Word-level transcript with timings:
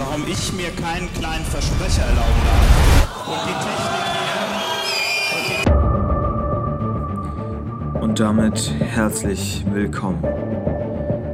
warum 0.00 0.26
ich 0.26 0.52
mir 0.54 0.70
keinen 0.70 1.12
kleinen 1.12 1.44
Versprecher 1.44 2.02
erlauben 2.02 2.40
darf. 2.46 3.28
Und 3.28 3.40
die 3.46 3.52
Technik 3.66 4.04
hier. 5.46 5.62
Und 8.02 8.18
damit 8.18 8.70
herzlich 8.80 9.62
willkommen 9.70 10.22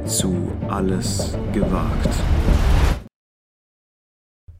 zu 0.05 0.51
Alles 0.67 1.37
gewagt. 1.53 2.09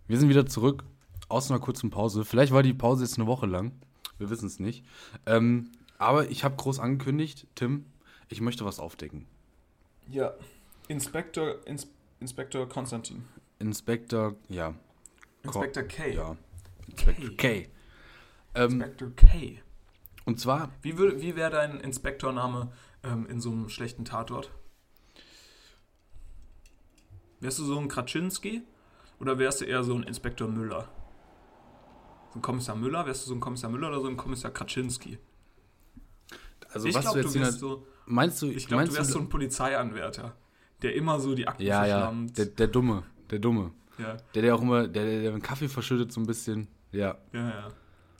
Wir 0.07 0.17
sind 0.17 0.29
wieder 0.29 0.45
zurück 0.45 0.85
aus 1.27 1.51
einer 1.51 1.59
kurzen 1.59 1.89
Pause. 1.89 2.23
Vielleicht 2.23 2.53
war 2.53 2.63
die 2.63 2.73
Pause 2.73 3.03
jetzt 3.03 3.17
eine 3.17 3.27
Woche 3.27 3.45
lang. 3.45 3.73
Wir 4.19 4.29
wissen 4.29 4.47
es 4.47 4.57
nicht. 4.59 4.85
Ähm, 5.25 5.73
aber 5.97 6.29
ich 6.31 6.45
habe 6.45 6.55
groß 6.55 6.79
angekündigt, 6.79 7.45
Tim, 7.55 7.85
ich 8.29 8.39
möchte 8.39 8.63
was 8.63 8.79
aufdecken. 8.79 9.25
Ja, 10.09 10.33
Inspektor, 10.87 11.57
Ins, 11.65 11.87
Inspektor 12.21 12.69
Konstantin. 12.69 13.25
Inspektor, 13.59 14.35
ja. 14.49 14.73
Inspektor 15.43 15.83
K. 15.83 16.13
Ja. 16.13 16.37
Inspektor 16.87 17.29
K. 17.37 17.69
Ähm, 18.55 18.71
Inspektor 18.71 19.11
K. 19.15 19.61
und 20.25 20.39
zwar, 20.39 20.71
Wie, 20.81 20.97
wie 20.97 21.35
wäre 21.35 21.51
dein 21.51 21.79
Inspektorname 21.79 22.71
ähm, 23.03 23.27
in 23.27 23.41
so 23.41 23.51
einem 23.51 23.69
schlechten 23.69 24.05
Tatort? 24.05 24.51
Wärst 27.39 27.59
du 27.59 27.65
so 27.65 27.77
ein 27.77 27.87
Kraczynski 27.87 28.63
oder 29.19 29.37
wärst 29.37 29.61
du 29.61 29.65
eher 29.65 29.83
so 29.83 29.93
ein 29.95 30.03
Inspektor 30.03 30.47
Müller? 30.47 30.89
So 32.33 32.39
ein 32.39 32.41
Kommissar 32.41 32.75
Müller? 32.75 33.05
Wärst 33.05 33.25
du 33.25 33.29
so 33.29 33.35
ein 33.35 33.39
Kommissar 33.39 33.69
Müller 33.69 33.89
oder 33.89 34.01
so 34.01 34.07
ein 34.07 34.17
Kommissar 34.17 34.51
Kraczynski? 34.51 35.19
also 36.73 36.87
ich 36.87 36.95
was 36.95 37.01
glaube, 37.03 37.21
du 37.21 37.27
du, 37.27 37.33
jetzt 37.33 37.39
wärst 37.39 37.59
hier, 37.59 37.69
so, 37.69 37.87
meinst 38.05 38.41
du, 38.41 38.47
ich 38.47 38.67
glaube, 38.67 38.85
du 38.85 38.95
wärst 38.95 39.11
so 39.11 39.19
ein 39.19 39.29
Polizeianwärter, 39.29 40.35
der 40.81 40.95
immer 40.95 41.19
so 41.19 41.35
die 41.35 41.47
Akten 41.47 41.63
ja, 41.63 41.85
ja, 41.85 41.99
verschlammt. 41.99 42.37
der, 42.37 42.45
der 42.45 42.67
Dumme, 42.67 43.03
der 43.31 43.39
Dumme. 43.39 43.71
ja, 43.97 44.17
Der, 44.35 44.41
der 44.41 44.55
auch 44.55 44.61
immer, 44.61 44.87
der, 44.87 45.05
der, 45.05 45.21
der 45.21 45.31
den 45.31 45.41
Kaffee 45.41 45.67
verschüttet 45.69 46.11
so 46.11 46.19
ein 46.21 46.25
bisschen. 46.27 46.67
Ja, 46.91 47.17
ja, 47.33 47.39
ja. 47.39 47.49
ja, 47.49 47.71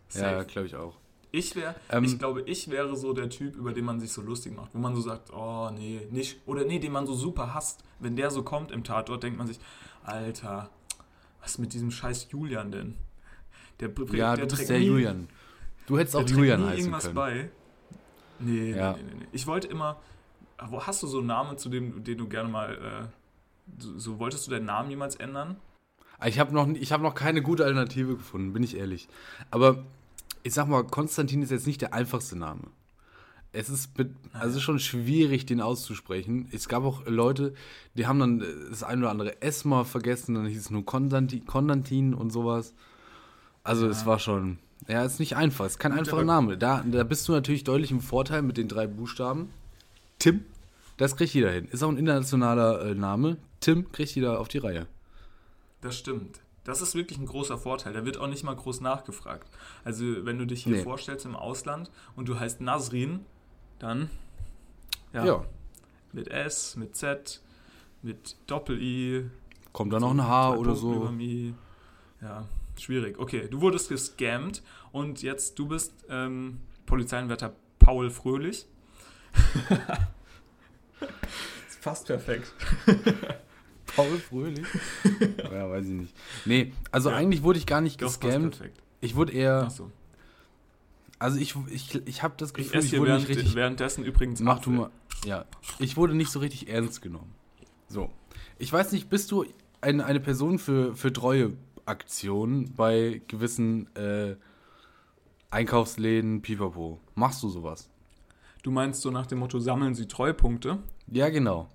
Safe. 0.09 0.45
glaube 0.45 0.67
ich 0.67 0.75
auch. 0.75 0.97
Ich 1.31 1.55
wäre, 1.55 1.75
Ähm, 1.89 2.03
ich 2.05 2.17
glaube, 2.17 2.41
ich 2.43 2.69
wäre 2.69 2.95
so 2.95 3.13
der 3.13 3.29
Typ, 3.29 3.55
über 3.55 3.73
den 3.73 3.85
man 3.85 3.99
sich 3.99 4.11
so 4.11 4.21
lustig 4.21 4.55
macht, 4.55 4.73
wo 4.73 4.79
man 4.79 4.95
so 4.95 5.01
sagt, 5.01 5.31
oh 5.33 5.69
nee, 5.71 6.07
nicht, 6.11 6.39
oder 6.45 6.63
nee, 6.65 6.79
den 6.79 6.91
man 6.93 7.05
so 7.05 7.13
super 7.13 7.53
hasst. 7.53 7.83
Wenn 7.99 8.15
der 8.15 8.31
so 8.31 8.43
kommt 8.43 8.71
im 8.71 8.83
Tatort, 8.83 9.23
denkt 9.23 9.37
man 9.37 9.45
sich, 9.47 9.59
Alter, 10.03 10.69
was 11.41 11.57
mit 11.57 11.73
diesem 11.73 11.91
scheiß 11.91 12.27
Julian 12.31 12.71
denn? 12.71 12.95
Der, 13.79 13.89
br- 13.89 14.15
Ja, 14.15 14.35
der 14.35 14.45
du 14.47 14.55
bist 14.55 14.69
der 14.69 14.79
nie- 14.79 14.85
Julian. 14.85 15.27
Du 15.85 15.97
hättest 15.99 16.15
auch 16.15 16.27
Julian 16.27 16.61
nie 16.61 16.67
heißen 16.67 16.79
irgendwas 16.79 17.03
können. 17.03 17.15
bei. 17.15 17.49
Nee, 18.39 18.71
Ja. 18.71 18.93
nee, 18.93 19.03
nee, 19.03 19.09
nee, 19.11 19.15
nee. 19.21 19.27
Ich 19.33 19.47
wollte 19.47 19.67
immer, 19.67 19.99
wo 20.69 20.81
hast 20.81 21.03
du 21.03 21.07
so 21.07 21.19
einen 21.19 21.27
Namen, 21.27 21.57
zu 21.57 21.69
dem, 21.69 22.03
den 22.03 22.17
du 22.17 22.27
gerne 22.27 22.49
mal, 22.49 22.73
äh, 22.73 23.07
so, 23.77 23.97
so 23.97 24.19
wolltest 24.19 24.47
du 24.47 24.51
deinen 24.51 24.65
Namen 24.65 24.89
jemals 24.89 25.15
ändern? 25.15 25.57
Ich 26.25 26.39
habe 26.39 26.53
noch, 26.53 26.67
ich 26.67 26.91
hab 26.91 27.01
noch 27.01 27.13
keine 27.13 27.41
gute 27.41 27.63
Alternative 27.63 28.15
gefunden, 28.15 28.53
bin 28.53 28.63
ich 28.63 28.75
ehrlich. 28.75 29.07
Aber 29.51 29.83
ich 30.43 30.53
sag 30.53 30.67
mal, 30.67 30.83
Konstantin 30.83 31.41
ist 31.43 31.51
jetzt 31.51 31.67
nicht 31.67 31.81
der 31.81 31.93
einfachste 31.93 32.37
Name. 32.37 32.61
Es 33.53 33.69
ist 33.69 33.97
mit, 33.97 34.11
also 34.33 34.59
schon 34.59 34.79
schwierig, 34.79 35.45
den 35.45 35.61
auszusprechen. 35.61 36.47
Es 36.51 36.67
gab 36.67 36.83
auch 36.83 37.05
Leute, 37.05 37.53
die 37.95 38.07
haben 38.07 38.19
dann 38.19 38.43
das 38.69 38.83
ein 38.83 38.99
oder 38.99 39.09
andere 39.11 39.41
S 39.41 39.63
mal 39.63 39.83
vergessen, 39.83 40.35
dann 40.35 40.45
hieß 40.47 40.59
es 40.59 40.69
nur 40.69 40.85
Konstantin, 40.85 41.45
Konstantin 41.45 42.13
und 42.13 42.31
sowas. 42.31 42.73
Also 43.63 43.87
es 43.87 44.05
war 44.05 44.19
schon, 44.19 44.59
ja, 44.87 45.03
es 45.03 45.13
ist 45.13 45.19
nicht 45.19 45.35
einfach, 45.35 45.65
es 45.65 45.73
ist 45.73 45.79
kein 45.79 45.91
einfacher 45.91 46.17
aber- 46.17 46.25
Name. 46.25 46.57
Da, 46.57 46.83
da 46.85 47.03
bist 47.03 47.27
du 47.27 47.31
natürlich 47.31 47.63
deutlich 47.63 47.91
im 47.91 48.01
Vorteil 48.01 48.41
mit 48.41 48.57
den 48.57 48.67
drei 48.67 48.87
Buchstaben. 48.87 49.49
Tim, 50.19 50.43
das 50.97 51.15
kriegt 51.15 51.33
jeder 51.33 51.51
hin. 51.51 51.67
Ist 51.71 51.83
auch 51.83 51.89
ein 51.89 51.97
internationaler 51.97 52.81
äh, 52.81 52.95
Name. 52.95 53.37
Tim 53.59 53.91
kriegt 53.91 54.11
jeder 54.15 54.39
auf 54.39 54.47
die 54.47 54.57
Reihe. 54.57 54.87
Das 55.81 55.97
stimmt. 55.97 56.41
Das 56.63 56.81
ist 56.81 56.95
wirklich 56.95 57.17
ein 57.17 57.25
großer 57.25 57.57
Vorteil. 57.57 57.93
Da 57.93 58.03
wird 58.03 58.17
auch 58.17 58.27
nicht 58.27 58.43
mal 58.43 58.55
groß 58.55 58.81
nachgefragt. 58.81 59.47
Also, 59.85 60.25
wenn 60.25 60.37
du 60.37 60.45
dich 60.45 60.63
hier 60.63 60.77
Nee. 60.77 60.83
vorstellst 60.83 61.25
im 61.25 61.35
Ausland 61.35 61.89
und 62.15 62.27
du 62.27 62.37
heißt 62.39 62.59
Nasrin, 62.59 63.21
dann 63.79 64.09
ja, 65.13 65.25
ja. 65.25 65.45
mit 66.11 66.27
S, 66.27 66.75
mit 66.75 66.95
Z, 66.95 67.41
mit 68.01 68.35
Doppel-I. 68.47 69.29
Kommt 69.71 69.93
da 69.93 69.99
noch 69.99 70.11
ein 70.11 70.27
H 70.27 70.55
oder 70.55 70.75
so? 70.75 71.09
Ja, 72.21 72.47
schwierig. 72.77 73.17
Okay, 73.19 73.47
du 73.47 73.61
wurdest 73.61 73.89
gescammt 73.89 74.61
und 74.91 75.21
jetzt 75.21 75.57
du 75.59 75.67
bist 75.67 75.93
ähm, 76.09 76.59
Polizeianwärter 76.85 77.53
Paul 77.79 78.09
Fröhlich. 78.09 78.65
fast 81.81 82.07
perfekt. 82.07 82.51
Paul 83.95 84.17
Fröhlich? 84.19 84.65
ja, 85.43 85.69
weiß 85.69 85.85
ich 85.85 85.91
nicht. 85.93 86.15
Nee, 86.45 86.73
also 86.91 87.09
Ja. 87.09 87.15
eigentlich 87.15 87.41
wurde 87.43 87.57
ich 87.59 87.65
gar 87.65 87.81
nicht 87.81 88.01
Doch, 88.01 88.07
gescammt. 88.19 88.61
Ich 89.01 89.15
wurde 89.15 89.31
eher, 89.33 89.63
Achso. 89.63 89.91
also 91.19 91.37
ich, 91.39 91.55
ich, 91.69 91.95
ich 92.07 92.23
habe 92.23 92.35
das 92.37 92.49
Ich 92.49 92.55
Gefühl, 92.55 92.79
ich, 92.81 92.89
hier 92.89 92.99
wurde 92.99 93.11
während, 93.11 93.27
nicht 93.29 93.37
richtig, 93.37 93.55
währenddessen 93.55 94.03
übrigens 94.03 94.39
mach 94.41 94.59
du 94.59 94.71
mal, 94.71 94.89
ja, 95.25 95.45
ich 95.79 95.97
wurde 95.97 96.15
nicht 96.15 96.29
so 96.31 96.39
richtig 96.39 96.69
ernst 96.69 97.01
genommen. 97.01 97.33
So, 97.87 98.09
ich 98.59 98.71
weiß 98.71 98.91
nicht, 98.91 99.09
bist 99.09 99.31
du 99.31 99.45
eine, 99.81 100.05
eine 100.05 100.19
Person 100.19 100.59
für, 100.59 100.95
für 100.95 101.13
treue 101.13 101.53
Aktionen 101.85 102.73
bei 102.75 103.21
gewissen 103.27 103.87
äh, 103.95 104.35
Einkaufsläden, 105.49 106.41
pipapo? 106.41 106.99
Machst 107.15 107.41
du 107.43 107.49
sowas? 107.49 107.89
Du 108.63 108.71
meinst 108.71 109.01
so 109.01 109.11
nach 109.11 109.27
dem 109.27 109.39
Motto, 109.39 109.59
sammeln 109.59 109.95
Sie 109.95 110.07
Treupunkte? 110.07 110.79
Ja, 111.11 111.29
genau. 111.29 111.69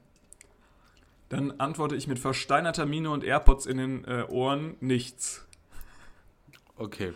Dann 1.28 1.52
antworte 1.52 1.96
ich 1.96 2.06
mit 2.06 2.18
versteinerter 2.18 2.84
Miene 2.84 3.10
und 3.10 3.24
AirPods 3.24 3.66
in 3.66 3.78
den 3.78 4.04
äh, 4.04 4.24
Ohren 4.28 4.74
nichts. 4.80 5.46
Okay. 6.76 7.12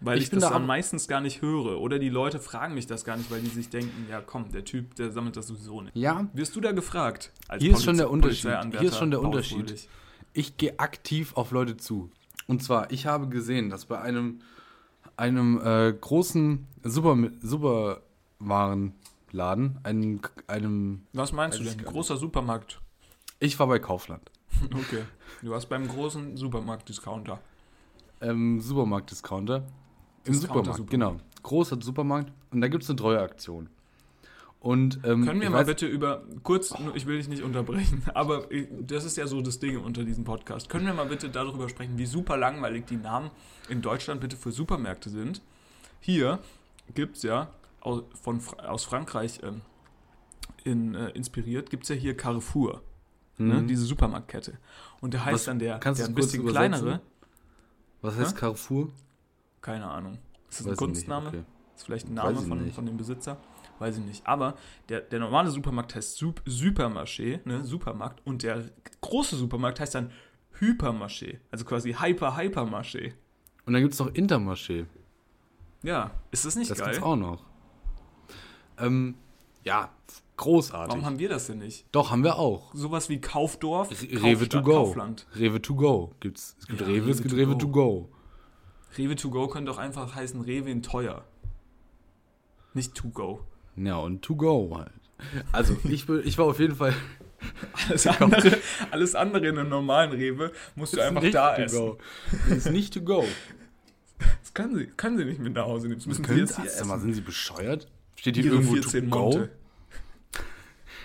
Weil 0.00 0.18
Ich 0.18 0.24
ich, 0.24 0.30
das 0.30 0.40
da 0.44 0.50
dann 0.50 0.66
meistens 0.66 1.08
gar 1.08 1.20
nicht 1.20 1.42
höre. 1.42 1.80
Oder 1.80 1.98
die 1.98 2.08
Leute 2.08 2.38
fragen 2.38 2.74
mich 2.74 2.86
das 2.86 3.04
gar 3.04 3.16
nicht, 3.16 3.30
weil 3.30 3.40
die 3.40 3.48
sich 3.48 3.68
denken, 3.68 4.06
ja 4.10 4.20
komm, 4.20 4.50
der 4.50 4.64
Typ, 4.64 4.94
der 4.96 5.10
sammelt 5.10 5.36
das 5.36 5.46
sowieso 5.46 5.82
nicht. 5.82 5.96
Ja, 5.96 6.28
Wirst 6.32 6.56
du 6.56 6.60
da 6.60 6.72
gefragt? 6.72 7.32
Als 7.48 7.62
Hier 7.62 7.72
ist 7.72 7.84
schon 7.84 7.96
der 7.96 8.10
Unterschied. 8.10 8.50
Hier 8.78 8.88
ist 8.88 8.98
schon 8.98 9.10
der 9.10 9.20
Unterschied. 9.20 9.88
Ich 10.32 10.56
gehe 10.56 10.78
aktiv 10.78 11.34
auf 11.34 11.50
Leute 11.50 11.76
zu. 11.76 12.10
Und 12.46 12.62
zwar, 12.62 12.90
ich 12.90 13.06
habe 13.06 13.28
gesehen, 13.28 13.70
dass 13.70 13.84
bei 13.86 14.00
einem, 14.00 14.40
einem 15.16 15.60
äh, 15.62 15.92
großen 15.92 16.66
Super, 16.82 18.02
Superwarenladen, 19.30 19.78
einem, 19.84 20.20
einem, 20.46 21.02
Was 21.12 21.32
meinst 21.32 21.58
du 21.60 21.64
denn? 21.64 21.78
Großer 21.84 22.16
Supermarkt. 22.16 22.80
ich 23.38 23.58
war 23.58 23.66
bei 23.66 23.78
Kaufland, 23.78 24.30
Okay. 24.74 25.04
Du 25.42 25.50
warst 25.50 25.68
beim 25.68 25.86
großen 25.88 26.36
Supermarkt-Discounter. 26.36 27.40
ähm, 28.20 28.60
Supermarkt-Discounter. 28.60 29.64
Im 30.24 30.34
Supermarkt, 30.34 30.66
Supermarkt. 30.76 30.90
genau. 30.90 31.16
Großer 31.42 31.78
Supermarkt. 31.80 32.30
Und 32.50 32.60
da 32.60 32.68
gibt 32.68 32.82
es 32.82 32.90
eine 32.90 32.96
Treueaktion. 32.96 33.70
Und, 34.58 35.00
ähm, 35.04 35.24
Können 35.24 35.40
wir 35.40 35.48
mal 35.48 35.62
weiß- 35.62 35.66
bitte 35.68 35.86
über, 35.86 36.22
kurz, 36.42 36.74
ich 36.94 37.06
will 37.06 37.16
dich 37.16 37.28
nicht 37.28 37.42
unterbrechen, 37.42 38.02
aber 38.14 38.46
das 38.82 39.04
ist 39.06 39.16
ja 39.16 39.26
so 39.26 39.40
das 39.40 39.58
Ding 39.58 39.78
unter 39.78 40.04
diesem 40.04 40.24
Podcast. 40.24 40.68
Können 40.68 40.84
wir 40.84 40.92
mal 40.92 41.06
bitte 41.06 41.30
darüber 41.30 41.70
sprechen, 41.70 41.96
wie 41.96 42.04
super 42.04 42.36
langweilig 42.36 42.84
die 42.84 42.98
Namen 42.98 43.30
in 43.70 43.80
Deutschland 43.80 44.20
bitte 44.20 44.36
für 44.36 44.52
Supermärkte 44.52 45.08
sind? 45.08 45.40
Hier 46.00 46.40
gibt 46.94 47.16
es 47.16 47.22
ja 47.22 47.48
aus, 47.80 48.02
von, 48.22 48.40
aus 48.58 48.84
Frankreich 48.84 49.40
ähm, 49.42 49.62
in, 50.64 50.94
äh, 50.94 51.08
inspiriert, 51.10 51.70
gibt 51.70 51.84
es 51.84 51.88
ja 51.88 51.94
hier 51.94 52.16
Carrefour, 52.16 52.82
ne, 53.38 53.54
Mhm. 53.62 53.68
diese 53.68 53.84
Supermarktkette. 53.84 54.58
Und 55.00 55.14
der 55.14 55.24
heißt 55.24 55.34
Was- 55.34 55.44
dann 55.46 55.58
der, 55.58 55.78
der 55.78 56.04
ein 56.06 56.14
bisschen 56.14 56.46
kleinere, 56.46 57.00
Was 58.02 58.16
heißt 58.16 58.34
Hä? 58.36 58.40
Carrefour? 58.40 58.88
keine 59.62 59.86
Ahnung. 59.86 60.18
Ist 60.48 60.60
das 60.60 60.66
Weiß 60.66 60.66
ein 60.66 60.68
nicht, 60.70 60.78
Kunstname? 60.78 61.28
okay. 61.28 61.42
Ist 61.76 61.84
vielleicht 61.84 62.08
ein 62.08 62.14
Name 62.14 62.36
von, 62.40 62.70
von 62.72 62.86
dem 62.86 62.96
Besitzer? 62.96 63.36
Weiß 63.78 63.96
ich 63.96 64.04
nicht. 64.04 64.26
Aber 64.26 64.54
der, 64.90 65.00
der 65.00 65.18
normale 65.20 65.50
Supermarkt 65.50 65.94
heißt 65.94 66.16
Sup 66.16 66.42
Supermarché, 66.46 67.40
ne? 67.46 67.64
Supermarkt. 67.64 68.20
Und 68.26 68.42
der 68.42 68.64
große 69.00 69.36
Supermarkt 69.36 69.80
heißt 69.80 69.94
dann 69.94 70.10
Hypermarché. 70.58 71.38
Also 71.50 71.64
quasi 71.64 71.94
Hyper 71.94 72.36
Hypermarché. 72.36 73.12
Und 73.64 73.72
dann 73.72 73.80
gibt 73.80 73.94
es 73.94 74.00
noch 74.00 74.10
Intermarché. 74.12 74.84
Ja, 75.82 76.10
ist 76.30 76.44
das 76.44 76.56
nicht 76.56 76.70
Das 76.70 76.78
geil? 76.78 76.88
gibt's 76.90 77.02
auch 77.02 77.16
noch. 77.16 77.44
Ähm, 78.80 79.14
ja, 79.64 79.90
großartig. 80.36 80.88
Warum 80.90 81.04
haben 81.04 81.18
wir 81.18 81.28
das 81.28 81.46
denn 81.46 81.58
nicht? 81.58 81.84
Doch, 81.92 82.10
haben 82.10 82.24
wir 82.24 82.36
auch. 82.38 82.74
Sowas 82.74 83.08
wie 83.08 83.20
Kaufdorf, 83.20 83.90
Re- 83.90 84.22
Rewe 84.22 84.48
to 84.48 84.62
go. 84.62 84.72
Kaufland. 84.86 85.26
Rewe 85.36 85.60
to 85.60 85.74
go 85.74 86.14
gibt's. 86.20 86.56
Es 86.60 86.66
gibt 86.66 86.80
Ja, 86.80 86.86
Rewe, 86.86 87.10
es 87.10 87.18
Rewe 87.18 87.22
gibt 87.22 87.30
to 87.30 87.36
Rewe 87.36 87.52
go. 87.52 87.58
to 87.58 87.68
go. 87.68 88.08
Rewe 88.98 89.16
to 89.16 89.30
go 89.30 89.48
könnte 89.48 89.70
auch 89.70 89.78
einfach 89.78 90.14
heißen 90.14 90.40
Rewe 90.40 90.70
in 90.70 90.82
teuer. 90.82 91.24
Nicht 92.74 92.94
to 92.94 93.08
go. 93.08 93.44
Ja, 93.76 93.96
und 93.98 94.22
to 94.22 94.34
go 94.36 94.76
halt. 94.76 94.92
Also, 95.52 95.76
ich, 95.84 96.08
ich 96.08 96.38
war 96.38 96.46
auf 96.46 96.58
jeden 96.58 96.76
Fall. 96.76 96.94
Alles 97.88 98.06
andere, 98.06 98.58
alles 98.90 99.14
andere 99.14 99.46
in 99.48 99.56
einem 99.58 99.70
normalen 99.70 100.12
Rewe 100.12 100.52
musst 100.74 100.94
du 100.94 101.00
einfach 101.00 101.22
da 101.30 101.56
essen. 101.56 101.78
go. 101.78 101.98
Das 102.48 102.58
ist 102.58 102.70
nicht 102.70 102.92
to 102.94 103.00
go. 103.02 103.24
Das 104.42 104.52
können 104.52 104.76
sie, 104.76 104.86
können 104.88 105.16
sie 105.16 105.24
nicht 105.24 105.40
mit 105.40 105.54
nach 105.54 105.64
Hause 105.64 105.86
nehmen. 105.88 105.98
Das 106.00 106.06
müssen 106.06 106.24
sie 106.24 106.34
jetzt 106.34 106.60
hier 106.60 106.68
Sag 106.68 106.86
mal, 106.86 106.96
essen. 106.96 107.04
sind 107.04 107.12
Sie 107.14 107.20
bescheuert? 107.22 107.86
Steht 108.20 108.36
hier 108.36 108.44
Ihre 108.44 108.56
irgendwo 108.56 108.74
14 108.74 109.04
to 109.04 109.10
go? 109.10 109.22
Monte. 109.22 109.50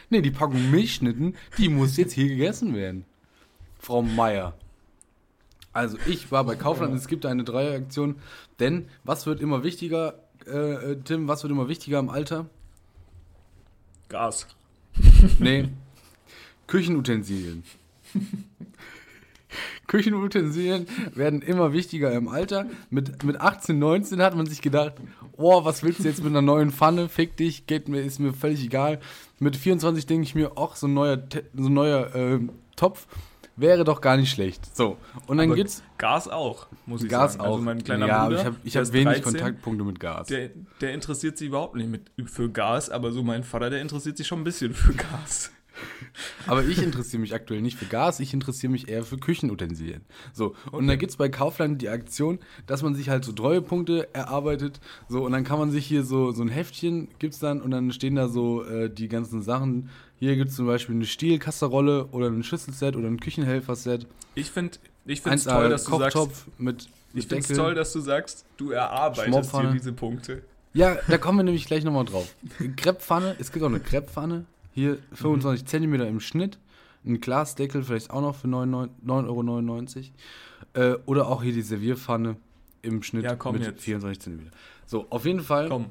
Nee, 0.09 0.21
die 0.21 0.31
Packung 0.31 0.69
Milchschnitten, 0.69 1.35
die 1.57 1.69
muss 1.69 1.95
jetzt 1.95 2.12
hier 2.12 2.27
gegessen 2.27 2.75
werden. 2.75 3.06
Frau 3.79 4.01
Meier. 4.01 4.53
Also 5.71 5.97
ich 6.06 6.29
war 6.29 6.44
bei 6.44 6.56
Kaufland 6.56 6.91
und 6.91 6.97
es 6.97 7.07
gibt 7.07 7.25
eine 7.25 7.45
Dreieraktion, 7.45 8.17
denn 8.59 8.89
was 9.06 9.25
wird 9.25 9.39
immer 9.39 9.63
wichtiger, 9.63 10.19
äh, 10.45 10.91
äh, 10.91 10.97
Tim, 11.03 11.29
was 11.29 11.41
wird 11.41 11.51
immer 11.51 11.69
wichtiger 11.69 12.00
im 12.00 12.09
Alter? 12.09 12.47
Gas. 14.09 14.47
Nee, 15.39 15.69
Küchenutensilien. 16.67 17.63
Küchenutensilien 19.87 20.87
werden 21.13 21.41
immer 21.41 21.73
wichtiger 21.73 22.11
im 22.11 22.27
Alter. 22.27 22.65
Mit, 22.89 23.23
mit 23.23 23.39
18, 23.39 23.77
19 23.77 24.21
hat 24.21 24.35
man 24.35 24.45
sich 24.45 24.61
gedacht, 24.61 24.93
oh, 25.37 25.65
was 25.65 25.83
willst 25.83 25.99
du 25.99 26.03
jetzt 26.03 26.23
mit 26.23 26.31
einer 26.31 26.41
neuen 26.41 26.71
Pfanne? 26.71 27.09
Fick 27.09 27.37
dich, 27.37 27.67
geht 27.67 27.87
mir, 27.87 28.01
ist 28.01 28.19
mir 28.19 28.33
völlig 28.33 28.63
egal. 28.63 28.99
Mit 29.39 29.55
24 29.55 30.05
denke 30.05 30.23
ich 30.23 30.35
mir, 30.35 30.51
ach, 30.55 30.75
so 30.75 30.87
ein 30.87 30.93
neuer, 30.93 31.21
so 31.53 31.67
ein 31.67 31.73
neuer 31.73 32.15
ähm, 32.15 32.49
Topf 32.75 33.07
wäre 33.55 33.83
doch 33.83 34.01
gar 34.01 34.17
nicht 34.17 34.31
schlecht. 34.31 34.75
So, 34.75 34.97
und 35.27 35.37
dann 35.37 35.47
Aber 35.47 35.55
gibt's 35.55 35.83
Gas 35.97 36.27
auch, 36.27 36.67
muss 36.85 37.03
ich 37.03 37.09
Gas 37.09 37.33
sagen. 37.33 37.45
auch. 37.45 37.53
Also 37.53 37.63
mein 37.63 37.83
kleiner 37.83 38.07
ja, 38.07 38.25
Bruder, 38.25 38.39
ich 38.39 38.45
habe 38.45 38.55
ich 38.63 38.77
hab 38.77 38.93
wenig 38.93 39.21
13, 39.21 39.23
Kontaktpunkte 39.23 39.83
mit 39.85 39.99
Gas. 39.99 40.27
Der, 40.27 40.49
der 40.81 40.93
interessiert 40.93 41.38
sich 41.38 41.47
überhaupt 41.47 41.75
nicht 41.75 41.89
mit, 41.89 42.11
für 42.29 42.49
Gas, 42.49 42.89
aber 42.89 43.11
so 43.11 43.23
mein 43.23 43.43
Vater, 43.43 43.69
der 43.69 43.81
interessiert 43.81 44.17
sich 44.17 44.27
schon 44.27 44.41
ein 44.41 44.43
bisschen 44.43 44.73
für 44.73 44.93
Gas. 44.93 45.51
Aber 46.48 46.63
ich 46.63 46.81
interessiere 46.81 47.19
mich 47.22 47.33
aktuell 47.33 47.62
nicht 47.62 47.77
für 47.77 47.86
Gas, 47.86 48.19
ich 48.19 48.33
interessiere 48.33 48.72
mich 48.72 48.88
eher 48.88 49.04
für 49.04 49.18
Küchenutensilien. 49.18 50.01
So, 50.33 50.56
und 50.72 50.88
da 50.88 50.95
gibt 50.95 51.12
es 51.12 51.18
bei 51.18 51.30
Kaufland 51.30 51.81
die 51.81 51.89
Aktion, 51.89 52.39
dass 52.68 52.83
man 52.83 52.95
sich 52.95 53.10
halt 53.10 53.25
so 53.25 53.31
Treuepunkte 53.31 54.13
erarbeitet. 54.13 54.80
So, 55.10 55.25
und 55.25 55.31
dann 55.31 55.44
kann 55.44 55.60
man 55.60 55.72
sich 55.72 55.86
hier 55.86 56.04
so, 56.04 56.31
so 56.31 56.42
ein 56.42 56.50
Heftchen 56.50 57.10
gibt's 57.19 57.39
dann 57.39 57.62
und 57.62 57.72
dann 57.72 57.92
stehen 57.92 58.16
da 58.16 58.27
so 58.27 58.63
äh, 58.63 58.89
die 58.89 59.07
ganzen 59.07 59.42
Sachen. 59.42 59.89
Hier 60.18 60.36
gibt 60.36 60.50
es 60.50 60.56
zum 60.56 60.66
Beispiel 60.66 60.95
eine 60.95 61.06
Stielkasserolle 61.06 62.06
oder 62.07 62.27
ein 62.27 62.44
Schüsselset 62.44 62.95
oder 62.95 63.07
ein 63.07 63.19
Küchenhelferset. 63.19 64.07
Ich 64.36 64.51
finde 64.51 64.77
ich 65.06 65.22
find's 65.22 65.48
1A 65.48 65.51
toll, 65.51 65.69
dass 65.69 65.83
du 65.86 65.98
sagst, 66.00 66.45
mit, 66.57 66.88
ich 67.13 67.27
finde 67.27 67.44
es 67.44 67.57
toll, 67.57 67.75
dass 67.75 67.94
du 67.94 68.00
sagst, 68.00 68.45
du 68.57 68.72
erarbeitest 68.72 69.54
dir 69.54 69.72
diese 69.72 69.94
Punkte. 69.94 70.44
Ja, 70.74 70.98
da 71.07 71.18
kommen 71.18 71.39
wir 71.39 71.44
nämlich 71.44 71.68
gleich 71.68 71.86
nochmal 71.86 72.04
drauf. 72.04 72.36
Krepppfanne, 72.75 73.38
es 73.39 73.51
gibt 73.51 73.63
auch 73.63 73.69
eine 73.69 73.80
Krepppfanne. 73.80 74.45
Hier 74.75 75.00
25 75.13 75.63
Mhm. 75.63 75.68
Zentimeter 75.68 76.07
im 76.07 76.19
Schnitt. 76.19 76.60
Ein 77.06 77.22
Glasdeckel 77.22 77.83
vielleicht 77.83 78.12
auch 78.12 78.22
noch 78.22 78.36
für 78.36 78.48
9,99 78.48 80.12
Euro. 80.75 80.92
Äh, 80.94 80.98
oder 81.06 81.27
auch 81.27 81.42
hier 81.42 81.54
die 81.54 81.62
Servierpfanne 81.62 82.36
im 82.81 83.01
Schnitt 83.01 83.24
Ja, 83.24 83.36
komm 83.36 83.54
mit 83.56 83.63
jetzt. 83.63 83.81
24 83.83 84.19
Zentimeter. 84.22 84.51
So, 84.86 85.07
auf 85.10 85.25
jeden 85.25 85.39
Fall. 85.42 85.69
Komm, 85.69 85.88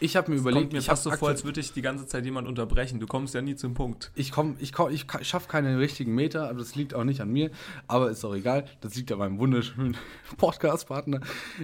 Ich 0.00 0.14
habe 0.16 0.30
mir 0.30 0.36
überleg 0.36 0.56
überlegt, 0.56 0.72
mir 0.74 0.78
ich 0.80 0.86
fast 0.86 1.04
so 1.04 1.10
habe 1.10 1.18
vor, 1.18 1.28
als 1.30 1.44
würde 1.44 1.60
dich 1.60 1.72
die 1.72 1.80
ganze 1.80 2.06
Zeit 2.06 2.26
jemand 2.26 2.46
unterbrechen. 2.46 3.00
Du 3.00 3.06
kommst 3.06 3.32
ja 3.34 3.40
nie 3.40 3.54
zum 3.56 3.72
Punkt. 3.72 4.12
ich 4.14 4.30
komme, 4.30 4.56
ich 4.58 4.72
komm, 4.74 4.90
ich 4.92 5.06
schaffe 5.22 5.48
keine 5.48 5.78
richtigen 5.78 6.14
Meter, 6.14 6.50
aber 6.50 6.58
das 6.58 6.74
liegt 6.74 6.92
auch 6.92 7.04
nicht 7.04 7.22
an 7.22 7.30
mir, 7.30 7.50
aber 7.88 8.10
ist 8.10 8.22
auch 8.24 8.34
egal. 8.34 8.66
Das 8.82 8.94
liegt 8.94 9.10
an 9.12 9.18
meinem 9.18 9.38
wunderschönen 9.38 9.96
Podcast-Partner. 10.36 11.20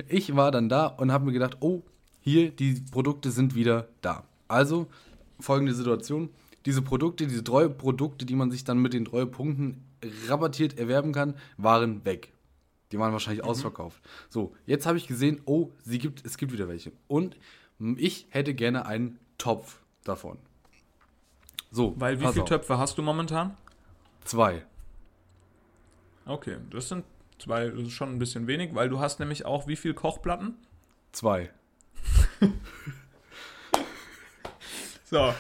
Ich 0.09 0.35
war 0.35 0.51
dann 0.51 0.71
da 0.71 0.87
und 0.87 1.13
habe 1.13 1.27
mir 1.27 1.33
gedacht, 1.33 1.59
oh, 1.61 1.83
hier, 2.21 2.51
die 2.51 2.81
Produkte 2.91 3.31
sind 3.31 3.55
wieder 3.55 3.89
da. 4.01 4.25
Also, 4.49 4.87
folgende 5.39 5.75
Situation. 5.75 6.31
Diese 6.67 6.82
Produkte, 6.82 7.26
diese 7.26 7.43
Treueprodukte, 7.44 8.25
die 8.25 8.35
man 8.35 8.50
sich 8.50 8.64
dann 8.64 8.79
mit 8.79 8.93
den 8.93 9.05
Treuepunkten 9.05 9.85
rabattiert 10.29 10.79
erwerben 10.79 11.12
kann, 11.12 11.35
waren 11.56 12.05
weg. 12.05 12.32
Die 12.93 12.99
waren 12.99 13.12
wahrscheinlich 13.12 13.44
ausverkauft. 13.44 14.03
So, 14.29 14.55
jetzt 14.67 14.87
habe 14.87 14.99
ich 14.99 15.06
gesehen, 15.06 15.41
oh, 15.47 15.70
sie 15.82 15.99
gibt, 15.99 16.25
es 16.25 16.37
gibt 16.37 16.53
wieder 16.53 16.69
welche. 16.69 16.93
Und 17.09 17.37
ich 17.97 18.26
hätte 18.31 18.55
gerne 18.55 18.87
einen 18.87 19.19
Topf 19.38 19.81
davon. 20.05 20.38
So, 21.70 21.94
Weil 21.97 22.20
wie 22.20 22.26
viele 22.26 22.43
auf. 22.43 22.49
Töpfe 22.49 22.79
hast 22.79 22.99
du 22.99 23.03
momentan? 23.03 23.56
Zwei. 24.25 24.64
Okay, 26.26 26.59
das 26.70 26.88
sind 26.91 27.05
zwei, 27.38 27.70
das 27.70 27.81
ist 27.81 27.93
schon 27.93 28.11
ein 28.11 28.19
bisschen 28.19 28.47
wenig, 28.47 28.75
weil 28.75 28.88
du 28.88 29.00
hast 29.00 29.19
nämlich 29.20 29.47
auch 29.47 29.67
wie 29.67 29.76
viele 29.76 29.94
Kochplatten? 29.94 30.55
Zwei. 31.12 31.50
So. 35.12 35.35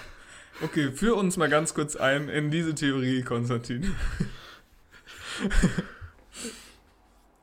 Okay, 0.62 0.92
führ 0.92 1.16
uns 1.16 1.36
mal 1.36 1.48
ganz 1.48 1.74
kurz 1.74 1.96
ein 1.96 2.28
in 2.28 2.50
diese 2.50 2.74
Theorie, 2.74 3.22
Konstantin. 3.22 3.94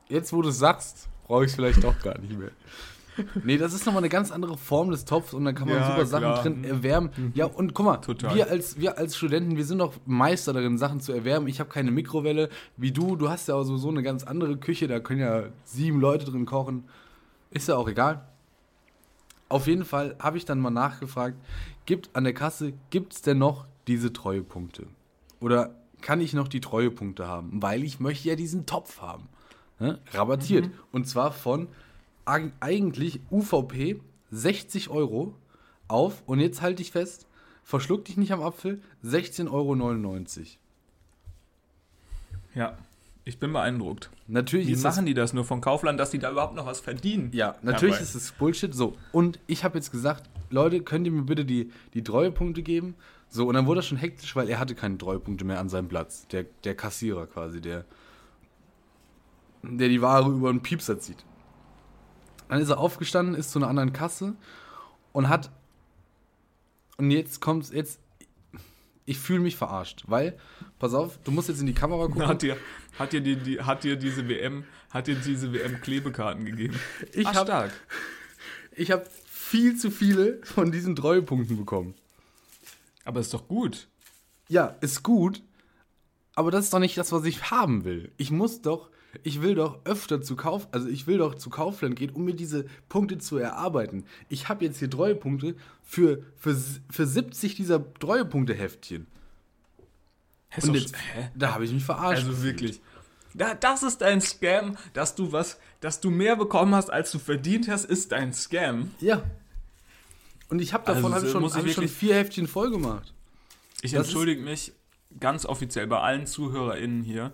Jetzt, 0.08 0.32
wo 0.32 0.42
du 0.42 0.48
es 0.48 0.58
sagst, 0.58 1.08
brauche 1.26 1.44
ich 1.44 1.50
es 1.50 1.56
vielleicht 1.56 1.84
doch 1.84 1.98
gar 2.00 2.18
nicht 2.18 2.38
mehr. 2.38 2.50
Nee, 3.44 3.58
das 3.58 3.74
ist 3.74 3.84
nochmal 3.84 4.00
eine 4.00 4.08
ganz 4.08 4.30
andere 4.30 4.56
Form 4.56 4.90
des 4.90 5.04
Topfs 5.04 5.34
und 5.34 5.44
dann 5.44 5.54
kann 5.54 5.68
man 5.68 5.76
Ja, 5.76 5.86
super 5.90 6.06
Sachen 6.06 6.22
klar. 6.22 6.42
drin 6.42 6.64
erwärmen. 6.64 7.10
Ja, 7.34 7.44
und 7.46 7.74
guck 7.74 7.84
mal, 7.84 7.96
Total. 7.98 8.34
wir 8.34 8.48
als, 8.48 8.78
wir 8.80 8.96
als 8.96 9.16
Studenten, 9.16 9.56
wir 9.56 9.64
sind 9.64 9.78
doch 9.78 9.92
Meister 10.06 10.52
darin, 10.54 10.78
Sachen 10.78 11.00
zu 11.00 11.12
erwärmen. 11.12 11.46
Ich 11.46 11.60
habe 11.60 11.68
keine 11.68 11.90
Mikrowelle 11.90 12.48
wie 12.78 12.92
du. 12.92 13.16
Du 13.16 13.28
hast 13.28 13.48
ja 13.48 13.56
auch 13.56 13.64
sowieso 13.64 13.90
eine 13.90 14.02
ganz 14.02 14.24
andere 14.24 14.56
Küche, 14.56 14.88
da 14.88 15.00
können 15.00 15.20
ja 15.20 15.44
sieben 15.64 16.00
Leute 16.00 16.24
drin 16.24 16.46
kochen. 16.46 16.84
Ist 17.50 17.68
ja 17.68 17.76
auch 17.76 17.88
egal. 17.88 18.26
Auf 19.50 19.66
jeden 19.66 19.84
Fall 19.84 20.16
habe 20.20 20.38
ich 20.38 20.44
dann 20.46 20.60
mal 20.60 20.70
nachgefragt, 20.70 21.36
gibt 21.84 22.08
an 22.14 22.24
der 22.24 22.32
Kasse, 22.32 22.72
gibt 22.90 23.12
es 23.14 23.20
denn 23.22 23.36
noch 23.38 23.66
diese 23.88 24.12
Treuepunkte? 24.12 24.86
Oder 25.40 25.74
kann 26.00 26.20
ich 26.20 26.32
noch 26.32 26.48
die 26.48 26.60
Treuepunkte 26.60 27.26
haben? 27.26 27.60
Weil 27.60 27.82
ich 27.84 28.00
möchte 28.00 28.28
ja 28.28 28.36
diesen 28.36 28.64
Topf 28.64 29.00
haben. 29.02 29.28
Ne? 29.80 29.98
Rabattiert. 30.12 30.66
Mhm. 30.66 30.72
Und 30.92 31.08
zwar 31.08 31.32
von 31.32 31.68
eig- 32.26 32.52
eigentlich 32.60 33.20
UVP 33.30 34.00
60 34.30 34.88
Euro 34.88 35.34
auf, 35.88 36.22
und 36.26 36.38
jetzt 36.38 36.62
halte 36.62 36.80
ich 36.82 36.92
fest, 36.92 37.26
verschluck 37.64 38.04
dich 38.04 38.16
nicht 38.16 38.32
am 38.32 38.42
Apfel, 38.42 38.80
16,99 39.04 39.48
Euro. 39.50 39.76
Ja, 42.54 42.78
ich 43.24 43.38
bin 43.38 43.52
beeindruckt. 43.52 44.10
Natürlich 44.26 44.66
Wie 44.68 44.76
machen 44.76 45.06
die 45.06 45.14
das 45.14 45.32
nur 45.32 45.44
von 45.44 45.60
Kaufland, 45.60 46.00
dass 46.00 46.10
die 46.10 46.18
da 46.18 46.30
überhaupt 46.30 46.54
noch 46.54 46.66
was 46.66 46.80
verdienen? 46.80 47.30
Ja, 47.32 47.56
natürlich 47.62 47.96
Dabei. 47.96 48.04
ist 48.04 48.14
es 48.14 48.32
Bullshit. 48.32 48.74
So, 48.74 48.96
und 49.12 49.38
ich 49.46 49.64
habe 49.64 49.78
jetzt 49.78 49.92
gesagt, 49.92 50.28
Leute, 50.50 50.80
könnt 50.82 51.06
ihr 51.06 51.12
mir 51.12 51.22
bitte 51.22 51.44
die, 51.44 51.70
die 51.94 52.02
Treuepunkte 52.02 52.62
geben? 52.62 52.94
So, 53.28 53.46
und 53.46 53.54
dann 53.54 53.66
wurde 53.66 53.80
er 53.80 53.82
schon 53.84 53.98
hektisch, 53.98 54.34
weil 54.34 54.48
er 54.48 54.58
hatte 54.58 54.74
keine 54.74 54.98
Treuepunkte 54.98 55.44
mehr 55.44 55.60
an 55.60 55.68
seinem 55.68 55.88
Platz. 55.88 56.26
Der, 56.28 56.44
der 56.64 56.74
Kassierer 56.74 57.26
quasi, 57.26 57.60
der, 57.60 57.84
der 59.62 59.88
die 59.88 60.02
Ware 60.02 60.28
über 60.28 60.50
einen 60.50 60.62
Piepser 60.62 60.98
zieht. 60.98 61.24
Dann 62.48 62.60
ist 62.60 62.70
er 62.70 62.78
aufgestanden, 62.78 63.36
ist 63.36 63.52
zu 63.52 63.60
einer 63.60 63.68
anderen 63.68 63.92
Kasse 63.92 64.34
und 65.12 65.28
hat. 65.28 65.50
Und 66.96 67.10
jetzt 67.12 67.40
kommt's, 67.40 67.70
jetzt. 67.70 68.00
Ich 69.06 69.18
fühle 69.18 69.40
mich 69.40 69.56
verarscht, 69.56 70.04
weil, 70.06 70.36
pass 70.78 70.94
auf, 70.94 71.18
du 71.24 71.30
musst 71.32 71.48
jetzt 71.48 71.60
in 71.60 71.66
die 71.66 71.72
Kamera 71.72 72.06
gucken. 72.06 72.28
Hat 72.28 72.42
dir, 72.42 72.56
hat 72.98 73.12
dir, 73.12 73.20
die, 73.20 73.36
die, 73.36 73.60
hat 73.60 73.84
dir 73.84 73.96
diese 73.96 74.28
WM, 74.28 74.64
hat 74.90 75.06
dir 75.06 75.14
diese 75.14 75.52
WM 75.52 75.80
Klebekarten 75.80 76.44
gegeben? 76.44 76.78
Ich 77.12 77.26
Ach, 77.26 77.34
hab- 77.34 77.46
stark. 77.46 77.72
Ich 78.72 78.90
habe 78.90 79.06
viel 79.26 79.76
zu 79.76 79.90
viele 79.90 80.40
von 80.44 80.70
diesen 80.72 80.94
Treuepunkten 80.96 81.56
bekommen. 81.56 81.94
Aber 83.04 83.20
ist 83.20 83.34
doch 83.34 83.48
gut. 83.48 83.88
Ja, 84.48 84.76
ist 84.80 85.02
gut, 85.02 85.42
aber 86.34 86.50
das 86.50 86.64
ist 86.66 86.74
doch 86.74 86.78
nicht 86.80 86.96
das, 86.96 87.12
was 87.12 87.24
ich 87.24 87.50
haben 87.50 87.84
will. 87.84 88.10
Ich 88.16 88.30
muss 88.30 88.62
doch, 88.62 88.90
ich 89.22 89.42
will 89.42 89.54
doch 89.54 89.84
öfter 89.84 90.22
zu 90.22 90.36
Kauf, 90.36 90.68
also 90.72 90.88
ich 90.88 91.06
will 91.06 91.18
doch 91.18 91.34
zu 91.34 91.50
Kaufland 91.50 91.96
gehen, 91.96 92.10
um 92.10 92.24
mir 92.24 92.34
diese 92.34 92.66
Punkte 92.88 93.18
zu 93.18 93.36
erarbeiten. 93.38 94.04
Ich 94.28 94.48
habe 94.48 94.64
jetzt 94.64 94.78
hier 94.78 94.90
Treuepunkte 94.90 95.54
für, 95.82 96.24
für, 96.36 96.56
für 96.90 97.06
70 97.06 97.54
dieser 97.54 97.92
Treuepunkte-Heftchen. 97.94 99.06
Ist 100.56 100.68
Und 100.68 100.74
jetzt, 100.74 100.94
hä? 101.14 101.30
da 101.34 101.54
habe 101.54 101.64
ich 101.64 101.72
mich 101.72 101.84
verarscht. 101.84 102.24
Also 102.26 102.42
wirklich. 102.42 102.80
Da, 103.34 103.54
das 103.54 103.82
ist 103.84 104.00
dein 104.00 104.20
Scam, 104.20 104.76
dass 104.92 105.14
du 105.14 105.30
was, 105.30 105.58
dass 105.80 106.00
du 106.00 106.10
mehr 106.10 106.34
bekommen 106.36 106.74
hast, 106.74 106.90
als 106.90 107.12
du 107.12 107.18
verdient 107.20 107.68
hast, 107.68 107.84
ist 107.84 108.10
dein 108.12 108.32
Scam. 108.32 108.90
Ja. 109.00 109.22
Und 110.48 110.60
ich 110.60 110.74
habe 110.74 110.84
davon 110.84 111.12
Also, 111.12 111.26
hab 111.28 111.44
ich 111.44 111.52
schon, 111.52 111.64
hab 111.64 111.70
schon 111.70 111.88
vier 111.88 112.16
Heftchen 112.16 112.48
voll 112.48 112.70
gemacht. 112.70 113.14
Ich 113.82 113.92
Das 113.92 114.06
entschuldige 114.06 114.42
mich 114.42 114.72
ganz 115.20 115.46
offiziell 115.46 115.86
bei 115.86 116.00
allen 116.00 116.26
ZuhörerInnen 116.26 117.02
hier 117.02 117.32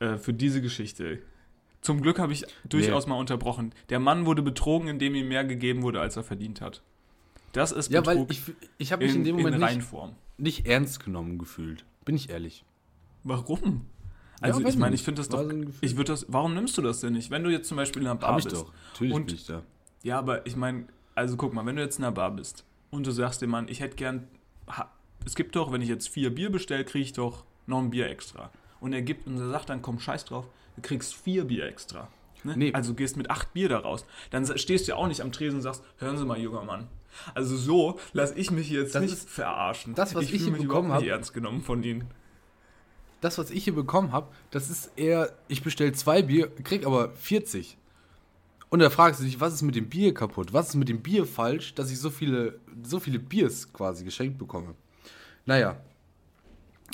äh, 0.00 0.18
für 0.18 0.34
diese 0.34 0.60
Geschichte. 0.60 1.20
Zum 1.80 2.02
Glück 2.02 2.18
habe 2.18 2.32
ich 2.32 2.44
durchaus 2.68 3.06
mal 3.06 3.14
unterbrochen. 3.14 3.72
Der 3.88 4.00
Mann 4.00 4.26
wurde 4.26 4.42
betrogen, 4.42 4.88
indem 4.88 5.14
ihm 5.14 5.28
mehr 5.28 5.44
gegeben 5.44 5.82
wurde, 5.82 6.00
als 6.00 6.16
er 6.16 6.24
verdient 6.24 6.60
hat. 6.60 6.82
Das 7.52 7.72
ist 7.72 7.90
Ja, 7.90 8.04
weil 8.04 8.16
Betrug 8.16 8.32
ich, 8.32 8.42
ich 8.76 8.92
habe 8.92 9.04
mich 9.04 9.14
in, 9.14 9.20
in 9.20 9.24
dem 9.24 9.36
in 9.38 9.42
Moment 9.44 9.60
nicht, 9.62 9.70
Reinform. 9.70 10.14
nicht 10.36 10.66
ernst 10.66 11.02
genommen 11.02 11.38
gefühlt. 11.38 11.84
Bin 12.08 12.16
ich 12.16 12.30
ehrlich. 12.30 12.64
Warum? 13.22 13.84
Also 14.40 14.64
weiß 14.64 14.72
ich 14.72 14.80
meine, 14.80 14.94
ich 14.94 15.02
finde 15.02 15.20
das 15.20 15.28
doch. 15.28 15.44
Ich 15.82 15.98
würde 15.98 16.12
das. 16.12 16.24
Warum 16.30 16.54
nimmst 16.54 16.78
du 16.78 16.80
das 16.80 17.00
denn 17.00 17.12
nicht? 17.12 17.30
Wenn 17.30 17.44
du 17.44 17.50
jetzt 17.50 17.68
zum 17.68 17.76
Beispiel 17.76 18.00
in 18.00 18.08
einer 18.08 18.16
Bar 18.18 18.30
Hab 18.30 18.38
ich 18.38 18.44
bist. 18.46 18.56
doch. 18.56 18.72
Natürlich 18.92 19.12
Und- 19.14 19.26
bin 19.26 19.34
ich 19.34 19.44
da. 19.44 19.62
Ja, 20.04 20.18
aber 20.18 20.46
ich 20.46 20.56
meine, 20.56 20.86
also 21.14 21.36
guck 21.36 21.52
mal, 21.52 21.66
wenn 21.66 21.76
du 21.76 21.82
jetzt 21.82 21.98
in 21.98 22.04
einer 22.06 22.12
Bar 22.14 22.30
bist 22.30 22.64
und 22.90 23.06
du 23.06 23.10
sagst 23.10 23.42
dem 23.42 23.50
Mann, 23.50 23.68
ich 23.68 23.80
hätte 23.80 23.96
gern, 23.96 24.26
ha, 24.70 24.90
es 25.26 25.34
gibt 25.34 25.54
doch, 25.54 25.70
wenn 25.70 25.82
ich 25.82 25.88
jetzt 25.90 26.08
vier 26.08 26.34
Bier 26.34 26.50
bestelle, 26.50 26.86
kriege 26.86 27.02
ich 27.04 27.12
doch 27.12 27.44
noch 27.66 27.78
ein 27.80 27.90
Bier 27.90 28.08
extra. 28.08 28.50
Und 28.80 28.94
er 28.94 29.02
gibt 29.02 29.26
und 29.26 29.36
er 29.38 29.50
sagt 29.50 29.68
dann, 29.68 29.82
komm, 29.82 30.00
scheiß 30.00 30.24
drauf, 30.24 30.46
du 30.76 30.80
kriegst 30.80 31.12
vier 31.14 31.44
Bier 31.44 31.66
extra. 31.66 32.08
Ne? 32.42 32.56
Nee. 32.56 32.72
Also 32.72 32.94
gehst 32.94 33.18
mit 33.18 33.28
acht 33.28 33.52
Bier 33.52 33.68
da 33.68 33.80
raus. 33.80 34.06
Dann 34.30 34.46
stehst 34.56 34.86
du 34.88 34.92
ja 34.92 34.96
auch 34.96 35.08
nicht 35.08 35.20
am 35.20 35.30
Tresen 35.30 35.56
und 35.56 35.62
sagst, 35.62 35.82
hören 35.98 36.16
Sie 36.16 36.24
mal, 36.24 36.38
junger 36.40 36.62
Mann. 36.64 36.86
Also 37.34 37.56
so 37.56 37.98
lasse 38.12 38.34
ich 38.34 38.50
mich 38.50 38.70
jetzt 38.70 38.94
Das 38.94 39.02
nicht 39.02 39.12
ist- 39.12 39.28
verarschen. 39.30 39.94
das, 39.94 40.14
was 40.14 40.24
ich 40.24 40.30
fühl 40.30 40.38
hier 40.38 40.52
bekommen 40.52 40.64
überhaupt 40.88 41.02
nicht 41.02 41.10
hab- 41.10 41.16
ernst 41.18 41.34
genommen 41.34 41.62
von 41.62 41.82
Ihnen. 41.82 42.04
das, 43.20 43.36
was 43.38 43.50
ich 43.50 43.64
hier 43.64 43.74
bekommen 43.74 44.12
habe, 44.12 44.28
das 44.50 44.70
ist 44.70 44.92
eher, 44.96 45.32
ich 45.48 45.62
bestelle 45.62 45.92
zwei 45.92 46.22
Bier, 46.22 46.48
krieg 46.62 46.86
aber 46.86 47.10
40. 47.10 47.76
Und 48.70 48.80
da 48.80 48.90
fragst 48.90 49.20
du 49.20 49.24
dich, 49.24 49.40
was 49.40 49.54
ist 49.54 49.62
mit 49.62 49.74
dem 49.76 49.88
Bier 49.88 50.12
kaputt? 50.14 50.52
Was 50.52 50.68
ist 50.68 50.74
mit 50.76 50.88
dem 50.88 51.00
Bier 51.02 51.24
falsch, 51.26 51.74
dass 51.74 51.90
ich 51.90 51.98
so 51.98 52.10
viele, 52.10 52.60
so 52.82 53.00
viele 53.00 53.18
Biers 53.18 53.72
quasi 53.72 54.04
geschenkt 54.04 54.38
bekomme? 54.38 54.74
Naja. 55.46 55.80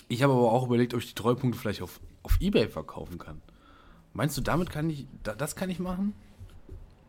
Ich 0.08 0.22
habe 0.22 0.32
aber 0.32 0.52
auch 0.52 0.66
überlegt, 0.66 0.94
ob 0.94 1.00
ich 1.00 1.08
die 1.08 1.14
Treupunkte 1.14 1.58
vielleicht 1.58 1.82
auf, 1.82 2.00
auf 2.22 2.36
Ebay 2.40 2.68
verkaufen 2.68 3.18
kann. 3.18 3.42
Meinst 4.12 4.36
du, 4.36 4.40
damit 4.40 4.70
kann 4.70 4.88
ich, 4.88 5.06
da, 5.24 5.34
das 5.34 5.56
kann 5.56 5.68
ich 5.70 5.78
machen? 5.80 6.14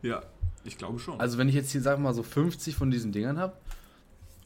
Ja, 0.02 0.22
ich 0.66 0.78
glaube 0.78 0.98
schon. 0.98 1.20
Also 1.20 1.38
wenn 1.38 1.48
ich 1.48 1.54
jetzt 1.54 1.70
hier, 1.72 1.80
sag 1.80 1.98
mal, 1.98 2.14
so 2.14 2.22
50 2.22 2.76
von 2.76 2.90
diesen 2.90 3.12
Dingern 3.12 3.38
habe 3.38 3.56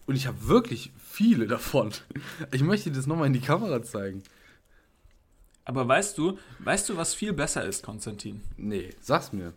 und 0.07 0.17
ich 0.17 0.27
habe 0.27 0.49
wirklich 0.49 0.93
viele 0.99 1.47
davon. 1.47 1.93
Ich 2.53 2.62
möchte 2.62 2.91
das 2.91 3.07
nochmal 3.07 3.27
in 3.27 3.33
die 3.33 3.41
Kamera 3.41 3.83
zeigen. 3.83 4.23
Aber 5.65 5.87
weißt 5.87 6.19
du, 6.19 6.39
weißt 6.61 6.89
du, 6.89 6.97
was 6.97 7.15
viel 7.15 7.33
besser 7.33 7.65
ist, 7.65 7.85
Konstantin? 7.85 8.41
Nee, 8.57 8.91
sag's 9.00 9.33
mir. 9.33 9.53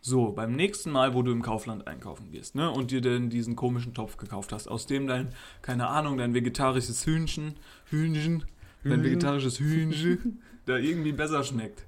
So, 0.00 0.30
beim 0.30 0.52
nächsten 0.52 0.90
Mal, 0.90 1.14
wo 1.14 1.22
du 1.22 1.32
im 1.32 1.42
Kaufland 1.42 1.88
einkaufen 1.88 2.30
gehst, 2.30 2.54
ne, 2.54 2.70
und 2.70 2.92
dir 2.92 3.00
denn 3.00 3.28
diesen 3.28 3.56
komischen 3.56 3.92
Topf 3.92 4.16
gekauft 4.16 4.52
hast, 4.52 4.68
aus 4.68 4.86
dem 4.86 5.06
dein, 5.08 5.34
keine 5.62 5.88
Ahnung, 5.88 6.16
dein 6.16 6.32
vegetarisches 6.32 7.04
Hühnchen, 7.04 7.56
Hühnchen, 7.86 8.44
dein 8.84 9.02
vegetarisches 9.02 9.58
Hühnchen, 9.58 10.40
da 10.66 10.76
irgendwie 10.76 11.12
besser 11.12 11.42
schmeckt, 11.42 11.84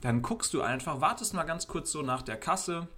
dann 0.00 0.20
guckst 0.20 0.52
du 0.52 0.62
einfach, 0.62 1.00
wartest 1.00 1.32
mal 1.32 1.44
ganz 1.44 1.68
kurz 1.68 1.92
so 1.92 2.02
nach 2.02 2.22
der 2.22 2.36
Kasse, 2.36 2.88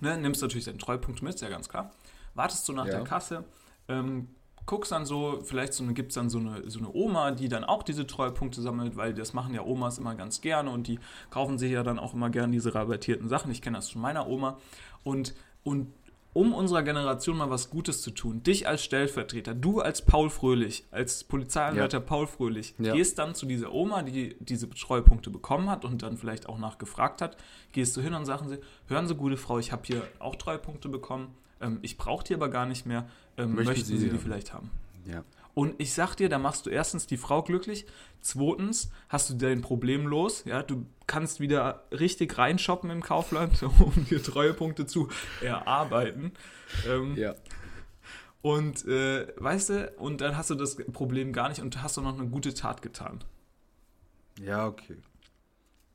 ne, 0.00 0.16
nimmst 0.18 0.42
natürlich 0.42 0.64
deinen 0.64 0.78
Treupunkt 0.78 1.22
mit, 1.22 1.34
ist 1.34 1.40
ja 1.40 1.48
ganz 1.48 1.68
klar, 1.68 1.90
wartest 2.34 2.66
so 2.66 2.72
nach 2.72 2.86
Ja. 2.86 2.92
der 2.92 3.04
Kasse, 3.04 3.44
ähm, 3.88 4.28
guckst 4.66 4.92
dann 4.92 5.04
so, 5.04 5.40
vielleicht 5.42 5.72
so 5.72 5.84
gibt 5.86 6.10
es 6.10 6.14
dann 6.14 6.30
so 6.30 6.38
eine, 6.38 6.70
so 6.70 6.78
eine 6.78 6.92
Oma, 6.92 7.32
die 7.32 7.48
dann 7.48 7.64
auch 7.64 7.82
diese 7.82 8.06
Treupunkte 8.06 8.60
sammelt, 8.60 8.96
weil 8.96 9.14
das 9.14 9.32
machen 9.32 9.52
ja 9.54 9.62
Omas 9.62 9.98
immer 9.98 10.14
ganz 10.14 10.40
gerne 10.42 10.70
und 10.70 10.86
die 10.86 11.00
kaufen 11.30 11.58
sich 11.58 11.72
ja 11.72 11.82
dann 11.82 11.98
auch 11.98 12.14
immer 12.14 12.30
gerne 12.30 12.52
diese 12.52 12.74
rabattierten 12.74 13.28
Sachen. 13.28 13.50
Ich 13.50 13.62
kenne 13.62 13.78
das 13.78 13.90
von 13.90 14.00
meiner 14.00 14.28
Oma. 14.28 14.58
Und, 15.02 15.34
und 15.64 15.92
um 16.32 16.54
unserer 16.54 16.82
Generation 16.82 17.36
mal 17.36 17.50
was 17.50 17.70
Gutes 17.70 18.02
zu 18.02 18.10
tun, 18.12 18.42
dich 18.42 18.68
als 18.68 18.84
Stellvertreter, 18.84 19.54
du 19.54 19.80
als 19.80 20.02
Paul 20.04 20.30
Fröhlich, 20.30 20.84
als 20.90 21.24
Polizeianwärter 21.24 22.00
Paul 22.00 22.26
Fröhlich, 22.26 22.74
Ja. 22.78 22.94
gehst 22.94 23.18
dann 23.18 23.34
zu 23.34 23.46
dieser 23.46 23.72
Oma, 23.72 24.02
die 24.02 24.36
diese 24.38 24.70
Treupunkte 24.70 25.30
bekommen 25.30 25.68
hat 25.68 25.84
und 25.84 26.02
dann 26.02 26.16
vielleicht 26.16 26.48
auch 26.48 26.58
nachgefragt 26.58 27.20
hat, 27.20 27.36
gehst 27.72 27.96
du 27.96 28.00
hin 28.00 28.14
und 28.14 28.26
sagen 28.26 28.48
sie, 28.48 28.58
hören 28.86 29.08
Sie, 29.08 29.14
gute 29.16 29.36
Frau, 29.36 29.58
ich 29.58 29.72
habe 29.72 29.82
hier 29.84 30.02
auch 30.20 30.36
Treupunkte 30.36 30.88
bekommen, 30.88 31.34
ähm, 31.60 31.78
ich 31.82 31.98
brauche 31.98 32.22
die 32.24 32.34
aber 32.34 32.48
gar 32.48 32.66
nicht 32.66 32.86
mehr, 32.86 33.08
ähm, 33.36 33.54
Möchten 33.54 33.64
möchten 33.70 33.84
Sie 33.86 33.96
Sie 33.98 34.04
die 34.06 34.12
die 34.12 34.18
vielleicht 34.18 34.52
haben? 34.52 34.70
Ja. 35.06 35.24
Und 35.54 35.74
ich 35.78 35.92
sag 35.94 36.14
dir, 36.16 36.28
da 36.28 36.38
machst 36.38 36.66
du 36.66 36.70
erstens 36.70 37.06
die 37.06 37.16
Frau 37.16 37.42
glücklich, 37.42 37.86
zweitens 38.20 38.90
hast 39.08 39.30
du 39.30 39.34
dein 39.34 39.62
Problem 39.62 40.06
los, 40.06 40.44
ja, 40.44 40.62
du 40.62 40.86
kannst 41.06 41.40
wieder 41.40 41.84
richtig 41.90 42.38
reinshoppen 42.38 42.88
im 42.90 43.02
Kaufland, 43.02 43.62
um 43.80 44.06
dir 44.08 44.22
Treuepunkte 44.22 44.86
zu 44.86 45.08
erarbeiten. 45.40 46.32
Ähm, 46.88 47.16
Ja. 47.16 47.34
Und 48.42 48.86
äh, 48.86 49.26
weißt 49.36 49.68
du, 49.68 49.92
und 49.98 50.22
dann 50.22 50.34
hast 50.36 50.48
du 50.48 50.54
das 50.54 50.76
Problem 50.76 51.32
gar 51.34 51.50
nicht 51.50 51.60
und 51.60 51.82
hast 51.82 51.98
auch 51.98 52.02
noch 52.02 52.18
eine 52.18 52.28
gute 52.28 52.54
Tat 52.54 52.80
getan. 52.80 53.22
Ja, 54.40 54.66
okay. 54.66 54.96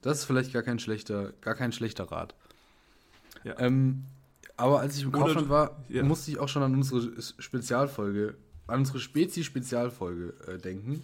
Das 0.01 0.19
ist 0.19 0.25
vielleicht 0.25 0.53
gar 0.53 0.61
kein 0.61 0.77
schlechter, 0.77 1.31
gar 1.41 1.55
kein 1.55 1.71
schlechter 1.71 2.11
Rat. 2.11 2.35
Ja. 3.43 3.57
Ähm, 3.59 4.05
aber 4.57 4.79
als 4.81 4.95
ich 4.95 5.03
im 5.03 5.11
Kaufland 5.11 5.47
du- 5.47 5.49
war, 5.49 5.83
ja. 5.89 6.03
musste 6.03 6.29
ich 6.29 6.37
auch 6.37 6.47
schon 6.47 6.61
an 6.61 6.75
unsere 6.75 7.19
Spezialfolge, 7.39 8.35
an 8.67 8.79
unsere 8.79 8.99
Spezi-Spezialfolge 8.99 10.33
äh, 10.47 10.57
denken. 10.57 11.03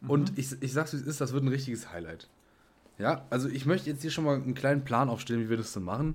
Mhm. 0.00 0.10
Und 0.10 0.38
ich, 0.38 0.50
ich 0.60 0.72
sag's 0.72 0.92
wie 0.92 0.96
es 0.98 1.02
ist, 1.02 1.20
das 1.20 1.32
wird 1.32 1.44
ein 1.44 1.48
richtiges 1.48 1.90
Highlight. 1.92 2.28
Ja, 2.98 3.26
also 3.30 3.48
ich 3.48 3.66
möchte 3.66 3.90
jetzt 3.90 4.02
hier 4.02 4.10
schon 4.10 4.24
mal 4.24 4.36
einen 4.36 4.54
kleinen 4.54 4.84
Plan 4.84 5.08
aufstellen, 5.08 5.40
wie 5.40 5.50
wir 5.50 5.56
das 5.56 5.72
dann 5.72 5.82
machen. 5.84 6.14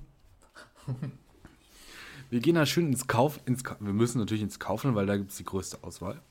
Wir 2.31 2.41
gehen 2.41 2.53
da 2.53 2.65
schön 2.67 2.85
ins 2.87 3.07
Kauf, 3.07 3.39
ins 3.47 3.63
Ka 3.63 3.75
wir 3.79 3.91
müssen 3.91 4.19
natürlich 4.19 4.43
ins 4.43 4.59
Kaufland, 4.59 4.95
weil 4.95 5.07
da 5.07 5.17
gibt 5.17 5.31
es 5.31 5.37
die 5.37 5.43
größte 5.43 5.83
Auswahl. 5.83 6.21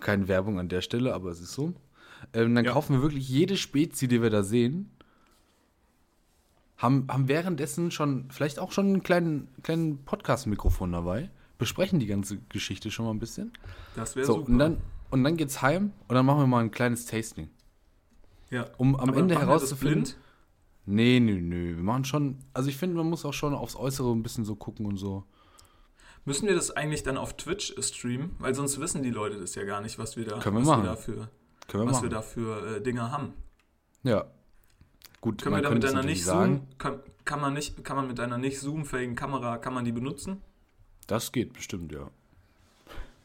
Keine 0.00 0.26
Werbung 0.26 0.58
an 0.58 0.68
der 0.68 0.80
Stelle, 0.80 1.14
aber 1.14 1.30
es 1.30 1.40
ist 1.40 1.52
so. 1.52 1.74
Ähm, 2.32 2.56
dann 2.56 2.64
Ja. 2.64 2.72
kaufen 2.72 2.94
wir 2.94 3.02
wirklich 3.02 3.28
jede 3.28 3.56
Spezi, 3.56 4.08
die 4.08 4.20
wir 4.20 4.30
da 4.30 4.42
sehen. 4.42 4.90
Haben, 6.76 7.06
haben 7.08 7.28
währenddessen 7.28 7.92
schon, 7.92 8.28
vielleicht 8.30 8.58
auch 8.58 8.72
schon 8.72 8.86
einen 8.86 9.02
kleinen, 9.04 9.46
kleinen 9.62 10.04
Podcast-Mikrofon 10.04 10.90
dabei. 10.90 11.30
Besprechen 11.58 11.98
die 11.98 12.06
ganze 12.06 12.38
Geschichte 12.48 12.90
schon 12.90 13.04
mal 13.06 13.10
ein 13.12 13.18
bisschen. 13.18 13.52
Das 13.96 14.14
wäre 14.16 14.26
So, 14.26 14.34
super. 14.34 14.48
und 14.48 14.58
dann, 14.58 14.76
und 15.10 15.24
dann 15.24 15.36
geht's 15.36 15.60
heim 15.60 15.92
und 16.06 16.14
dann 16.14 16.24
machen 16.24 16.38
wir 16.40 16.46
mal 16.46 16.60
ein 16.62 16.70
kleines 16.70 17.04
Tasting. 17.06 17.50
ja. 18.50 18.66
Um 18.78 18.94
am 18.96 19.10
Aber 19.10 19.18
Ende 19.18 19.34
wir 19.34 19.40
das 19.40 19.46
herauszufinden. 19.48 20.02
blind? 20.04 20.16
Nee, 20.86 21.20
nö, 21.20 21.40
nö. 21.40 21.76
Wir 21.76 21.82
machen 21.82 22.04
schon. 22.04 22.38
Also 22.54 22.70
ich 22.70 22.76
finde, 22.76 22.96
man 22.96 23.10
muss 23.10 23.24
auch 23.24 23.34
schon 23.34 23.54
aufs 23.54 23.76
Äußere 23.76 24.10
ein 24.12 24.22
bisschen 24.22 24.44
so 24.44 24.54
gucken 24.56 24.86
und 24.86 24.96
so. 24.96 25.24
Müssen 26.24 26.46
wir 26.46 26.54
das 26.54 26.70
eigentlich 26.70 27.02
dann 27.02 27.16
auf 27.18 27.36
Twitch 27.36 27.74
streamen? 27.82 28.30
Weil 28.38 28.54
sonst 28.54 28.78
wissen 28.80 29.02
die 29.02 29.10
Leute 29.10 29.38
das 29.38 29.54
ja 29.54 29.64
gar 29.64 29.80
nicht, 29.80 29.98
was 29.98 30.16
wir 30.16 30.24
da, 30.24 30.38
Können 30.38 30.56
wir 30.56 30.60
was 30.60 30.68
machen. 30.68 30.82
wir 30.84 30.90
dafür, 30.90 31.28
Können 31.66 31.82
wir 31.84 31.86
was 31.88 31.92
machen. 31.96 32.02
wir 32.04 32.10
da 32.10 32.22
für 32.22 32.76
äh, 32.76 32.80
Dinge 32.82 33.10
haben. 33.10 33.32
ja. 34.02 34.24
Gut, 35.20 35.42
Können 35.42 35.56
wir 35.56 35.62
da 35.62 35.70
mit 35.70 35.82
natürlich 35.82 36.04
nicht 36.06 36.24
sagen. 36.24 36.58
Zoom, 36.58 36.78
kann, 36.78 37.00
kann 37.24 37.40
man 37.40 37.52
nicht, 37.52 37.82
kann 37.82 37.96
man 37.96 38.06
mit 38.06 38.18
deiner 38.20 38.38
nicht 38.38 38.60
zoomfähigen 38.60 39.16
Kamera, 39.16 39.58
kann 39.58 39.74
man 39.74 39.84
die 39.84 39.90
benutzen? 39.90 40.40
Das 41.08 41.32
geht 41.32 41.54
bestimmt, 41.54 41.90
ja. 41.90 42.10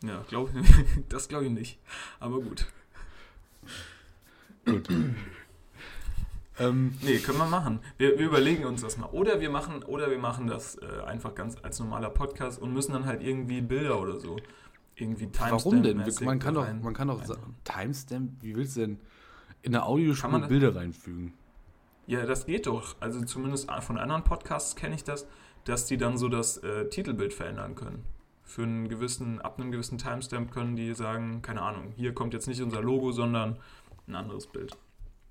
Ja, 0.03 0.25
glaube 0.27 0.51
das 1.09 1.27
glaube 1.27 1.45
ich 1.45 1.51
nicht. 1.51 1.79
Aber 2.19 2.39
gut. 2.39 2.65
Gut. 4.65 4.89
ähm, 6.59 6.97
Nee, 7.01 7.19
können 7.19 7.37
wir 7.37 7.45
machen. 7.45 7.79
Wir, 7.97 8.17
wir 8.17 8.25
überlegen 8.25 8.65
uns 8.65 8.81
das 8.81 8.97
mal. 8.97 9.07
Oder 9.07 9.41
wir 9.41 9.49
machen, 9.49 9.83
oder 9.83 10.09
wir 10.09 10.17
machen 10.17 10.47
das 10.47 10.77
äh, 10.77 11.01
einfach 11.05 11.35
ganz 11.35 11.57
als 11.61 11.79
normaler 11.79 12.09
Podcast 12.09 12.61
und 12.61 12.73
müssen 12.73 12.93
dann 12.93 13.05
halt 13.05 13.21
irgendwie 13.21 13.61
Bilder 13.61 13.99
oder 13.99 14.19
so. 14.19 14.37
Irgendwie 14.95 15.29
warum 15.37 15.83
denn? 15.83 16.03
Man 16.21 16.39
kann 16.39 16.53
doch, 16.53 16.67
man 16.81 16.93
kann 16.93 17.09
doch 17.09 17.21
Timestamp, 17.63 18.31
wie 18.41 18.55
willst 18.55 18.77
du 18.77 18.81
denn 18.81 18.99
in 19.61 19.73
der 19.73 19.85
Audiospur 19.85 20.39
Bilder 20.47 20.75
reinfügen? 20.75 21.33
Ja, 22.07 22.25
das 22.25 22.45
geht 22.45 22.67
doch. 22.67 22.95
Also 22.99 23.23
zumindest 23.25 23.69
von 23.81 23.97
anderen 23.97 24.23
Podcasts 24.23 24.75
kenne 24.75 24.95
ich 24.95 25.03
das, 25.03 25.27
dass 25.65 25.85
die 25.85 25.97
dann 25.97 26.17
so 26.17 26.29
das 26.29 26.57
äh, 26.57 26.89
Titelbild 26.89 27.33
verändern 27.33 27.75
können. 27.75 28.03
Für 28.43 28.63
einen 28.63 28.89
gewissen, 28.89 29.41
ab 29.41 29.59
einem 29.59 29.71
gewissen 29.71 29.97
Timestamp 29.97 30.51
können 30.51 30.75
die 30.75 30.93
sagen, 30.93 31.41
keine 31.41 31.61
Ahnung, 31.61 31.93
hier 31.95 32.13
kommt 32.13 32.33
jetzt 32.33 32.47
nicht 32.47 32.61
unser 32.61 32.81
Logo, 32.81 33.11
sondern 33.11 33.57
ein 34.07 34.15
anderes 34.15 34.47
Bild. 34.47 34.75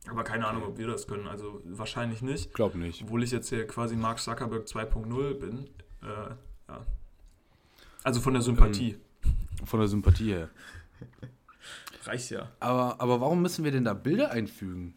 Aber 0.09 0.25
keine 0.25 0.47
Ahnung, 0.47 0.65
ob 0.65 0.79
wir 0.79 0.87
das 0.87 1.07
können. 1.07 1.29
Also 1.29 1.63
wahrscheinlich 1.65 2.23
nicht. 2.23 2.53
Glaub 2.55 2.75
nicht. 2.75 3.03
Obwohl 3.05 3.23
ich 3.23 3.31
jetzt 3.31 3.51
hier 3.51 3.67
quasi 3.67 3.95
Mark 3.95 4.19
Zuckerberg 4.19 4.67
2.0 4.67 5.35
bin. 5.35 5.69
Äh, 6.03 6.35
ja. 6.69 6.87
Also 8.03 8.21
von 8.21 8.33
der 8.33 8.43
Sympathie. 8.43 8.97
Von 9.65 9.79
der 9.79 9.89
Sympathie 9.89 10.33
her. 10.33 10.49
Reicht 12.05 12.31
ja. 12.31 12.51
Aber, 12.59 13.01
aber 13.01 13.21
warum 13.21 13.43
müssen 13.43 13.65
wir 13.65 13.71
denn 13.71 13.85
da 13.85 13.95
Bilder 13.95 14.33
einfügen? 14.33 14.95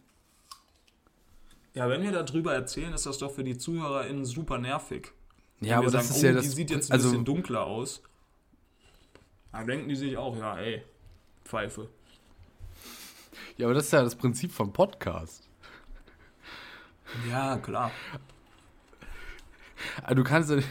Ja, 1.74 1.88
wenn 1.88 2.02
wir 2.02 2.10
darüber 2.10 2.54
erzählen, 2.54 2.92
ist 2.92 3.06
das 3.06 3.18
doch 3.18 3.30
für 3.30 3.44
die 3.44 3.58
ZuhörerInnen 3.58 4.24
super 4.24 4.58
nervig. 4.58 5.12
Ja, 5.60 5.78
aber 5.78 5.90
das 5.90 6.08
sagen, 6.08 6.16
ist 6.16 6.22
ja 6.22 6.30
oh, 6.30 6.34
das. 6.34 6.44
die 6.44 6.50
sieht 6.50 6.70
jetzt 6.70 6.90
ein 6.90 6.92
also, 6.94 7.08
bisschen 7.10 7.24
dunkler 7.24 7.64
aus. 7.64 8.02
Dann 9.52 9.66
denken 9.66 9.88
die 9.88 9.96
sich 9.96 10.16
auch, 10.16 10.36
ja, 10.36 10.58
ey, 10.58 10.82
Pfeife. 11.44 11.88
ja, 13.56 13.66
aber 13.66 13.74
das 13.74 13.86
ist 13.86 13.92
ja 13.92 14.02
das 14.02 14.14
Prinzip 14.16 14.52
vom 14.52 14.72
Podcast. 14.72 15.48
Ja, 17.30 17.56
klar. 17.58 17.90
Ah, 20.02 20.14
Du 20.14 20.24
kannst 20.24 20.50
ja. 20.50 20.58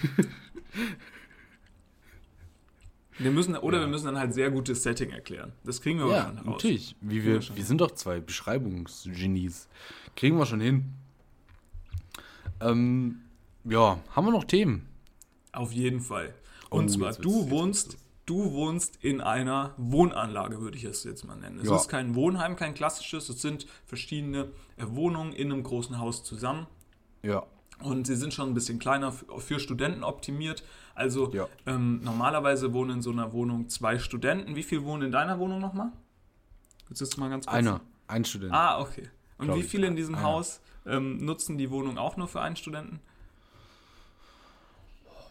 Wir 3.18 3.32
müssen, 3.32 3.56
oder 3.56 3.78
Ja. 3.78 3.84
wir 3.86 3.88
müssen 3.88 4.08
dann 4.08 4.20
halt 4.20 4.34
sehr 4.34 4.52
gutes 4.52 4.84
Setting 4.84 5.10
erklären. 5.12 5.54
Das 5.64 5.80
kriegen 5.82 6.00
wir 6.00 6.08
Ja, 6.12 6.26
aber 6.28 6.38
schon 6.38 6.52
natürlich. 6.52 6.96
Wie 7.00 7.24
wir 7.24 7.42
wir, 7.42 7.56
wir 7.56 7.64
sind 7.64 7.80
doch 7.80 7.92
zwei 7.92 8.20
Beschreibungsgenies. 8.20 9.70
Kriegen 10.18 10.38
wir 10.38 10.46
schon 10.46 10.60
hin. 10.60 10.94
Ähm, 12.60 13.22
ja, 13.66 14.00
haben 14.12 14.26
wir 14.26 14.32
noch 14.32 14.44
Themen? 14.46 14.88
Auf 15.52 15.72
jeden 15.72 16.02
Fall. 16.02 16.34
Oh, 16.72 16.78
Und 16.78 16.90
zwar, 16.90 17.08
jetzt 17.10 17.24
wird's- 17.24 17.34
du 17.34 17.42
jetzt 17.42 17.50
wohnst, 17.52 17.98
du 18.26 18.52
wohnst 18.54 18.98
in 19.04 19.22
einer 19.22 19.74
Wohnanlage, 19.78 20.60
würde 20.62 20.78
ich 20.78 20.84
es 20.84 21.04
jetzt 21.04 21.24
mal 21.26 21.36
nennen. 21.36 21.60
Es 21.60 21.68
Ja. 21.70 21.76
ist 21.76 21.88
kein 21.88 22.16
Wohnheim, 22.16 22.56
kein 22.56 22.74
klassisches. 22.74 23.30
Es 23.30 23.42
sind 23.42 23.66
verschiedene 23.86 24.50
äh, 24.78 24.86
Wohnungen 24.90 25.32
in 25.34 25.52
einem 25.52 25.64
großen 25.64 26.00
Haus 26.00 26.24
zusammen. 26.24 26.68
Ja. 27.24 27.44
Und 27.82 28.08
sie 28.08 28.16
sind 28.16 28.34
schon 28.34 28.50
ein 28.50 28.54
bisschen 28.54 28.80
kleiner 28.80 29.12
für 29.12 29.60
Studenten 29.60 30.04
optimiert. 30.04 30.64
Also 30.96 31.32
Ja. 31.34 31.48
ähm, 31.66 32.02
normalerweise 32.04 32.74
wohnen 32.74 32.98
in 32.98 33.02
so 33.02 33.12
einer 33.12 33.32
Wohnung 33.34 33.68
zwei 33.70 34.00
Studenten. 34.00 34.56
Wie 34.56 34.64
viel 34.64 34.84
wohnen 34.84 35.04
in 35.04 35.12
deiner 35.12 35.40
Wohnung 35.40 35.60
nochmal? 35.60 35.92
Willst 36.88 37.02
du 37.02 37.06
das 37.06 37.18
mal 37.18 37.30
ganz 37.30 37.46
kurz? 37.46 37.56
Einer. 37.58 37.82
Ein 38.08 38.24
Student. 38.26 38.54
Ah, 38.54 38.80
okay. 38.80 39.10
Und 39.38 39.48
Glaub 39.48 39.58
wie 39.58 39.64
viele 39.64 39.88
in 39.88 39.96
diesem 39.96 40.16
einer. 40.16 40.24
Haus 40.24 40.62
ähm, 40.86 41.18
nutzen 41.26 41.58
die 41.58 41.70
Wohnung 41.72 41.98
auch 41.98 42.16
nur 42.18 42.28
für 42.28 42.42
einen 42.42 42.56
Studenten? 42.56 43.00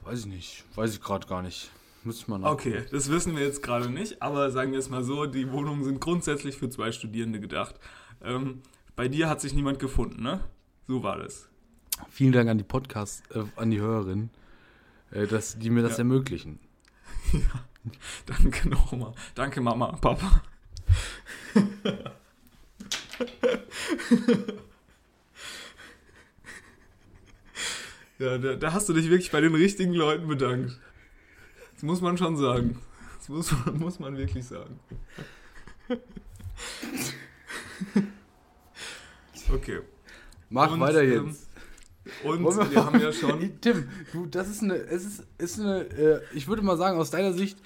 Weiß 0.04 0.20
ich 0.20 0.26
nicht. 0.26 0.64
Weiß 0.74 0.92
ich 0.94 1.00
gerade 1.00 1.26
gar 1.26 1.42
nicht. 1.42 1.70
Mal 2.26 2.38
nachgucken. 2.38 2.46
Okay, 2.76 2.84
das 2.90 3.08
wissen 3.08 3.34
wir 3.34 3.42
jetzt 3.44 3.62
gerade 3.62 3.88
nicht, 3.88 4.20
aber 4.20 4.50
sagen 4.50 4.72
wir 4.72 4.78
es 4.78 4.90
mal 4.90 5.02
so, 5.02 5.24
die 5.24 5.50
Wohnungen 5.50 5.84
sind 5.84 6.02
grundsätzlich 6.02 6.58
für 6.58 6.68
zwei 6.68 6.92
Studierende 6.92 7.40
gedacht. 7.40 7.76
Ähm, 8.22 8.60
bei 8.94 9.08
dir 9.08 9.30
hat 9.30 9.40
sich 9.40 9.54
niemand 9.54 9.78
gefunden, 9.78 10.22
ne? 10.22 10.44
So 10.86 11.02
war 11.02 11.16
das. 11.16 11.48
Vielen 12.10 12.32
Dank 12.32 12.50
an 12.50 12.58
die 12.58 12.64
Podcast, 12.64 13.22
äh, 13.34 13.44
an 13.56 13.70
die 13.70 13.80
Hörerin, 13.80 14.28
äh, 15.12 15.26
dass 15.26 15.58
die 15.58 15.70
mir 15.70 15.82
das 15.82 15.92
Ja. 15.92 15.98
ermöglichen. 16.00 16.58
Danke 18.26 18.68
nochmal. 18.68 19.14
Danke 19.34 19.62
Mama, 19.62 19.92
Papa. 19.96 20.42
ja, 28.24 28.38
da, 28.38 28.54
da 28.56 28.72
hast 28.72 28.88
du 28.88 28.92
dich 28.92 29.10
wirklich 29.10 29.30
bei 29.30 29.40
den 29.40 29.54
richtigen 29.54 29.92
Leuten 29.94 30.26
bedankt. 30.28 30.78
Das 31.74 31.82
muss 31.82 32.00
man 32.00 32.16
schon 32.18 32.36
sagen. 32.36 32.78
Das 33.18 33.28
muss, 33.28 33.52
man- 33.52 33.78
muss 33.78 33.98
man 33.98 34.16
wirklich 34.16 34.44
sagen. 34.46 34.78
Okay. 39.52 39.80
Mach 40.50 40.72
Und, 40.72 40.80
weiter 40.80 41.02
ähm, 41.02 41.28
jetzt. 41.28 41.48
Und 42.22 42.42
Wollen 42.44 42.70
wir 42.70 42.84
haben 42.84 43.00
ja 43.00 43.12
schon. 43.12 43.52
Tim, 43.60 43.88
du, 44.12 44.26
das 44.26 44.48
ist 44.48 44.62
eine, 44.62 44.74
es 44.74 45.04
ist, 45.04 45.24
ist 45.38 45.58
eine, 45.60 45.80
äh, 45.90 46.20
ich 46.34 46.46
würde 46.48 46.62
mal 46.62 46.76
sagen, 46.76 46.98
aus 46.98 47.10
deiner 47.10 47.32
Sicht 47.32 47.58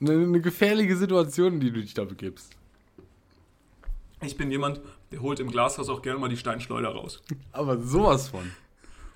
eine, 0.00 0.12
eine 0.12 0.40
gefährliche 0.40 0.96
Situation, 0.96 1.54
in 1.54 1.60
die 1.60 1.70
du 1.72 1.80
dich 1.80 1.94
da 1.94 2.04
begibst. 2.04 2.52
Ich 4.22 4.36
bin 4.36 4.50
jemand, 4.52 4.80
der 5.10 5.20
holt 5.20 5.40
im 5.40 5.50
Glashaus 5.50 5.88
auch 5.88 6.00
gerne 6.00 6.20
mal 6.20 6.28
die 6.28 6.36
Steinschleuder 6.36 6.90
raus. 6.90 7.22
Aber 7.50 7.80
sowas 7.82 8.28
von. 8.28 8.50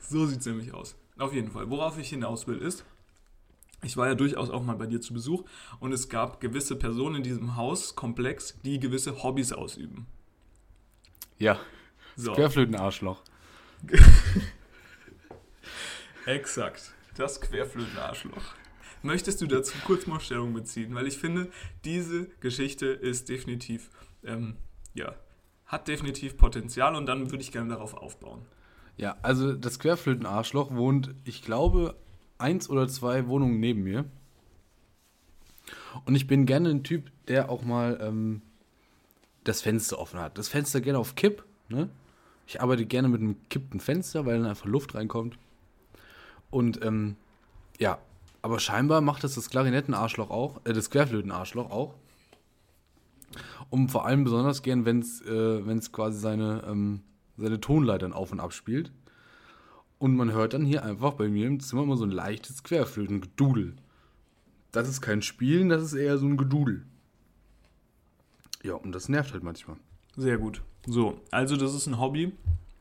So 0.01 0.27
sieht 0.27 0.41
es 0.41 0.47
nämlich 0.47 0.73
aus. 0.75 0.97
Auf 1.19 1.33
jeden 1.33 1.51
Fall. 1.51 1.71
Worauf 1.71 1.99
ich 1.99 2.09
hinaus 2.11 2.47
will, 2.47 2.59
ist, 2.59 2.85
ich 3.83 3.97
war 3.97 4.07
ja 4.07 4.15
durchaus 4.15 4.51
auch 4.51 4.63
mal 4.63 4.77
bei 4.77 4.87
dir 4.87 5.01
zu 5.01 5.15
Besuch 5.15 5.45
und 5.81 5.93
es 5.93 6.09
gab 6.09 6.41
gewisse 6.41 6.77
Personen 6.77 7.17
in 7.17 7.23
diesem 7.23 7.57
Hauskomplex, 7.57 8.61
die 8.65 8.81
gewisse 8.81 9.23
Hobbys 9.23 9.53
ausüben. 9.53 10.07
Ja, 11.39 11.59
So, 12.17 12.33
Querflötenarschloch. 12.33 13.23
exakt. 16.27 16.93
Das 17.17 17.41
Querflötenarschloch. 17.41 18.55
Möchtest 19.03 19.41
du 19.41 19.47
dazu 19.47 19.75
kurz 19.85 20.07
mal 20.07 20.21
Stellung 20.21 20.53
beziehen? 20.55 20.95
Weil 20.95 21.07
ich 21.07 21.19
finde, 21.19 21.51
diese 21.85 22.27
Geschichte 22.41 22.87
ist 22.87 23.29
definitiv, 23.29 23.91
ähm, 24.25 24.57
ja, 24.95 25.15
hat 25.67 25.89
definitiv 25.89 26.37
Potenzial 26.37 26.95
und 26.97 27.07
dann 27.07 27.31
würde 27.31 27.43
ich 27.43 27.53
gerne 27.53 27.71
darauf 27.71 27.95
aufbauen. 27.95 28.47
Ja, 28.97 29.17
also 29.23 29.53
das 29.53 29.79
Querflötenarschloch 29.79 30.75
wohnt, 30.75 31.15
ich 31.25 31.43
glaube, 31.43 31.95
eins 32.39 32.71
oder 32.71 32.89
zwei 32.89 33.27
Wohnungen 33.27 33.61
neben 33.61 33.83
mir. 33.83 34.05
Und 36.05 36.15
ich 36.15 36.27
bin 36.27 36.47
gerne 36.47 36.71
ein 36.71 36.83
Typ, 36.83 37.11
der 37.29 37.51
auch 37.51 37.63
mal 37.63 37.99
ähm, 38.01 38.43
das 39.45 39.63
Fenster 39.63 39.99
offen 39.99 40.21
hat. 40.21 40.39
Das 40.39 40.49
Fenster 40.49 40.81
gerne 40.81 40.99
auf 40.99 41.15
Kipp. 41.15 41.45
Ne? 41.69 41.89
Ich 42.47 42.61
arbeite 42.61 42.87
gerne 42.87 43.09
mit 43.09 43.21
einem 43.21 43.37
kippten 43.49 43.81
Fenster, 43.81 44.27
weil 44.27 44.39
dann 44.39 44.49
einfach 44.49 44.67
Luft 44.67 44.95
reinkommt. 44.95 45.39
Und 46.51 46.85
ähm, 46.85 47.17
ja, 47.79 47.99
aber 48.43 48.61
scheinbar 48.61 49.01
macht 49.01 49.25
das 49.25 49.35
das 49.35 49.51
Klarinettenarschloch 49.51 50.31
auch, 50.31 50.61
äh, 50.65 50.73
das 50.73 50.91
Querflötenarschloch 50.91 51.71
auch. 51.71 51.95
Und 53.71 53.91
vor 53.91 54.07
allem 54.07 54.25
besonders 54.25 54.63
gern, 54.63 54.85
wenn 54.85 55.01
es 55.01 55.21
äh, 55.23 55.91
quasi 55.91 56.19
seine, 56.19 56.63
ähm, 56.67 57.03
seine 57.37 57.61
Tonleitern 57.61 58.13
auf 58.13 58.33
und 58.33 58.41
ab 58.41 58.53
spielt. 58.53 58.93
Und 59.99 60.17
man 60.17 60.33
hört 60.33 60.53
dann 60.53 60.65
hier 60.65 60.85
einfach 60.85 61.15
bei 61.15 61.29
mir 61.29 61.47
im 61.47 61.61
Zimmer 61.61 61.83
immer 61.83 61.97
so 61.97 62.05
ein 62.05 62.11
leichtes 62.11 62.63
Querflötengedudel. 62.63 63.77
Das 64.73 64.89
ist 64.89 65.01
kein 65.01 65.23
Spielen, 65.23 65.69
das 65.69 65.83
ist 65.83 65.95
eher 65.95 66.19
so 66.19 66.27
ein 66.27 66.37
Gedudel. 66.37 66.85
Ja, 68.63 68.75
und 68.75 68.93
das 68.93 69.09
nervt 69.09 69.33
halt 69.33 69.43
manchmal. 69.43 69.77
Sehr 70.17 70.39
gut. 70.39 70.63
So, 70.87 71.21
also 71.31 71.57
das 71.57 71.75
ist 71.75 71.87
ein 71.87 71.99
Hobby 71.99 72.33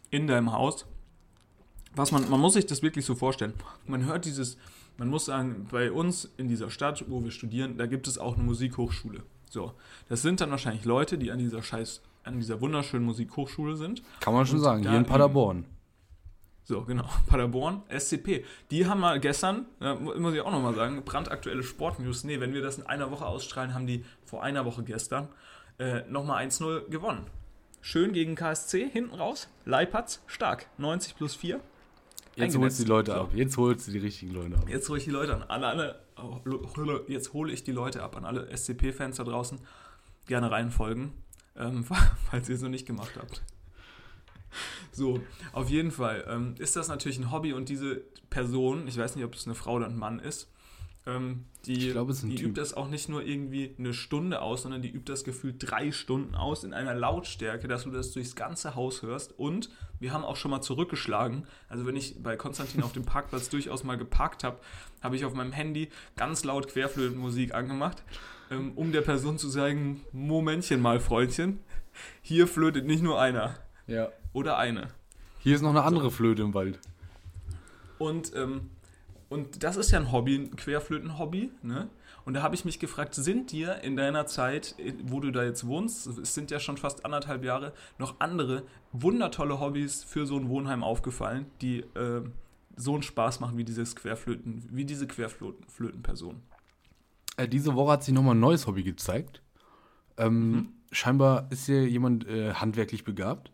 in 0.09 0.27
deinem 0.27 0.51
Haus. 0.51 0.85
Was 1.95 2.11
man, 2.11 2.29
man 2.29 2.39
muss 2.39 2.53
sich 2.53 2.65
das 2.65 2.81
wirklich 2.81 3.05
so 3.05 3.15
vorstellen. 3.15 3.53
Man 3.87 4.05
hört 4.05 4.25
dieses, 4.25 4.57
man 4.97 5.07
muss 5.07 5.25
sagen, 5.25 5.67
bei 5.71 5.91
uns 5.91 6.29
in 6.37 6.47
dieser 6.47 6.69
Stadt, 6.69 7.05
wo 7.07 7.23
wir 7.23 7.31
studieren, 7.31 7.77
da 7.77 7.85
gibt 7.85 8.07
es 8.07 8.17
auch 8.17 8.35
eine 8.35 8.43
Musikhochschule. 8.43 9.23
So, 9.49 9.73
das 10.09 10.21
sind 10.21 10.41
dann 10.41 10.51
wahrscheinlich 10.51 10.85
Leute, 10.85 11.17
die 11.17 11.31
an 11.31 11.39
dieser 11.39 11.63
scheiß, 11.63 12.01
an 12.25 12.37
dieser 12.39 12.59
wunderschönen 12.61 13.05
Musikhochschule 13.05 13.77
sind. 13.77 14.01
Kann 14.19 14.33
man 14.33 14.45
schon 14.45 14.57
Und 14.57 14.63
sagen, 14.63 14.81
hier 14.87 14.97
in 14.97 15.05
Paderborn. 15.05 15.65
So, 16.63 16.81
genau. 16.83 17.07
Paderborn, 17.27 17.83
SCP. 17.89 18.43
Die 18.71 18.87
haben 18.87 18.99
mal 18.99 19.19
gestern, 19.19 19.65
äh, 19.81 19.93
mu- 19.93 20.15
muss 20.19 20.33
ich 20.33 20.41
auch 20.41 20.51
nochmal 20.51 20.73
sagen, 20.73 21.03
brandaktuelle 21.05 21.61
Sportnews. 21.63 22.23
Nee, 22.23 22.39
wenn 22.39 22.53
wir 22.53 22.61
das 22.63 22.77
in 22.79 22.85
einer 22.87 23.11
Woche 23.11 23.25
ausstrahlen, 23.25 23.73
haben 23.75 23.85
die 23.85 24.03
vor 24.25 24.41
einer 24.43 24.65
Woche 24.65 24.83
gestern 24.83 25.27
äh, 25.77 26.01
nochmal 26.09 26.43
1-0 26.45 26.89
gewonnen. 26.89 27.27
Schön 27.81 28.13
gegen 28.13 28.33
KSC, 28.33 28.89
hinten 28.89 29.13
raus. 29.13 29.47
Leipatz, 29.65 30.23
stark. 30.25 30.65
90 30.79 31.15
plus 31.17 31.35
4. 31.35 31.59
Jetzt 32.35 32.57
holst 32.57 32.79
du 32.79 32.83
die 32.83 32.89
Leute 32.89 33.11
So. 33.11 33.17
ab. 33.19 33.29
Jetzt 33.35 33.57
holst 33.57 33.87
du 33.87 33.91
die 33.91 33.99
richtigen 33.99 34.33
Leute 34.33 34.55
ab. 34.57 34.67
Jetzt 34.67 34.89
hole 34.89 34.97
ich 34.97 35.05
die 35.05 35.11
Leute 35.11 35.35
an. 35.35 35.43
Alle, 35.43 35.67
alle, 35.67 35.99
oh, 36.17 36.39
jetzt 37.07 37.31
hole 37.33 37.53
ich 37.53 37.63
die 37.63 37.71
Leute 37.71 38.01
ab 38.01 38.17
an 38.17 38.25
alle 38.25 38.47
SCP-Fans 38.57 39.17
da 39.17 39.23
draußen. 39.23 39.59
Gerne 40.25 40.49
reinfolgen, 40.49 41.13
ähm, 41.57 41.85
falls 42.29 42.49
ihr 42.49 42.55
es 42.55 42.61
noch 42.61 42.69
nicht 42.69 42.85
gemacht 42.85 43.13
habt. 43.17 43.41
So, 44.91 45.21
auf 45.51 45.69
jeden 45.69 45.91
Fall 45.91 46.25
ähm, 46.29 46.55
ist 46.57 46.75
das 46.75 46.87
natürlich 46.87 47.17
ein 47.17 47.31
Hobby 47.31 47.51
und 47.51 47.67
diese 47.67 48.01
Person, 48.29 48.87
ich 48.87 48.97
weiß 48.97 49.15
nicht, 49.15 49.25
ob 49.25 49.35
es 49.35 49.45
eine 49.45 49.55
Frau 49.55 49.73
oder 49.73 49.87
ein 49.87 49.97
Mann 49.97 50.19
ist, 50.19 50.49
ähm, 51.07 51.45
die, 51.65 51.89
es 51.89 52.09
ist 52.09 52.23
die 52.23 52.41
übt 52.41 52.59
das 52.59 52.73
auch 52.73 52.87
nicht 52.87 53.09
nur 53.09 53.23
irgendwie 53.23 53.75
eine 53.77 53.93
Stunde 53.93 54.41
aus, 54.41 54.63
sondern 54.63 54.81
die 54.81 54.89
übt 54.89 55.11
das 55.11 55.23
gefühlt 55.23 55.57
drei 55.59 55.91
Stunden 55.91 56.35
aus 56.35 56.63
in 56.63 56.73
einer 56.73 56.95
Lautstärke, 56.95 57.67
dass 57.67 57.83
du 57.83 57.91
das 57.91 58.11
durchs 58.11 58.35
ganze 58.35 58.75
Haus 58.75 59.03
hörst. 59.03 59.37
Und 59.37 59.69
wir 59.99 60.13
haben 60.13 60.23
auch 60.23 60.35
schon 60.35 60.51
mal 60.51 60.61
zurückgeschlagen. 60.61 61.45
Also 61.69 61.85
wenn 61.85 61.95
ich 61.95 62.21
bei 62.23 62.35
Konstantin 62.37 62.81
auf 62.81 62.93
dem 62.93 63.05
Parkplatz 63.05 63.49
durchaus 63.49 63.83
mal 63.83 63.97
geparkt 63.97 64.43
habe, 64.43 64.59
habe 65.01 65.15
ich 65.15 65.25
auf 65.25 65.33
meinem 65.33 65.51
Handy 65.51 65.89
ganz 66.15 66.43
laut 66.43 66.67
Querflötenmusik 66.67 67.53
angemacht, 67.53 68.03
ähm, 68.51 68.73
um 68.75 68.91
der 68.91 69.01
Person 69.01 69.37
zu 69.37 69.49
sagen, 69.49 70.01
Momentchen 70.11 70.81
mal, 70.81 70.99
Freundchen, 70.99 71.59
hier 72.21 72.47
flötet 72.47 72.85
nicht 72.85 73.03
nur 73.03 73.19
einer 73.19 73.55
Ja. 73.87 74.09
oder 74.33 74.57
eine. 74.57 74.87
Hier 75.39 75.55
ist 75.55 75.61
noch 75.61 75.69
eine 75.69 75.83
andere 75.83 76.11
Flöte 76.11 76.41
im 76.41 76.53
Wald. 76.53 76.79
Und, 77.97 78.35
ähm, 78.35 78.69
und 79.29 79.63
das 79.63 79.77
ist 79.77 79.91
ja 79.91 79.99
ein 79.99 80.11
Hobby, 80.11 80.35
ein 80.35 80.55
Querflöten-Hobby. 80.55 81.51
Ne? 81.61 81.87
Und 82.25 82.33
da 82.33 82.41
habe 82.41 82.55
ich 82.55 82.65
mich 82.65 82.79
gefragt, 82.79 83.13
sind 83.13 83.51
dir 83.51 83.81
in 83.83 83.95
deiner 83.95 84.25
Zeit, 84.25 84.75
äh, 84.79 84.93
wo 85.03 85.19
du 85.19 85.31
da 85.31 85.43
jetzt 85.43 85.65
wohnst, 85.67 86.07
es 86.07 86.33
sind 86.33 86.51
ja 86.51 86.59
schon 86.59 86.77
fast 86.77 87.05
anderthalb 87.05 87.43
Jahre, 87.43 87.73
noch 87.99 88.19
andere 88.19 88.63
wundertolle 88.91 89.59
Hobbys 89.59 90.03
für 90.03 90.25
so 90.25 90.37
ein 90.37 90.49
Wohnheim 90.49 90.83
aufgefallen, 90.83 91.45
die 91.61 91.79
äh, 91.95 92.21
so 92.75 92.93
einen 92.93 93.03
Spaß 93.03 93.39
machen 93.39 93.57
wie 93.57 93.63
dieses 93.63 93.95
Querflöten, 93.95 94.67
wie 94.71 94.83
diese 94.85 95.07
Querflöten-Person? 95.07 96.41
Äh, 97.37 97.47
diese 97.47 97.75
Woche 97.75 97.93
hat 97.93 98.03
sich 98.03 98.13
nochmal 98.13 98.35
ein 98.35 98.39
neues 98.39 98.67
Hobby 98.67 98.83
gezeigt. 98.83 99.41
Ähm, 100.17 100.51
Mhm. 100.51 100.67
Scheinbar 100.91 101.47
ist 101.51 101.65
hier 101.65 101.87
jemand 101.89 102.25
äh, 102.27 102.53
handwerklich 102.53 103.03
begabt 103.03 103.51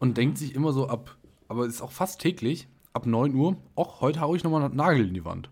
und 0.00 0.16
denkt 0.16 0.38
sich 0.38 0.54
immer 0.54 0.72
so 0.72 0.88
ab, 0.88 1.16
aber 1.48 1.66
ist 1.66 1.80
auch 1.80 1.92
fast 1.92 2.20
täglich, 2.20 2.66
ab 2.92 3.06
9 3.06 3.34
Uhr, 3.34 3.56
ach, 3.76 4.00
heute 4.00 4.20
haue 4.20 4.36
ich 4.36 4.42
nochmal 4.42 4.64
einen 4.64 4.74
Nagel 4.74 5.06
in 5.06 5.14
die 5.14 5.24
Wand. 5.24 5.48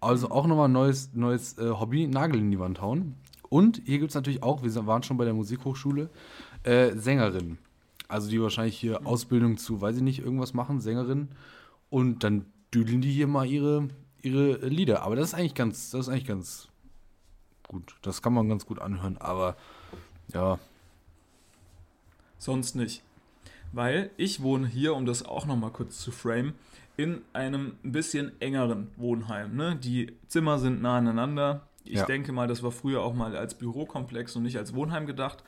Also 0.00 0.30
auch 0.30 0.46
nochmal 0.46 0.68
ein 0.68 0.72
neues, 0.72 1.10
neues 1.12 1.58
äh, 1.58 1.68
Hobby, 1.70 2.06
Nagel 2.06 2.38
in 2.38 2.50
die 2.50 2.58
Wand 2.58 2.80
hauen. 2.80 3.16
Und 3.50 3.82
hier 3.84 3.98
gibt 3.98 4.10
es 4.10 4.14
natürlich 4.14 4.42
auch, 4.42 4.62
wir 4.62 4.86
waren 4.86 5.02
schon 5.02 5.18
bei 5.18 5.26
der 5.26 5.34
Musikhochschule, 5.34 6.08
äh, 6.62 6.96
Sängerinnen. 6.96 7.58
Also 8.08 8.30
die 8.30 8.40
wahrscheinlich 8.40 8.78
hier 8.78 9.06
Ausbildung 9.06 9.58
zu, 9.58 9.80
weiß 9.80 9.96
ich 9.96 10.02
nicht, 10.02 10.20
irgendwas 10.20 10.54
machen, 10.54 10.80
Sängerinnen. 10.80 11.28
Und 11.90 12.24
dann 12.24 12.46
düdeln 12.72 13.02
die 13.02 13.10
hier 13.10 13.26
mal 13.26 13.46
ihre, 13.46 13.88
ihre 14.22 14.66
Lieder. 14.66 15.02
Aber 15.02 15.16
das 15.16 15.28
ist 15.28 15.34
eigentlich 15.34 15.54
ganz, 15.54 15.90
das 15.90 16.02
ist 16.02 16.08
eigentlich 16.08 16.26
ganz 16.26 16.68
gut. 17.68 17.94
Das 18.02 18.22
kann 18.22 18.32
man 18.34 18.48
ganz 18.48 18.66
gut 18.66 18.78
anhören, 18.80 19.16
aber 19.18 19.56
ja, 20.32 20.58
Sonst 22.38 22.74
nicht. 22.74 23.02
Weil 23.72 24.10
ich 24.16 24.42
wohne 24.42 24.66
hier, 24.66 24.94
um 24.94 25.06
das 25.06 25.24
auch 25.24 25.46
nochmal 25.46 25.70
kurz 25.70 26.00
zu 26.00 26.10
frame, 26.10 26.54
in 26.96 27.20
einem 27.32 27.76
ein 27.84 27.92
bisschen 27.92 28.32
engeren 28.40 28.88
Wohnheim. 28.96 29.54
Ne? 29.56 29.76
Die 29.76 30.12
Zimmer 30.26 30.58
sind 30.58 30.82
nah 30.82 30.96
aneinander. 30.98 31.68
Ich 31.84 31.98
Ja. 31.98 32.06
denke 32.06 32.32
mal, 32.32 32.48
das 32.48 32.62
war 32.62 32.72
früher 32.72 33.02
auch 33.02 33.14
mal 33.14 33.36
als 33.36 33.54
Bürokomplex 33.54 34.36
und 34.36 34.42
nicht 34.42 34.58
als 34.58 34.74
Wohnheim 34.74 35.06
gedacht. 35.06 35.44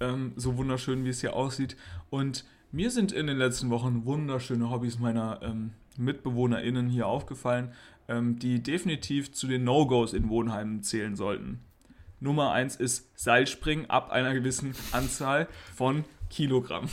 Ähm, 0.00 0.32
so 0.36 0.56
wunderschön, 0.56 1.04
wie 1.04 1.08
es 1.08 1.20
hier 1.20 1.34
aussieht. 1.34 1.76
Und 2.10 2.44
mir 2.70 2.90
sind 2.90 3.12
in 3.12 3.26
den 3.26 3.38
letzten 3.38 3.70
Wochen 3.70 4.04
wunderschöne 4.04 4.70
Hobbys 4.70 4.98
meiner 4.98 5.40
ähm, 5.42 5.72
MitbewohnerInnen 5.98 6.88
hier 6.88 7.06
aufgefallen, 7.06 7.72
ähm, 8.08 8.38
die 8.38 8.62
definitiv 8.62 9.32
zu 9.32 9.46
den 9.46 9.64
No-Gos 9.64 10.12
in 10.12 10.28
Wohnheimen 10.28 10.82
zählen 10.82 11.16
sollten. 11.16 11.60
Nummer 12.20 12.52
eins 12.52 12.76
ist 12.76 13.08
Seilspringen 13.18 13.90
ab 13.90 14.10
einer 14.10 14.34
gewissen 14.34 14.74
Anzahl 14.92 15.48
von 15.76 16.04
Kilogramm. 16.30 16.88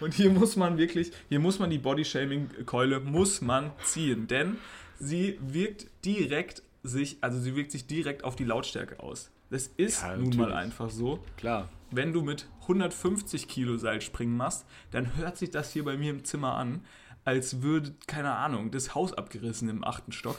Und 0.00 0.12
hier 0.14 0.30
muss 0.30 0.56
man 0.56 0.76
wirklich, 0.76 1.12
hier 1.28 1.40
muss 1.40 1.58
man 1.58 1.70
die 1.70 1.78
Bodyshaming-Keule, 1.78 3.00
muss 3.00 3.40
man 3.40 3.70
ziehen. 3.82 4.26
Denn 4.26 4.58
sie 4.98 5.38
wirkt 5.40 5.86
direkt 6.04 6.62
sich, 6.82 7.18
also 7.22 7.38
sie 7.40 7.56
wirkt 7.56 7.72
sich 7.72 7.86
direkt 7.86 8.24
auf 8.24 8.36
die 8.36 8.44
Lautstärke 8.44 9.00
aus. 9.00 9.30
Das 9.50 9.68
ist 9.68 10.02
Ja, 10.02 10.16
nun 10.16 10.36
mal 10.36 10.52
einfach 10.52 10.90
so. 10.90 11.24
Klar. 11.36 11.68
Wenn 11.90 12.12
du 12.12 12.22
mit 12.22 12.46
150 12.62 13.48
Kilo 13.48 13.76
Seilspringen 13.76 14.36
machst, 14.36 14.66
dann 14.90 15.16
hört 15.16 15.36
sich 15.36 15.50
das 15.50 15.72
hier 15.72 15.84
bei 15.84 15.96
mir 15.96 16.10
im 16.10 16.24
Zimmer 16.24 16.56
an, 16.56 16.84
als 17.26 17.60
würde, 17.60 17.92
keine 18.06 18.32
Ahnung, 18.36 18.70
das 18.70 18.94
Haus 18.94 19.12
abgerissen 19.12 19.68
im 19.68 19.84
achten 19.84 20.12
Stock. 20.12 20.38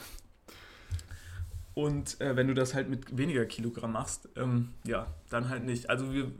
Und 1.74 2.20
äh, 2.20 2.34
wenn 2.34 2.48
du 2.48 2.54
das 2.54 2.74
halt 2.74 2.88
mit 2.88 3.16
weniger 3.16 3.44
Kilogramm 3.44 3.92
machst, 3.92 4.28
ähm, 4.36 4.70
ja, 4.84 5.06
dann 5.28 5.50
halt 5.50 5.64
nicht. 5.64 5.90
Also 5.90 6.12
wir, 6.12 6.32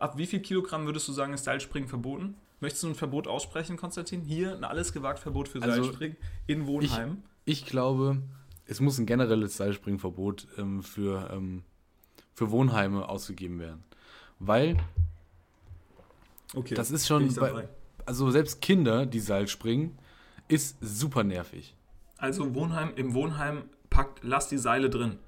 ab 0.00 0.16
wie 0.16 0.26
viel 0.26 0.40
Kilogramm 0.40 0.86
würdest 0.86 1.06
du 1.06 1.12
sagen, 1.12 1.34
ist 1.34 1.44
Seilspringen 1.44 1.88
verboten? 1.88 2.34
Möchtest 2.60 2.82
du 2.82 2.88
ein 2.88 2.94
Verbot 2.94 3.28
aussprechen, 3.28 3.76
Konstantin? 3.76 4.22
Hier 4.22 4.56
ein 4.56 4.64
alles 4.64 4.92
gewagt 4.92 5.18
Verbot 5.18 5.48
für 5.48 5.62
Also, 5.62 5.84
Seilspringen 5.84 6.16
in 6.46 6.66
Wohnheim. 6.66 7.22
Ich 7.44 7.66
glaube, 7.66 8.22
es 8.64 8.80
muss 8.80 8.98
ein 8.98 9.06
generelles 9.06 9.58
Seilspringverbot 9.58 10.48
ähm, 10.56 10.82
für, 10.82 11.30
ähm, 11.30 11.62
für 12.32 12.50
Wohnheime 12.50 13.06
ausgegeben 13.06 13.60
werden. 13.60 13.84
Weil, 14.38 14.78
okay, 16.54 16.74
das 16.74 16.90
ist 16.90 17.06
schon, 17.06 17.26
ich 17.26 17.36
bei. 17.36 17.68
Also 18.10 18.28
selbst 18.32 18.60
Kinder, 18.60 19.06
die 19.06 19.20
Seil 19.20 19.46
springen, 19.46 19.96
ist 20.48 20.76
super 20.80 21.22
nervig. 21.22 21.76
Also 22.18 22.56
Wohnheim, 22.56 22.92
im 22.96 23.14
Wohnheim 23.14 23.62
packt, 23.88 24.24
lasst 24.24 24.50
die 24.50 24.58
Seile 24.58 24.90
drin. 24.90 25.20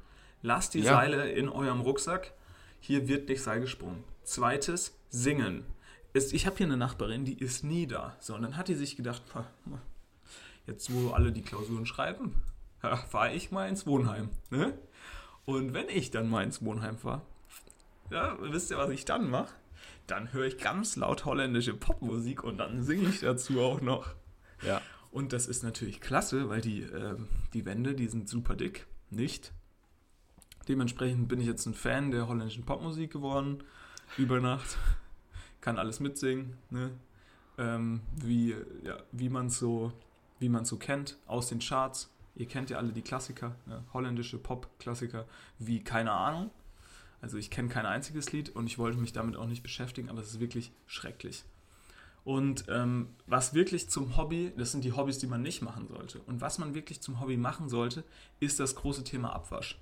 Lasst 0.42 0.75
die 0.75 0.81
Ja. 0.81 0.95
Seile 0.95 1.31
in 1.31 1.49
eurem 1.49 1.81
Rucksack. 1.81 2.33
Hier 2.81 3.07
wird 3.07 3.29
nicht 3.29 3.40
Seil 3.40 3.61
gesprungen. 3.61 4.03
Zweites, 4.25 4.99
singen. 5.11 5.64
Ist, 6.12 6.33
ich 6.33 6.45
habe 6.45 6.57
hier 6.57 6.66
eine 6.66 6.77
Nachbarin, 6.77 7.25
die 7.25 7.38
ist 7.38 7.62
nie 7.62 7.87
da. 7.87 8.16
So, 8.18 8.35
und 8.35 8.42
dann 8.42 8.57
hat 8.57 8.66
die 8.66 8.75
sich 8.75 8.97
gedacht, 8.97 9.23
"Ha, 9.33 9.47
jetzt 10.66 10.92
wo 10.92 11.11
alle 11.12 11.31
die 11.31 11.42
Klausuren 11.42 11.87
schreiben, 11.87 12.35
fahre 13.11 13.33
ich 13.33 13.53
mal 13.53 13.68
ins 13.68 13.87
Wohnheim. 13.87 14.29
Ne? 14.51 14.77
Und 15.45 15.73
wenn 15.73 15.88
ich 15.88 16.11
dann 16.11 16.29
mal 16.29 16.42
ins 16.42 16.64
Wohnheim 16.64 16.99
fahre, 16.99 17.23
ja, 18.11 18.37
wisst 18.40 18.73
ihr, 18.73 18.77
was 18.79 18.90
ich 18.90 19.05
dann 19.05 19.31
mache? 19.31 19.55
Dann 20.06 20.32
höre 20.32 20.46
ich 20.46 20.58
ganz 20.58 20.96
laut 20.96 21.24
holländische 21.24 21.74
Popmusik 21.74 22.44
und 22.44 22.58
dann 22.58 22.82
singe 22.82 23.08
ich 23.08 23.20
dazu 23.20 23.60
auch 23.60 23.80
noch. 23.80 24.14
Ja. 24.62 24.80
Und 25.10 25.32
das 25.32 25.46
ist 25.46 25.62
natürlich 25.62 26.00
klasse, 26.00 26.48
weil 26.48 26.60
die, 26.60 26.82
ähm, 26.82 27.28
die 27.52 27.64
Wände, 27.66 27.94
die 27.94 28.08
sind 28.08 28.28
super 28.28 28.54
dick. 28.54 28.86
Nicht. 29.10 29.52
Dementsprechend 30.68 31.28
bin 31.28 31.40
ich 31.40 31.46
jetzt 31.46 31.66
ein 31.66 31.74
Fan 31.74 32.10
der 32.10 32.28
holländischen 32.28 32.64
Popmusik 32.64 33.12
geworden. 33.12 33.62
Über 34.16 34.40
Nacht. 34.40 34.78
Kann 35.60 35.78
alles 35.78 36.00
mitsingen. 36.00 36.56
Ne? 36.70 36.90
Ähm, 37.58 38.00
wie 38.16 38.56
ja, 38.82 38.98
wie 39.12 39.28
man 39.28 39.46
es 39.46 39.58
so, 39.58 39.92
wie 40.38 40.50
so 40.64 40.76
kennt 40.76 41.18
aus 41.26 41.48
den 41.48 41.58
Charts. 41.58 42.10
Ihr 42.34 42.46
kennt 42.46 42.70
ja 42.70 42.78
alle 42.78 42.92
die 42.92 43.02
Klassiker, 43.02 43.54
ne? 43.66 43.84
holländische 43.92 44.38
Pop-Klassiker, 44.38 45.26
wie 45.58 45.84
keine 45.84 46.12
Ahnung. 46.12 46.50
Also 47.22 47.38
ich 47.38 47.50
kenne 47.50 47.68
kein 47.68 47.87
einziges 47.87 48.32
Lied 48.32 48.50
und 48.50 48.66
ich 48.66 48.78
wollte 48.78 48.98
mich 48.98 49.12
damit 49.12 49.37
auch 49.37 49.46
nicht 49.46 49.62
beschäftigen, 49.62 50.11
aber 50.11 50.20
es 50.20 50.32
ist 50.32 50.40
wirklich 50.40 50.72
schrecklich. 50.87 51.44
Und 52.24 52.66
ähm, 52.68 53.08
was 53.26 53.54
wirklich 53.54 53.88
zum 53.88 54.16
Hobby, 54.16 54.52
das 54.56 54.72
sind 54.72 54.85
die 54.85 54.92
Hobbys, 54.92 55.18
die 55.18 55.28
man 55.28 55.40
nicht 55.40 55.62
machen 55.62 55.88
sollte. 55.88 56.20
Und 56.20 56.40
was 56.40 56.58
man 56.58 56.74
wirklich 56.74 57.00
zum 57.00 57.20
Hobby 57.20 57.37
machen 57.37 57.68
sollte, 57.68 58.04
ist 58.40 58.61
das 58.61 58.74
große 58.74 59.04
Thema 59.04 59.32
Abwasch. 59.32 59.78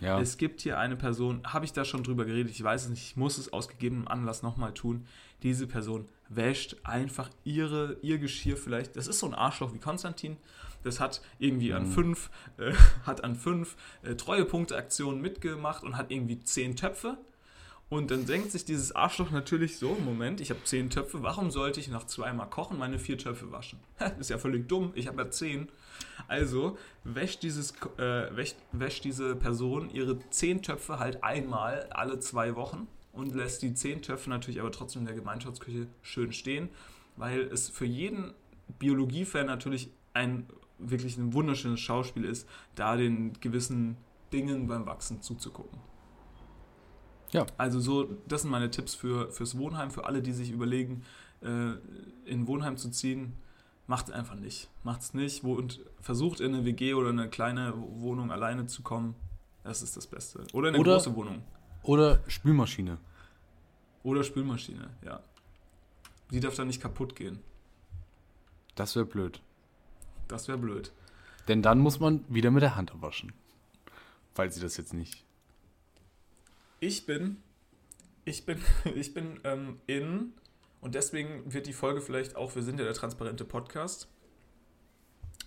Ja. 0.00 0.18
Es 0.20 0.38
gibt 0.38 0.62
hier 0.62 0.78
eine 0.78 0.96
Person, 0.96 1.42
habe 1.44 1.64
ich 1.64 1.72
da 1.72 1.84
schon 1.84 2.02
drüber 2.02 2.24
geredet, 2.24 2.52
ich 2.52 2.62
weiß 2.62 2.84
es 2.84 2.90
nicht, 2.90 3.02
ich 3.02 3.16
muss 3.16 3.38
es 3.38 3.52
aus 3.52 3.68
gegebenem 3.68 4.08
Anlass 4.08 4.42
nochmal 4.42 4.72
tun. 4.72 5.06
Diese 5.42 5.66
Person 5.66 6.06
wäscht 6.28 6.76
einfach 6.84 7.30
ihre, 7.44 7.96
ihr 8.02 8.18
Geschirr 8.18 8.56
vielleicht. 8.56 8.96
Das 8.96 9.06
ist 9.06 9.18
so 9.18 9.26
ein 9.26 9.34
Arschloch 9.34 9.74
wie 9.74 9.78
Konstantin. 9.78 10.36
Das 10.82 11.00
hat 11.00 11.20
irgendwie 11.38 11.74
an 11.74 11.86
fünf, 11.86 12.30
äh, 12.56 12.72
hat 13.06 13.22
an 13.24 13.36
fünf 13.36 13.76
äh, 14.02 14.14
Treuepunkte-Aktionen 14.14 15.20
mitgemacht 15.20 15.82
und 15.82 15.96
hat 15.96 16.10
irgendwie 16.10 16.40
zehn 16.40 16.76
Töpfe. 16.76 17.18
Und 17.90 18.12
dann 18.12 18.24
denkt 18.24 18.52
sich 18.52 18.64
dieses 18.64 18.94
Arschloch 18.94 19.32
natürlich 19.32 19.78
so, 19.78 19.94
Moment, 19.94 20.40
ich 20.40 20.50
habe 20.50 20.62
zehn 20.62 20.90
Töpfe, 20.90 21.24
warum 21.24 21.50
sollte 21.50 21.80
ich 21.80 21.88
nach 21.88 22.06
zweimal 22.06 22.48
kochen 22.48 22.78
meine 22.78 23.00
vier 23.00 23.18
Töpfe 23.18 23.50
waschen? 23.50 23.80
ist 24.20 24.30
ja 24.30 24.38
völlig 24.38 24.68
dumm, 24.68 24.92
ich 24.94 25.08
habe 25.08 25.22
ja 25.22 25.30
zehn. 25.30 25.68
Also 26.28 26.78
wäscht, 27.04 27.42
dieses, 27.42 27.72
äh, 27.98 28.34
wäscht, 28.36 28.56
wäscht 28.72 29.04
diese 29.04 29.36
Person 29.36 29.90
ihre 29.90 30.18
zehn 30.30 30.62
Töpfe 30.62 30.98
halt 30.98 31.24
einmal 31.24 31.88
alle 31.90 32.18
zwei 32.18 32.56
Wochen 32.56 32.86
und 33.12 33.34
lässt 33.34 33.62
die 33.62 33.74
zehn 33.74 34.02
Töpfe 34.02 34.30
natürlich 34.30 34.60
aber 34.60 34.70
trotzdem 34.72 35.02
in 35.02 35.06
der 35.06 35.16
Gemeinschaftsküche 35.16 35.86
schön 36.02 36.32
stehen, 36.32 36.68
weil 37.16 37.40
es 37.40 37.68
für 37.68 37.86
jeden 37.86 38.32
Biologiefan 38.78 39.46
natürlich 39.46 39.90
ein 40.14 40.46
wirklich 40.78 41.16
ein 41.18 41.32
wunderschönes 41.34 41.80
Schauspiel 41.80 42.24
ist, 42.24 42.48
da 42.74 42.96
den 42.96 43.34
gewissen 43.40 43.96
Dingen 44.32 44.66
beim 44.66 44.86
Wachsen 44.86 45.22
zuzugucken. 45.22 45.78
Ja. 47.32 47.46
Also 47.58 47.80
so, 47.80 48.08
das 48.26 48.42
sind 48.42 48.50
meine 48.50 48.70
Tipps 48.70 48.94
für, 48.94 49.30
fürs 49.30 49.56
Wohnheim, 49.56 49.90
für 49.90 50.04
alle, 50.04 50.22
die 50.22 50.32
sich 50.32 50.50
überlegen, 50.50 51.02
äh, 51.42 51.72
in 52.24 52.46
Wohnheim 52.46 52.76
zu 52.76 52.90
ziehen. 52.90 53.34
Macht 53.90 54.06
es 54.08 54.14
einfach 54.14 54.36
nicht. 54.36 54.68
Macht 54.84 55.00
es 55.00 55.14
nicht 55.14 55.42
wo, 55.42 55.54
und 55.54 55.80
versucht 56.00 56.38
in 56.38 56.54
eine 56.54 56.64
WG 56.64 56.94
oder 56.94 57.08
eine 57.08 57.28
kleine 57.28 57.74
Wohnung 57.76 58.30
alleine 58.30 58.66
zu 58.66 58.82
kommen. 58.82 59.16
Das 59.64 59.82
ist 59.82 59.96
das 59.96 60.06
Beste. 60.06 60.46
Oder 60.52 60.68
in 60.68 60.74
eine 60.76 60.80
Oder- 60.80 60.92
große 60.92 61.16
Wohnung. 61.16 61.42
Oder 61.82 62.20
Spülmaschine. 62.28 62.98
Oder 64.04 64.22
Spülmaschine, 64.22 64.90
ja. 65.04 65.24
Die 66.30 66.38
darf 66.38 66.54
dann 66.54 66.68
nicht 66.68 66.80
kaputt 66.80 67.16
gehen. 67.16 67.40
Das 68.76 68.94
wäre 68.94 69.06
blöd. 69.06 69.40
Das 70.28 70.46
wäre 70.46 70.58
blöd. 70.58 70.92
Denn 71.48 71.60
dann 71.60 71.80
muss 71.80 71.98
man 71.98 72.24
wieder 72.28 72.52
mit 72.52 72.62
der 72.62 72.76
Hand 72.76 72.92
abwaschen. 72.92 73.32
Falls 74.34 74.54
sie 74.54 74.60
das 74.60 74.76
jetzt 74.76 74.94
nicht. 74.94 75.24
Ich 76.78 77.06
bin, 77.06 77.38
ich 78.24 78.46
bin, 78.46 78.62
ich 78.94 79.12
bin 79.12 79.40
ähm, 79.42 79.80
in, 79.88 80.32
und 80.80 80.94
deswegen 80.94 81.52
wird 81.52 81.66
die 81.66 81.72
Folge 81.72 82.00
vielleicht 82.00 82.36
auch, 82.36 82.54
wir 82.54 82.62
sind 82.62 82.78
ja 82.78 82.84
der 82.84 82.94
transparente 82.94 83.44
Podcast, 83.44 84.08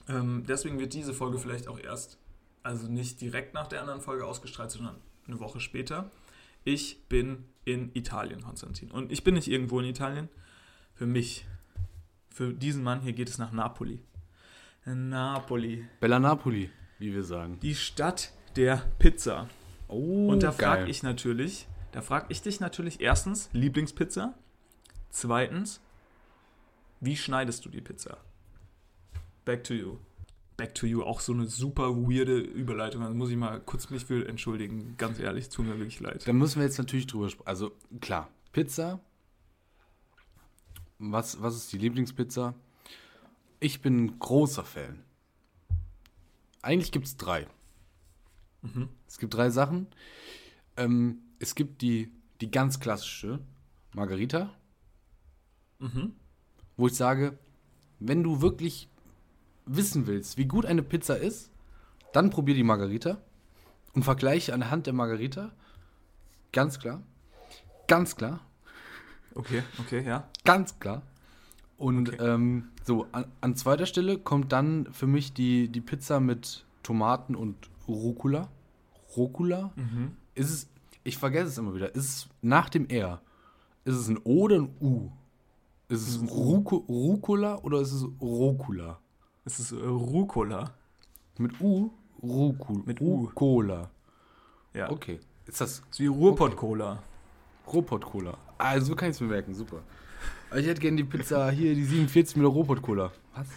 ähm, 0.08 0.44
deswegen 0.48 0.80
wird 0.80 0.94
diese 0.94 1.14
Folge 1.14 1.40
vielleicht 1.40 1.68
auch 1.68 1.80
erst, 1.80 2.18
also 2.62 2.88
nicht 2.88 3.22
direkt 3.22 3.54
nach 3.54 3.68
der 3.68 3.82
anderen 3.82 4.02
Folge 4.02 4.26
ausgestrahlt, 4.26 4.72
sondern 4.72 4.96
eine 5.28 5.40
Woche 5.40 5.60
später. 5.60 6.12
Ich 6.64 7.06
bin 7.08 7.46
in 7.66 7.92
Italien, 7.94 8.42
Konstantin. 8.42 8.92
Und 8.92 9.12
ich 9.12 9.24
bin 9.24 9.36
nicht 9.36 9.48
irgendwo 9.48 9.80
in 9.80 9.86
Italien. 9.86 10.30
Für 10.94 11.06
mich, 11.06 11.46
für 12.30 12.54
diesen 12.54 12.84
Mann 12.84 13.02
hier 13.02 13.14
geht 13.14 13.30
es 13.30 13.38
nach 13.38 13.52
Napoli. 13.52 14.02
Napoli, 14.86 15.88
Bella 16.02 16.20
Napoli, 16.20 16.70
wie 17.00 17.14
wir 17.14 17.24
sagen. 17.24 17.58
die 17.62 17.76
Stadt 17.76 18.34
der 18.58 18.84
Pizza. 19.00 19.48
Oh, 19.88 20.28
Und 20.30 20.44
da 20.44 20.52
frage 20.52 20.90
ich 20.90 21.04
natürlich, 21.04 21.68
da 21.94 22.02
frage 22.02 22.26
ich 22.30 22.42
dich 22.42 22.60
natürlich 22.60 23.00
erstens, 23.00 23.50
Lieblingspizza. 23.54 24.34
Zweitens, 25.14 25.80
wie 27.00 27.16
schneidest 27.16 27.64
du 27.64 27.70
die 27.70 27.82
Pizza? 27.82 28.18
Back 29.46 29.64
to 29.64 29.76
you. 29.76 29.98
Back 30.58 30.74
to 30.74 30.88
you, 30.88 31.04
auch 31.04 31.20
so 31.20 31.34
eine 31.34 31.46
super 31.46 31.96
weirde 31.96 32.40
Überleitung. 32.40 33.04
Da 33.04 33.10
muss 33.12 33.30
ich 33.30 33.38
mal 33.38 33.60
kurz 33.60 33.92
mich 33.92 34.06
für 34.06 34.28
entschuldigen. 34.28 34.96
Ganz 34.98 35.20
ehrlich, 35.20 35.50
tut 35.50 35.68
mir 35.68 35.78
wirklich 35.78 36.00
leid. 36.00 36.28
Da 36.28 36.34
müssen 36.34 36.60
wir 36.60 36.66
jetzt 36.66 36.80
natürlich 36.80 37.06
drüber 37.06 37.30
sprechen. 37.30 37.48
Also, 37.48 37.74
klar, 38.02 38.28
Pizza. 38.54 39.00
Was, 40.98 41.40
was 41.42 41.56
ist 41.58 41.72
die 41.72 41.78
Lieblingspizza? 41.78 42.56
Ich 43.60 43.82
bin 43.84 44.06
ein 44.06 44.20
großer 44.20 44.64
Fan. 44.64 45.04
Eigentlich 46.64 46.92
gibt 46.92 47.06
es 47.06 47.18
drei. 47.18 47.48
Es 49.08 49.20
gibt 49.20 49.36
drei 49.36 49.52
Sachen. 49.52 49.88
Ähm, 50.76 51.20
es 51.38 51.54
gibt 51.54 51.84
die, 51.84 52.12
die 52.42 52.50
ganz 52.50 52.80
klassische 52.80 53.40
Margarita, 53.94 54.54
wo 56.78 56.88
ich 56.88 56.96
sage, 56.96 57.38
wenn 58.00 58.24
du 58.24 58.42
wirklich 58.42 58.90
wissen 59.66 60.08
willst, 60.08 60.38
wie 60.38 60.46
gut 60.46 60.66
eine 60.66 60.84
Pizza 60.84 61.16
ist, 61.18 61.52
dann 62.14 62.30
probier 62.30 62.56
die 62.56 62.64
Margarita 62.64 63.18
und 63.94 64.04
vergleiche 64.04 64.54
anhand 64.54 64.86
der 64.88 64.94
Margarita. 64.94 65.52
Ganz 66.52 66.80
klar. 66.80 67.02
Ganz 67.88 68.16
klar. 68.16 68.40
Okay, 69.36 69.64
okay, 69.80 70.04
ja. 70.06 70.28
Ganz 70.46 70.80
klar. 70.80 71.02
Und 71.78 72.10
Okay. 72.10 72.24
ähm, 72.24 72.70
so, 72.86 73.08
an, 73.12 73.26
an 73.42 73.56
zweiter 73.56 73.86
Stelle 73.86 74.18
kommt 74.20 74.52
dann 74.52 74.92
für 74.94 75.08
mich 75.08 75.34
die, 75.34 75.70
die 75.70 75.82
Pizza 75.82 76.20
mit 76.20 76.66
Tomaten 76.84 77.36
und 77.36 77.56
Rucola. 77.88 78.50
Rucola? 79.18 79.74
Ist 80.36 80.50
es, 80.52 80.70
ich 81.04 81.18
vergesse 81.18 81.48
es 81.48 81.58
immer 81.58 81.74
wieder, 81.74 81.94
ist 81.96 82.06
es 82.06 82.30
nach 82.42 82.70
dem 82.70 82.88
R, 82.88 83.22
ist 83.86 83.96
es 83.96 84.08
ein 84.08 84.20
O 84.24 84.44
oder 84.44 84.58
ein 84.58 84.70
U? 84.82 85.10
Ist 85.94 86.08
es 86.08 86.32
Ruco, 86.32 86.78
Rucola 86.90 87.60
oder 87.60 87.80
ist 87.82 87.92
es 87.92 88.04
Rucola? 88.20 89.00
Es 89.46 89.60
ist 89.60 89.74
äh, 89.74 89.86
Rucola. 89.86 90.74
Mit 91.38 91.62
U? 91.62 91.92
Rucola. 92.22 92.82
Mit 92.86 93.00
U. 93.00 93.26
Rucola. 93.26 93.92
Ja. 94.74 94.90
Okay. 94.90 95.20
Ist 95.46 95.62
das 95.62 95.82
Das 95.82 95.90
ist 95.92 96.00
wie 96.00 96.08
Ruhrpott-Cola. 96.08 97.04
Ruhrpott-Cola? 97.72 98.36
Also 98.58 98.88
so 98.88 98.96
kann 98.96 99.10
ich 99.12 99.18
es 99.18 99.22
mir 99.22 99.28
merken, 99.28 99.54
super. 99.54 99.84
Ich 100.56 100.66
hätte 100.66 100.82
gerne 100.82 100.98
die 100.98 101.04
Pizza 101.04 101.52
hier, 101.52 101.76
die 101.76 101.84
47 101.84 102.38
mit 102.38 102.46
der 102.46 102.52
Robot-Cola. 102.52 103.12
Was? 103.36 103.48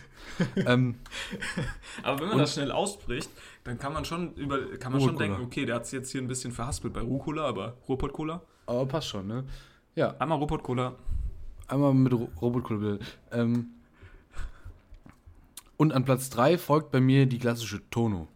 ähm, 0.67 0.97
Aber 2.03 2.21
wenn 2.21 2.29
man 2.29 2.39
das 2.39 2.53
schnell 2.53 2.71
ausspricht, 2.71 3.31
dann 3.65 3.79
kann 3.79 3.95
man 3.95 4.05
schon, 4.05 4.35
über, 4.35 4.77
kann 4.79 4.93
man 4.93 5.01
schon 5.01 5.17
denken, 5.17 5.43
okay, 5.43 5.65
der 5.65 5.77
hat 5.77 5.85
es 5.85 5.93
jetzt 5.93 6.11
hier 6.11 6.21
ein 6.21 6.29
bisschen 6.29 6.53
verhaspelt 6.53 6.93
bei 6.93 7.01
Rucola, 7.01 7.47
aber 7.47 7.79
Ruhrpott-Cola? 7.89 8.43
aber 8.67 8.87
passt 8.87 9.09
schon, 9.09 9.27
ne? 9.27 9.45
Ja, 9.95 10.17
Einmal 10.19 10.37
Ruhrpott-Cola. 10.39 10.97
Einmal 11.69 11.95
mit 11.95 12.13
Ro 12.13 12.29
Robot-Cola 12.41 12.79
bitte. 12.81 13.05
Ähm, 13.33 13.69
und 15.77 15.93
an 15.93 16.05
Platz 16.05 16.31
3 16.31 16.59
folgt 16.59 16.91
bei 16.91 17.01
mir 17.01 17.27
die 17.27 17.39
klassische 17.39 17.83
Tono. 17.91 18.29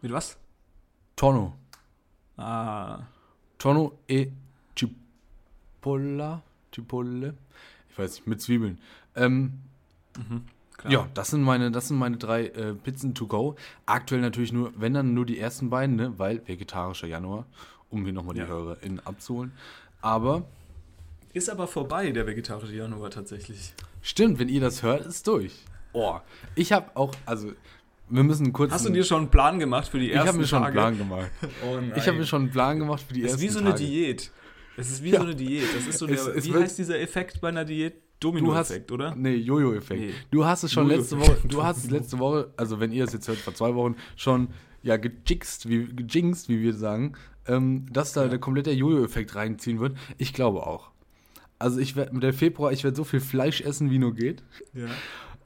Mit 0.00 0.12
was? 0.12 0.38
Tono. 1.16 1.54
Ah, 2.36 3.00
Tono 3.58 3.98
e 4.08 4.28
Cipolla. 4.74 6.42
Cipolle. 6.74 7.34
Ich 7.90 7.98
weiß 7.98 8.12
nicht, 8.14 8.26
mit 8.26 8.40
Zwiebeln. 8.40 8.78
Ähm, 9.14 9.60
klar. 10.78 10.92
Ja, 10.92 11.08
das 11.12 11.30
sind 11.30 11.42
meine, 11.42 11.70
das 11.70 11.88
sind 11.88 11.98
meine 11.98 12.16
drei 12.16 12.46
äh, 12.46 12.72
Pizzen 12.74 13.14
to 13.14 13.26
go. 13.26 13.56
Aktuell 13.84 14.22
natürlich 14.22 14.52
nur, 14.52 14.72
wenn 14.76 14.94
dann 14.94 15.12
nur 15.12 15.26
die 15.26 15.38
ersten 15.38 15.68
beiden, 15.68 15.96
ne? 15.96 16.18
weil 16.18 16.46
vegetarischer 16.48 17.08
Januar, 17.08 17.44
um 17.90 18.04
hier 18.04 18.14
nochmal 18.14 18.34
die 18.34 18.40
Ja. 18.40 18.46
HörerInnen 18.46 19.00
abzuholen. 19.04 19.52
Aber 20.00 20.44
Ist 21.32 21.48
aber 21.50 21.66
vorbei, 21.66 22.10
der 22.10 22.26
vegetarische 22.26 22.74
Januar 22.74 23.10
tatsächlich. 23.10 23.72
stimmt, 24.02 24.38
wenn 24.38 24.48
ihr 24.48 24.60
das 24.60 24.82
hört, 24.82 25.06
ist 25.06 25.26
durch. 25.26 25.64
Oh, 25.92 26.18
ich 26.54 26.72
habe 26.72 26.90
auch, 26.96 27.12
also 27.26 27.52
wir 28.08 28.22
müssen 28.24 28.52
kurz. 28.52 28.72
Hast 28.72 28.86
du 28.86 28.90
dir 28.90 29.04
schon 29.04 29.22
einen 29.22 29.30
Plan 29.30 29.58
gemacht 29.60 29.88
für 29.88 29.98
die 30.00 30.06
ich 30.08 30.14
ersten 30.14 30.28
habe 30.28 30.38
mir 30.38 30.46
schon 30.46 30.64
einen 30.64 30.74
Tage? 30.74 30.96
Plan 30.96 30.98
gemacht. 30.98 31.30
Oh 31.66 31.76
nein. 31.76 31.92
Ich 31.96 32.06
habe 32.08 32.18
mir 32.18 32.26
schon 32.26 32.42
einen 32.42 32.50
Plan 32.50 32.78
gemacht 32.78 33.02
für 33.06 33.14
die 33.14 33.20
Es 33.22 33.26
ist 33.26 33.32
ersten 33.34 33.42
wie 33.46 33.48
so 33.48 33.58
eine 33.60 33.70
Tage. 33.70 33.84
Diät. 33.84 34.30
Es 34.76 34.90
ist 34.90 35.02
wie 35.04 35.10
Ja. 35.10 35.18
so 35.20 35.26
eine 35.26 35.34
Diät. 35.36 35.64
Das 35.76 35.86
ist 35.86 35.98
so 35.98 36.06
der, 36.06 36.16
es 36.36 36.44
wie 36.46 36.54
heißt 36.54 36.78
dieser 36.78 36.98
Effekt 37.00 37.40
bei 37.40 37.48
einer 37.48 37.64
Diät? 37.64 37.94
Du 38.18 38.28
hast, 38.32 38.40
Domino-Effekt, 38.40 38.92
oder? 38.92 39.14
Nee, 39.16 39.36
Jojo-Effekt. 39.36 40.00
Nee. 40.00 40.14
Du 40.30 40.44
hast 40.44 40.62
es 40.64 40.72
schon 40.72 40.88
letzte 40.88 41.14
Jojo-Effekt. 41.14 41.42
Woche, 41.44 41.48
du 41.48 41.62
hast 41.62 41.84
es 41.84 41.90
letzte 41.90 42.18
Woche, 42.18 42.52
also 42.56 42.78
wenn 42.80 42.92
ihr 42.92 43.04
es 43.04 43.12
jetzt 43.14 43.28
hört, 43.28 43.38
vor 43.38 43.54
zwei 43.54 43.74
Wochen, 43.74 43.96
schon 44.16 44.48
ja 44.82 44.96
gejixt, 44.98 45.68
wie, 45.68 45.86
gejinxt, 45.86 46.48
wie 46.50 46.60
wir 46.60 46.74
sagen, 46.74 47.14
ähm, 47.46 47.86
dass 47.90 48.12
da 48.12 48.28
der 48.28 48.38
komplette 48.38 48.72
Jojo-Effekt 48.72 49.34
reinziehen 49.36 49.80
wird. 49.80 49.96
Ich 50.18 50.34
glaube 50.34 50.66
auch. 50.66 50.90
Also 51.60 51.78
ich 51.78 51.94
werde 51.94 52.12
mit 52.14 52.22
der 52.24 52.32
Februar, 52.32 52.72
ich 52.72 52.82
werde 52.82 52.96
so 52.96 53.04
viel 53.04 53.20
Fleisch 53.20 53.60
essen, 53.60 53.90
wie 53.90 53.98
nur 53.98 54.14
geht. 54.14 54.42
Ja. 54.74 54.86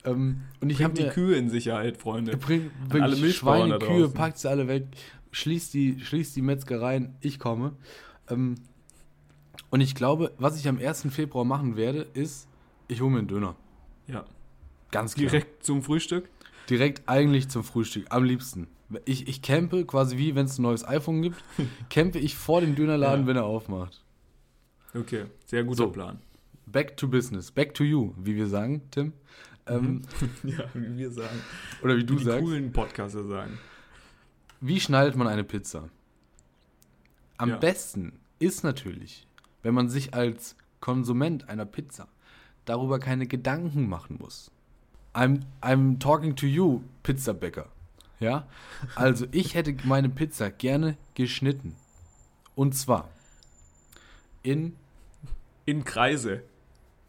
Ähm, 0.05 0.41
und 0.61 0.69
ich 0.71 0.81
habe 0.83 0.93
die 0.93 1.07
Kühe 1.09 1.35
in 1.35 1.49
Sicherheit, 1.49 1.97
Freunde. 1.97 2.37
bring, 2.37 2.71
bring 2.89 3.03
alle 3.03 3.15
Milchbauern 3.17 3.69
Schweine, 3.69 3.79
Kühe, 3.85 4.09
packt 4.09 4.37
sie 4.39 4.49
alle 4.49 4.67
weg, 4.67 4.87
schließt 5.31 5.73
die, 5.73 5.99
schließt 5.99 6.35
die 6.35 6.41
Metzgereien, 6.41 7.15
ich 7.21 7.37
komme. 7.37 7.73
Ähm, 8.29 8.55
und 9.71 9.81
ich 9.81 9.93
glaube, 9.93 10.31
was 10.37 10.57
ich 10.57 10.67
am 10.67 10.77
1. 10.79 11.07
Februar 11.11 11.43
machen 11.43 11.75
werde, 11.75 12.07
ist, 12.13 12.47
ich 12.87 13.01
hole 13.01 13.11
mir 13.11 13.19
einen 13.19 13.27
Döner. 13.27 13.55
Ja. 14.07 14.23
Ganz 14.91 15.15
klar. 15.15 15.29
Direkt 15.29 15.65
zum 15.65 15.81
Frühstück? 15.83 16.29
Direkt 16.69 17.09
eigentlich 17.09 17.49
zum 17.49 17.63
Frühstück, 17.63 18.05
am 18.09 18.23
liebsten. 18.23 18.67
Ich, 19.03 19.27
ich 19.27 19.41
campe 19.41 19.83
quasi 19.85 20.17
wie, 20.17 20.35
wenn 20.35 20.45
es 20.45 20.57
ein 20.59 20.61
neues 20.61 20.87
iPhone 20.87 21.21
gibt, 21.23 21.43
campe 21.89 22.19
ich 22.19 22.35
vor 22.35 22.61
dem 22.61 22.75
Dönerladen, 22.75 23.21
Ja. 23.23 23.27
wenn 23.27 23.35
er 23.35 23.43
aufmacht. 23.45 24.01
Okay, 24.95 25.25
sehr 25.45 25.63
guter 25.63 25.85
So. 25.85 25.91
Plan. 25.91 26.19
Back 26.67 26.97
to 26.97 27.07
business, 27.07 27.51
back 27.51 27.73
to 27.73 27.83
you, 27.83 28.13
wie 28.17 28.35
wir 28.35 28.47
sagen, 28.47 28.81
Tim. 28.91 29.13
Ähm, 29.67 30.01
Ja, 30.43 30.65
wie 30.73 30.97
wir 30.97 31.11
sagen. 31.11 31.39
Oder 31.83 31.97
wie 31.97 32.03
du 32.03 32.13
Mhm. 32.13 32.17
die 32.19 32.23
sagst. 32.23 32.39
coolen 32.43 32.71
Podcaster 32.71 33.23
sagen. 33.23 33.57
Wie 34.61 34.79
schneidet 34.79 35.15
man 35.15 35.27
eine 35.27 35.43
Pizza? 35.43 35.89
Am 37.37 37.49
Ja. 37.49 37.57
besten 37.57 38.13
ist 38.39 38.63
natürlich, 38.63 39.27
wenn 39.63 39.73
man 39.73 39.89
sich 39.89 40.13
als 40.13 40.55
Konsument 40.79 41.49
einer 41.49 41.65
Pizza 41.65 42.07
darüber 42.65 42.99
keine 42.99 43.27
Gedanken 43.27 43.87
machen 43.89 44.17
muss. 44.19 44.49
I'm, 45.13 45.41
I'm 45.61 45.99
talking 45.99 46.35
to 46.35 46.45
you, 46.45 46.81
Pizzabäcker. 47.03 47.69
Ja? 48.19 48.47
Also 48.95 49.25
ich 49.31 49.53
hätte 49.55 49.75
meine 49.83 50.09
Pizza 50.09 50.49
gerne 50.49 50.97
geschnitten. 51.15 51.75
Und 52.55 52.75
zwar 52.75 53.09
in, 54.43 54.75
In 55.65 55.83
Kreise. 55.83 56.43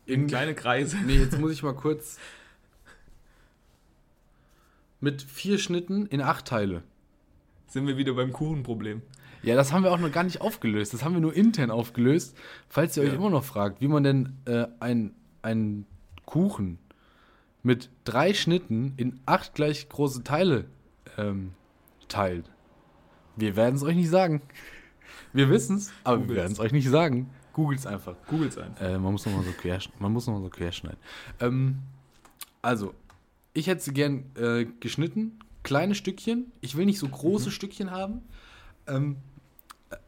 In, 0.07 0.23
in 0.23 0.27
kleine 0.27 0.55
Kreise. 0.55 0.97
Nee, 1.05 1.19
jetzt 1.19 1.39
muss 1.39 1.53
ich 1.53 1.63
mal 1.63 1.75
kurz. 1.75 2.19
Mit 5.01 5.23
vier 5.23 5.59
Schnitten 5.59 6.07
in 6.07 6.21
acht 6.21 6.47
Teile. 6.47 6.83
Sind 7.69 7.87
wir 7.87 7.97
wieder 7.97 8.15
beim 8.15 8.33
Kuchenproblem. 8.33 9.03
Ja, 9.43 9.55
das 9.55 9.73
haben 9.73 9.83
wir 9.85 9.93
auch 9.93 9.99
noch 9.99 10.11
gar 10.11 10.25
nicht 10.25 10.41
aufgelöst. 10.41 10.95
Das 10.95 11.05
haben 11.05 11.13
wir 11.15 11.21
nur 11.21 11.35
intern 11.35 11.71
aufgelöst. 11.71 12.37
Falls 12.69 12.97
ihr 12.97 13.03
euch 13.03 13.11
Ja. 13.11 13.17
immer 13.17 13.31
noch 13.31 13.45
fragt, 13.45 13.81
wie 13.81 13.89
man 13.89 14.03
denn 14.03 14.37
äh, 14.47 14.67
ein- 14.81 15.15
einen 15.43 15.87
Kuchen 16.25 16.79
mit 17.63 17.91
drei 18.05 18.33
Schnitten 18.33 18.95
in 18.97 19.21
acht 19.27 19.55
gleich 19.55 19.89
große 19.89 20.25
Teile 20.25 20.65
ähm, 21.19 21.53
teilt. 22.09 22.51
Wir 23.37 23.55
werden 23.57 23.75
es 23.77 23.83
euch 23.83 23.97
nicht 23.97 24.09
sagen. 24.09 24.41
Wir 25.33 25.51
wissen 25.51 25.77
es, 25.77 25.93
aber 26.05 26.29
wir 26.29 26.37
werden 26.37 26.53
es 26.53 26.61
euch 26.61 26.73
nicht 26.73 26.89
sagen. 26.89 27.31
Googles 27.57 27.87
einfach. 27.87 28.15
Googles 28.27 28.59
einfach. 28.59 28.83
Äh, 28.83 28.99
man 28.99 29.13
muss 29.13 29.25
nochmal 29.25 29.43
so, 29.43 29.53
quer, 29.53 29.81
man 29.99 30.13
muss 30.13 30.27
noch 30.27 30.39
so 30.43 30.51
querschneiden. 30.51 30.99
Ähm, 31.41 31.79
also, 32.61 32.93
ich 33.55 33.67
hätte 33.67 33.83
sie 33.83 33.95
gern 33.95 34.25
äh, 34.37 34.67
geschnitten, 34.79 35.39
kleine 35.63 35.95
Stückchen. 35.95 36.53
Ich 36.61 36.77
will 36.77 36.85
nicht 36.85 36.99
so 36.99 37.09
große 37.09 37.51
Stückchen 37.51 37.91
haben. 37.91 38.21
Ähm, 38.87 39.17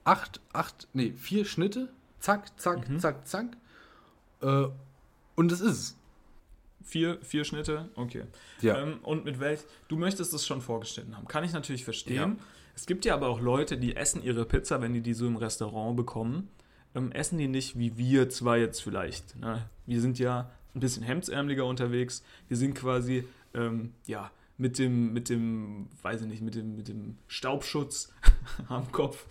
acht, 0.05 0.43
acht, 0.53 0.89
nee, 0.93 1.15
vier 1.17 1.47
Schnitte. 1.47 1.89
Zack, 2.21 2.61
zack, 2.61 2.87
zack, 3.01 3.27
zack. 3.27 3.57
Äh, 4.43 4.67
und 5.35 5.51
das 5.51 5.63
ist 5.63 5.73
es. 5.79 5.97
Vier, 6.85 7.19
vier 7.23 7.45
Schnitte, 7.45 7.89
okay. 7.95 8.25
Ja. 8.61 8.77
Ähm, 8.77 8.99
und 9.03 9.25
mit 9.25 9.41
welch, 9.41 9.61
du 9.89 9.97
möchtest 9.97 10.35
es 10.35 10.47
schon 10.47 10.61
vorgeschnitten 10.61 11.17
haben. 11.17 11.27
Kann 11.27 11.45
ich 11.45 11.55
natürlich 11.55 11.85
verstehen. 11.85 12.37
Ja. 12.37 12.45
Es 12.77 12.85
gibt 12.85 13.07
ja 13.07 13.15
aber 13.15 13.29
auch 13.29 13.41
Leute, 13.41 13.79
die 13.79 13.97
essen 13.97 14.23
ihre 14.23 14.45
Pizza, 14.45 14.83
wenn 14.83 14.93
die 14.93 15.01
die 15.01 15.15
so 15.15 15.27
im 15.27 15.37
Restaurant 15.37 15.97
bekommen, 15.97 16.51
ähm, 16.95 17.13
essen 17.13 17.39
die 17.39 17.49
nicht 17.49 17.79
wie 17.79 17.97
wir 17.97 18.29
zwar 18.31 18.57
jetzt 18.59 18.83
vielleicht. 18.83 19.37
Ne? 19.37 19.69
Wir 19.87 20.01
sind 20.01 20.19
ja 20.19 20.51
ein 20.75 20.81
bisschen 20.81 21.03
hemdsärmeliger 21.03 21.65
unterwegs. 21.65 22.23
Wir 22.49 22.57
sind 22.57 22.75
quasi, 22.75 23.25
ähm, 23.55 23.93
ja, 24.07 24.31
mit 24.57 24.79
dem, 24.79 25.13
mit 25.13 25.29
dem, 25.29 25.89
weiß 26.03 26.23
ich 26.23 26.29
nicht, 26.29 26.43
mit 26.43 26.55
dem, 26.55 26.77
mit 26.77 26.89
dem 26.89 27.17
Staubschutz 27.29 28.13
am 28.69 28.91
Kopf 28.91 29.27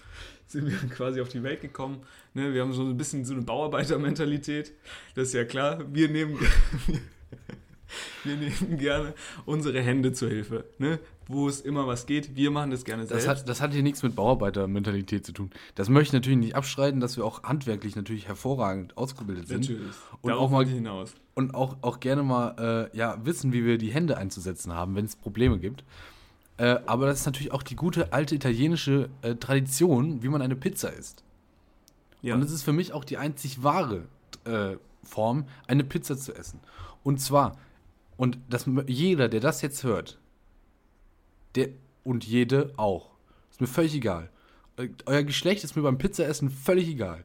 sind 0.48 0.68
wir 0.68 0.78
quasi 0.90 1.20
auf 1.20 1.30
die 1.30 1.44
Welt 1.44 1.62
gekommen. 1.62 2.02
Ne? 2.34 2.54
Wir 2.54 2.62
haben 2.62 2.74
so 2.74 2.84
ein 2.84 2.98
bisschen 2.98 3.26
so 3.26 3.34
eine 3.34 3.44
Bauarbeitermentalität. 3.44 4.72
Das 5.14 5.30
ist 5.30 5.34
ja 5.34 5.44
klar. 5.44 5.84
Wir 5.94 6.08
nehmen, 6.08 6.40
wir 8.24 8.36
nehmen 8.36 8.78
gerne 8.78 9.14
unsere 9.46 9.82
Hände 9.82 10.12
zur 10.14 10.30
Hilfe. 10.30 10.66
Ne? 10.78 11.00
Wo 11.28 11.48
es 11.50 11.60
immer 11.62 11.88
was 11.88 12.06
geht, 12.06 12.36
wir 12.36 12.52
machen 12.52 12.72
das 12.72 12.86
gerne 12.86 13.04
Das 13.04 13.24
selbst. 13.24 13.28
hat, 13.42 13.50
das 13.50 13.62
hat 13.62 13.74
hier 13.74 13.84
nichts 13.84 14.02
mit 14.04 14.16
Bauarbeitermentalität 14.16 15.26
zu 15.26 15.34
tun. 15.34 15.50
Das 15.76 15.90
möchte 15.90 16.08
ich 16.10 16.14
natürlich 16.14 16.38
nicht 16.40 16.56
abstreiten, 16.56 17.00
dass 17.00 17.18
wir 17.18 17.26
auch 17.26 17.44
handwerklich 17.44 17.96
natürlich 17.96 18.28
hervorragend 18.28 18.98
ausgebildet 18.98 19.48
sind. 19.48 19.62
Natürlich. 19.70 19.94
Und 20.22 20.30
Darauf 20.32 20.46
auch 20.48 20.52
mal- 20.52 20.66
hinaus. 20.66 21.14
und 21.36 21.54
auch, 21.54 21.78
auch 21.82 22.00
gerne 22.00 22.24
mal 22.24 22.90
äh, 22.94 22.98
ja, 22.98 23.18
wissen, 23.26 23.52
wie 23.54 23.66
wir 23.66 23.78
die 23.78 23.90
Hände 23.94 24.18
einzusetzen 24.18 24.74
haben, 24.74 24.96
wenn 24.96 25.06
es 25.06 25.16
Probleme 25.16 25.60
gibt. 25.60 25.84
Äh, 26.58 26.80
aber 26.88 27.06
das 27.08 27.20
ist 27.20 27.26
natürlich 27.26 27.52
auch 27.52 27.62
die 27.62 27.76
gute 27.76 28.14
alte 28.14 28.34
italienische 28.34 29.10
äh, 29.22 29.36
Tradition, 29.36 30.24
wie 30.24 30.30
man 30.30 30.42
eine 30.42 30.56
Pizza 30.56 30.92
isst. 30.94 31.24
Ja. 32.22 32.34
Und 32.36 32.42
es 32.42 32.52
ist 32.52 32.64
für 32.64 32.74
mich 32.74 32.94
auch 32.94 33.04
die 33.06 33.18
einzig 33.18 33.64
wahre 33.64 34.06
äh, 34.46 34.78
Form, 35.04 35.46
eine 35.68 35.84
Pizza 35.84 36.18
zu 36.18 36.34
essen. 36.34 36.60
Und 37.04 37.22
zwar, 37.22 37.58
und 38.18 38.40
das, 38.50 38.66
jeder, 38.88 39.30
der 39.30 39.40
das 39.40 39.62
jetzt 39.62 39.84
hört, 39.84 40.20
der 41.56 41.70
und 42.04 42.26
jede 42.26 42.74
auch, 42.78 43.10
ist 43.52 43.62
mir 43.62 43.68
völlig 43.68 43.96
egal. 43.96 44.30
Eu- 44.78 44.90
Euer 45.06 45.24
Geschlecht 45.24 45.64
ist 45.64 45.76
mir 45.76 45.82
beim 45.82 45.98
Pizzaessen 45.98 46.50
völlig 46.50 46.88
egal. 46.88 47.24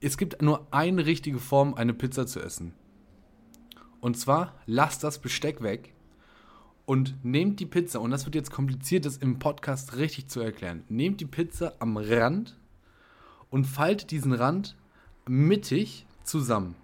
Es 0.00 0.16
gibt 0.18 0.42
nur 0.42 0.66
eine 0.70 1.06
richtige 1.06 1.38
Form, 1.38 1.74
eine 1.74 1.94
Pizza 1.94 2.26
zu 2.26 2.40
essen. 2.40 2.74
Und 4.00 4.18
zwar, 4.18 4.54
lasst 4.66 5.02
das 5.04 5.18
Besteck 5.18 5.62
weg 5.62 5.92
und 6.84 7.14
nehmt 7.24 7.60
die 7.60 7.66
Pizza, 7.66 8.00
und 8.00 8.10
das 8.10 8.24
wird 8.24 8.34
jetzt 8.34 8.50
kompliziert, 8.50 9.04
das 9.04 9.16
im 9.16 9.38
Podcast 9.38 9.96
richtig 9.96 10.28
zu 10.28 10.40
erklären. 10.40 10.84
Nehmt 10.88 11.20
die 11.20 11.24
Pizza 11.26 11.74
am 11.78 11.96
Rand 11.96 12.56
und 13.50 13.64
faltet 13.64 14.10
diesen 14.10 14.32
Rand 14.32 14.76
mittig 15.26 16.06
zusammen. 16.24 16.76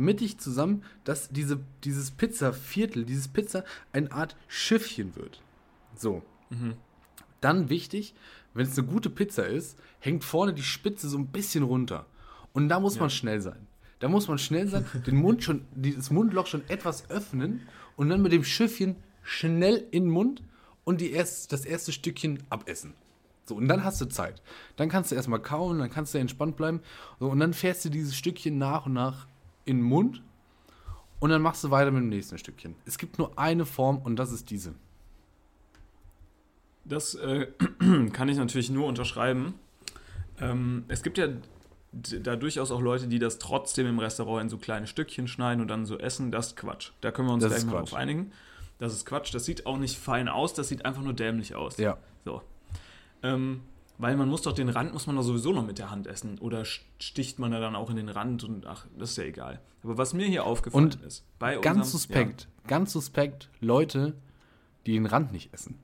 Mittig 0.00 0.38
zusammen, 0.38 0.82
dass 1.04 1.28
diese, 1.28 1.60
dieses 1.84 2.10
Pizzaviertel, 2.10 3.04
dieses 3.04 3.28
Pizza 3.28 3.64
eine 3.92 4.10
Art 4.10 4.36
Schiffchen 4.48 5.14
wird. 5.16 5.40
So. 5.94 6.22
Dann 7.40 7.68
wichtig, 7.68 8.14
wenn 8.54 8.66
es 8.66 8.76
eine 8.78 8.86
gute 8.86 9.10
Pizza 9.10 9.46
ist, 9.46 9.78
hängt 10.00 10.24
vorne 10.24 10.52
die 10.52 10.62
Spitze 10.62 11.08
so 11.08 11.18
ein 11.18 11.28
bisschen 11.28 11.62
runter. 11.62 12.06
Und 12.52 12.68
da 12.68 12.80
muss 12.80 12.98
man 12.98 13.10
schnell 13.10 13.40
sein. 13.40 13.66
Da 14.00 14.08
muss 14.08 14.28
man 14.28 14.38
schnell 14.38 14.66
sein, 14.66 14.84
den 15.06 15.16
Mund 15.16 15.44
schon, 15.44 15.66
das 15.76 16.10
Mundloch 16.10 16.46
schon 16.46 16.68
etwas 16.68 17.08
öffnen 17.10 17.68
und 17.96 18.08
dann 18.08 18.22
mit 18.22 18.32
dem 18.32 18.44
Schiffchen 18.44 18.96
schnell 19.22 19.86
in 19.90 20.04
den 20.04 20.10
Mund 20.10 20.42
und 20.84 21.00
die 21.00 21.12
erst, 21.12 21.52
das 21.52 21.64
erste 21.64 21.92
Stückchen 21.92 22.42
abessen. 22.48 22.94
So, 23.44 23.56
und 23.56 23.68
dann 23.68 23.84
hast 23.84 24.00
du 24.00 24.06
Zeit. 24.06 24.42
Dann 24.76 24.88
kannst 24.88 25.10
du 25.10 25.16
erstmal 25.16 25.42
kauen, 25.42 25.78
dann 25.78 25.90
kannst 25.90 26.14
du 26.14 26.18
entspannt 26.18 26.56
bleiben. 26.56 26.80
So, 27.18 27.28
und 27.28 27.40
dann 27.40 27.52
fährst 27.52 27.84
du 27.84 27.88
dieses 27.90 28.16
Stückchen 28.16 28.58
nach 28.58 28.86
und 28.86 28.94
nach 28.94 29.26
in 29.70 29.78
den 29.78 29.86
Mund. 29.86 30.22
Und 31.18 31.30
dann 31.30 31.42
machst 31.42 31.62
du 31.64 31.70
weiter 31.70 31.90
mit 31.90 32.02
dem 32.02 32.08
nächsten 32.08 32.38
Stückchen. 32.38 32.74
Es 32.86 32.96
gibt 32.96 33.18
nur 33.18 33.38
eine 33.38 33.66
Form 33.66 33.98
und 33.98 34.16
das 34.16 34.32
ist 34.32 34.50
diese. 34.50 34.74
Das 36.84 37.14
äh, 37.14 37.48
kann 38.12 38.28
ich 38.28 38.38
natürlich 38.38 38.70
nur 38.70 38.86
unterschreiben. 38.86 39.54
Ähm, 40.40 40.84
es 40.88 41.02
gibt 41.02 41.18
ja 41.18 41.28
da 41.92 42.36
durchaus 42.36 42.70
auch 42.70 42.80
Leute, 42.80 43.08
die 43.08 43.18
das 43.18 43.38
trotzdem 43.38 43.86
im 43.86 43.98
Restaurant 43.98 44.44
in 44.44 44.48
so 44.48 44.58
kleine 44.58 44.86
Stückchen 44.86 45.28
schneiden 45.28 45.60
und 45.60 45.68
dann 45.68 45.86
so 45.86 45.98
essen. 45.98 46.30
Das 46.30 46.48
ist 46.48 46.56
Quatsch. 46.56 46.92
Da 47.00 47.10
können 47.10 47.28
wir 47.28 47.34
uns 47.34 47.44
gleich 47.44 47.64
mal 47.64 47.72
Quatsch. 47.72 47.92
drauf 47.92 47.94
einigen. 47.94 48.32
Das 48.78 48.94
ist 48.94 49.04
Quatsch. 49.04 49.34
Das 49.34 49.44
sieht 49.44 49.66
auch 49.66 49.76
nicht 49.76 49.98
fein 49.98 50.28
aus. 50.28 50.54
Das 50.54 50.68
sieht 50.68 50.84
einfach 50.84 51.02
nur 51.02 51.12
dämlich 51.12 51.54
aus. 51.54 51.76
Ja. 51.76 51.98
So. 52.24 52.42
Ähm, 53.22 53.60
weil 54.00 54.16
man 54.16 54.28
muss 54.28 54.42
doch 54.42 54.52
den 54.52 54.68
Rand 54.68 54.92
muss 54.92 55.06
man 55.06 55.16
doch 55.16 55.22
sowieso 55.22 55.52
noch 55.52 55.64
mit 55.66 55.78
der 55.78 55.90
Hand 55.90 56.06
essen. 56.06 56.38
Oder 56.38 56.64
sticht 56.98 57.38
man 57.38 57.50
da 57.52 57.60
dann 57.60 57.76
auch 57.76 57.90
in 57.90 57.96
den 57.96 58.08
Rand 58.08 58.44
und 58.44 58.66
ach, 58.66 58.86
das 58.98 59.10
ist 59.10 59.16
ja 59.18 59.24
egal. 59.24 59.60
Aber 59.82 59.98
was 59.98 60.14
mir 60.14 60.26
hier 60.26 60.44
aufgefallen 60.44 60.84
Und 60.84 61.02
ist, 61.02 61.24
bei 61.38 61.54
Ganz 61.56 61.78
unserem- 61.78 61.84
suspekt, 61.92 62.48
ganz 62.66 62.92
suspekt, 62.92 63.48
Leute, 63.60 64.14
die 64.86 64.92
den 64.92 65.06
Rand 65.06 65.32
nicht 65.32 65.52
essen. 65.52 65.78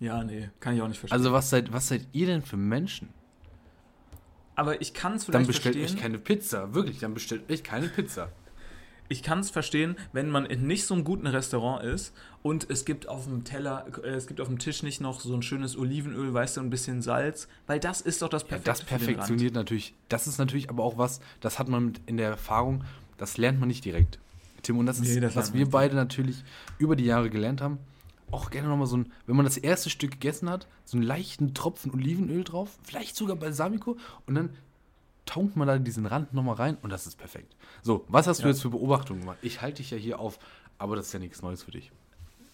Ja. 0.00 0.18
ja, 0.18 0.24
nee, 0.24 0.50
kann 0.60 0.74
ich 0.76 0.82
auch 0.82 0.88
nicht 0.88 0.98
verstehen. 1.00 1.16
Also 1.18 1.32
was 1.32 1.50
seid, 1.50 1.72
was 1.72 1.88
seid 1.88 2.06
ihr 2.12 2.26
denn 2.26 2.42
für 2.42 2.56
Menschen? 2.56 3.08
aber 4.54 4.80
ich 4.80 4.92
kann 4.92 5.14
es 5.14 5.24
Dann 5.26 5.32
vielleicht 5.44 5.46
bestellt 5.46 5.76
verstehen. 5.76 5.96
euch 5.98 6.02
keine 6.02 6.18
Pizza. 6.18 6.74
Wirklich, 6.74 6.98
dann 6.98 7.14
bestellt 7.14 7.48
euch 7.50 7.62
keine 7.62 7.86
Pizza. 7.88 8.30
Ich 9.08 9.22
kann 9.22 9.38
es 9.40 9.50
verstehen, 9.50 9.96
wenn 10.12 10.28
man 10.30 10.44
in 10.46 10.66
nicht 10.66 10.84
so 10.84 10.94
einem 10.94 11.04
guten 11.04 11.26
Restaurant 11.26 11.82
ist 11.82 12.12
und 12.42 12.68
es 12.70 12.84
gibt 12.84 13.08
auf 13.08 13.24
dem 13.24 13.44
Teller, 13.44 13.86
äh, 14.04 14.08
es 14.10 14.26
gibt 14.26 14.40
auf 14.40 14.48
dem 14.48 14.58
Tisch 14.58 14.82
nicht 14.82 15.00
noch 15.00 15.20
so 15.20 15.34
ein 15.34 15.42
schönes 15.42 15.76
Olivenöl, 15.78 16.32
weißt 16.34 16.58
du, 16.58 16.60
ein 16.60 16.70
bisschen 16.70 17.00
Salz, 17.02 17.48
weil 17.66 17.80
das 17.80 18.00
ist 18.00 18.20
doch 18.22 18.28
das 18.28 18.42
Ja, 18.42 18.48
Perfekte 18.48 18.70
das 18.70 18.78
den 18.80 18.88
Rand. 18.88 19.04
perfektioniert 19.06 19.54
natürlich. 19.54 19.94
Das 20.08 20.26
ist 20.26 20.38
natürlich 20.38 20.68
aber 20.68 20.84
auch 20.84 20.98
was, 20.98 21.20
das 21.40 21.58
hat 21.58 21.68
man 21.68 21.94
in 22.06 22.16
der 22.18 22.28
Erfahrung, 22.28 22.84
das 23.16 23.38
lernt 23.38 23.58
man 23.60 23.68
nicht 23.68 23.84
direkt. 23.84 24.18
Tim, 24.62 24.76
und 24.78 24.86
das 24.86 24.98
ist, 25.00 25.14
Nee, 25.14 25.20
das 25.20 25.36
was 25.36 25.54
wir 25.54 25.70
beide 25.70 25.94
natürlich 25.96 26.42
über 26.78 26.96
die 26.96 27.04
Jahre 27.04 27.30
gelernt 27.30 27.60
haben. 27.60 27.78
Auch 28.30 28.50
gerne 28.50 28.68
nochmal 28.68 28.86
so 28.88 28.98
ein, 28.98 29.10
wenn 29.26 29.36
man 29.36 29.46
das 29.46 29.56
erste 29.56 29.88
Stück 29.88 30.10
gegessen 30.10 30.50
hat, 30.50 30.66
so 30.84 30.98
einen 30.98 31.06
leichten 31.06 31.54
Tropfen 31.54 31.90
Olivenöl 31.92 32.44
drauf, 32.44 32.78
vielleicht 32.82 33.16
sogar 33.16 33.36
Balsamico 33.36 33.96
und 34.26 34.34
dann 34.34 34.50
taucht 35.28 35.56
man 35.56 35.68
da 35.68 35.78
diesen 35.78 36.06
Rand 36.06 36.32
nochmal 36.34 36.54
rein 36.56 36.76
und 36.82 36.90
das 36.90 37.06
ist 37.06 37.16
perfekt. 37.18 37.54
So, 37.82 38.04
was 38.08 38.26
hast 38.26 38.38
du 38.40 38.44
Ja. 38.44 38.48
jetzt 38.50 38.62
für 38.62 38.70
Beobachtungen 38.70 39.20
gemacht? 39.20 39.38
Ich 39.42 39.60
halte 39.60 39.76
dich 39.78 39.90
ja 39.90 39.96
hier 39.98 40.18
auf, 40.18 40.38
aber 40.78 40.96
das 40.96 41.06
ist 41.08 41.12
ja 41.12 41.18
nichts 41.18 41.42
Neues 41.42 41.62
für 41.62 41.70
dich. 41.70 41.90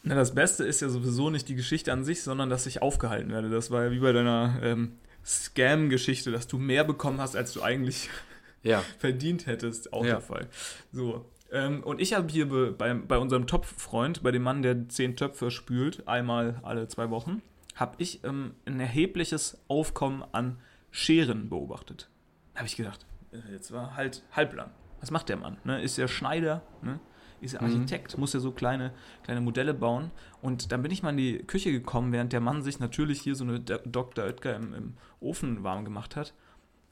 Na, 0.03 0.15
das 0.15 0.35
Beste 0.35 0.65
ist 0.65 0.81
ja 0.83 0.89
sowieso 0.89 1.31
nicht 1.31 1.49
die 1.49 1.55
Geschichte 1.55 1.93
an 1.93 2.05
sich, 2.05 2.23
sondern 2.23 2.51
dass 2.51 2.67
ich 2.67 2.83
aufgehalten 2.83 3.31
werde. 3.31 3.49
Das 3.49 3.71
war 3.71 3.85
ja 3.85 3.91
wie 3.91 4.01
bei 4.01 4.13
deiner 4.13 4.59
ähm, 4.63 4.93
Scam-Geschichte, 5.25 6.31
dass 6.31 6.47
du 6.47 6.59
mehr 6.59 6.85
bekommen 6.85 7.21
hast, 7.21 7.37
als 7.37 7.53
du 7.53 7.63
eigentlich 7.63 8.09
Ja. 8.63 8.83
verdient 8.99 9.47
hättest, 9.47 9.93
auch 9.93 10.05
Ja. 10.05 10.13
der 10.15 10.21
Fall. 10.21 10.49
So. 10.93 11.25
Ähm, 11.53 11.83
und 11.85 12.01
ich 12.01 12.15
habe 12.15 12.29
hier 12.31 12.49
be, 12.49 12.73
bei, 12.73 12.93
bei 12.95 13.19
unserem 13.19 13.47
Topffreund, 13.47 14.23
bei 14.23 14.31
dem 14.33 14.43
Mann, 14.43 14.63
der 14.63 14.89
zehn 14.89 15.17
Töpfe 15.17 15.51
spült, 15.51 16.09
einmal 16.09 16.61
alle 16.63 16.89
zwei 16.89 17.11
Wochen, 17.11 17.43
habe 17.77 17.95
ich 17.99 18.25
ähm, 18.25 18.55
ein 18.67 18.81
erhebliches 18.81 19.59
Aufkommen 19.69 20.25
an 20.33 20.59
Scheren 20.91 21.49
beobachtet. 21.51 22.09
Da 22.55 22.61
habe 22.61 22.67
ich 22.69 22.77
gedacht, 22.77 23.05
äh, 23.33 23.53
jetzt 23.53 23.73
war 23.73 23.97
halt 23.97 24.23
halblang. 24.33 24.71
Was 25.01 25.11
macht 25.11 25.29
der 25.29 25.37
Mann? 25.37 25.59
Ne? 25.65 25.83
Ist 25.83 25.99
er 25.99 26.09
Schneider? 26.09 26.63
Ne? 26.83 26.99
Ist 27.41 27.55
er 27.55 27.63
Mhm. 27.63 27.69
Architekt? 27.69 28.17
Muss 28.17 28.33
er 28.33 28.41
so 28.41 28.53
kleine, 28.53 28.93
kleine 29.23 29.41
Modelle 29.43 29.75
bauen? 29.75 30.11
Und 30.41 30.73
dann 30.73 30.81
bin 30.83 30.91
ich 30.91 31.03
mal 31.03 31.11
in 31.11 31.17
die 31.19 31.39
Küche 31.39 31.73
gekommen, 31.73 32.13
während 32.13 32.33
der 32.33 32.41
Mann 32.41 32.63
sich 32.63 32.79
natürlich 32.79 33.21
hier 33.21 33.35
so 33.35 33.45
eine 33.45 33.61
Dr. 33.61 34.25
Oetker 34.25 34.57
im, 34.57 34.73
im 34.73 34.95
Ofen 35.21 35.63
warm 35.63 35.85
gemacht 35.85 36.17
hat. 36.17 36.33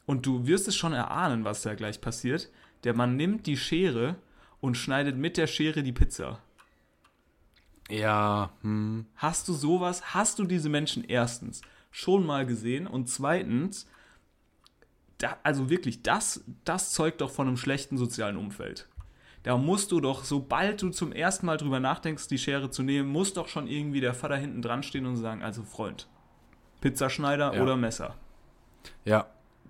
Und 0.04 0.26
du 0.26 0.46
wirst 0.46 0.68
es 0.68 0.76
schon 0.76 0.92
erahnen, 0.92 1.44
was 1.44 1.62
da 1.62 1.74
gleich 1.74 2.00
passiert. 2.00 2.50
Der 2.84 2.92
Mann 2.92 3.16
nimmt 3.16 3.46
die 3.46 3.56
Schere 3.56 4.16
und 4.60 4.76
schneidet 4.76 5.16
mit 5.16 5.36
der 5.36 5.46
Schere 5.46 5.82
die 5.82 5.92
Pizza. 5.92 6.40
Ja, 7.88 8.52
hm. 8.62 9.06
Hast 9.16 9.48
du 9.48 9.52
sowas? 9.52 10.14
Hast 10.14 10.38
du 10.38 10.44
diese 10.44 10.68
Menschen 10.68 11.04
erstens 11.04 11.62
schon 11.90 12.24
mal 12.26 12.46
gesehen? 12.46 12.86
Und 12.86 13.08
zweitens, 13.08 13.88
da, 15.22 15.38
also 15.42 15.70
wirklich, 15.70 16.02
das, 16.02 16.44
das 16.64 16.90
zeugt 16.90 17.20
doch 17.20 17.30
von 17.30 17.46
einem 17.46 17.56
schlechten 17.56 17.96
sozialen 17.96 18.36
Umfeld. 18.36 18.88
Da 19.44 19.56
musst 19.56 19.90
du 19.92 20.00
doch, 20.00 20.24
sobald 20.24 20.82
du 20.82 20.90
zum 20.90 21.12
ersten 21.12 21.46
Mal 21.46 21.56
drüber 21.56 21.80
nachdenkst, 21.80 22.28
die 22.28 22.38
Schere 22.38 22.70
zu 22.70 22.82
nehmen, 22.82 23.08
muss 23.08 23.32
doch 23.32 23.48
schon 23.48 23.66
irgendwie 23.66 24.00
der 24.00 24.14
Vater 24.14 24.36
hinten 24.36 24.62
dran 24.62 24.82
stehen 24.82 25.06
und 25.06 25.16
sagen, 25.16 25.42
also 25.42 25.62
Freund, 25.62 26.08
Pizzaschneider 26.80 27.54
Ja. 27.54 27.62
oder 27.62 27.76
Messer. 27.76 28.14
Ja, 29.04 29.26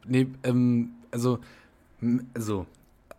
nee, 0.07 0.29
ähm, 0.43 0.93
also, 1.11 1.39
also, 2.35 2.67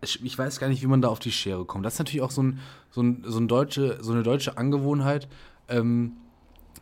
ich 0.01 0.23
ich 0.23 0.37
weiß 0.37 0.59
gar 0.59 0.67
nicht, 0.67 0.81
wie 0.81 0.87
man 0.87 1.01
da 1.01 1.07
auf 1.07 1.19
die 1.19 1.31
Schere 1.31 1.65
kommt. 1.65 1.85
Das 1.85 1.93
ist 1.93 1.99
natürlich 1.99 2.21
auch 2.21 2.31
so, 2.31 2.43
ein, 2.43 2.59
so, 2.91 3.01
ein, 3.01 3.23
so, 3.25 3.39
ein 3.39 3.47
deutsche, 3.47 4.03
so 4.03 4.11
eine 4.11 4.23
deutsche 4.23 4.57
Angewohnheit, 4.57 5.27
ähm, 5.69 6.13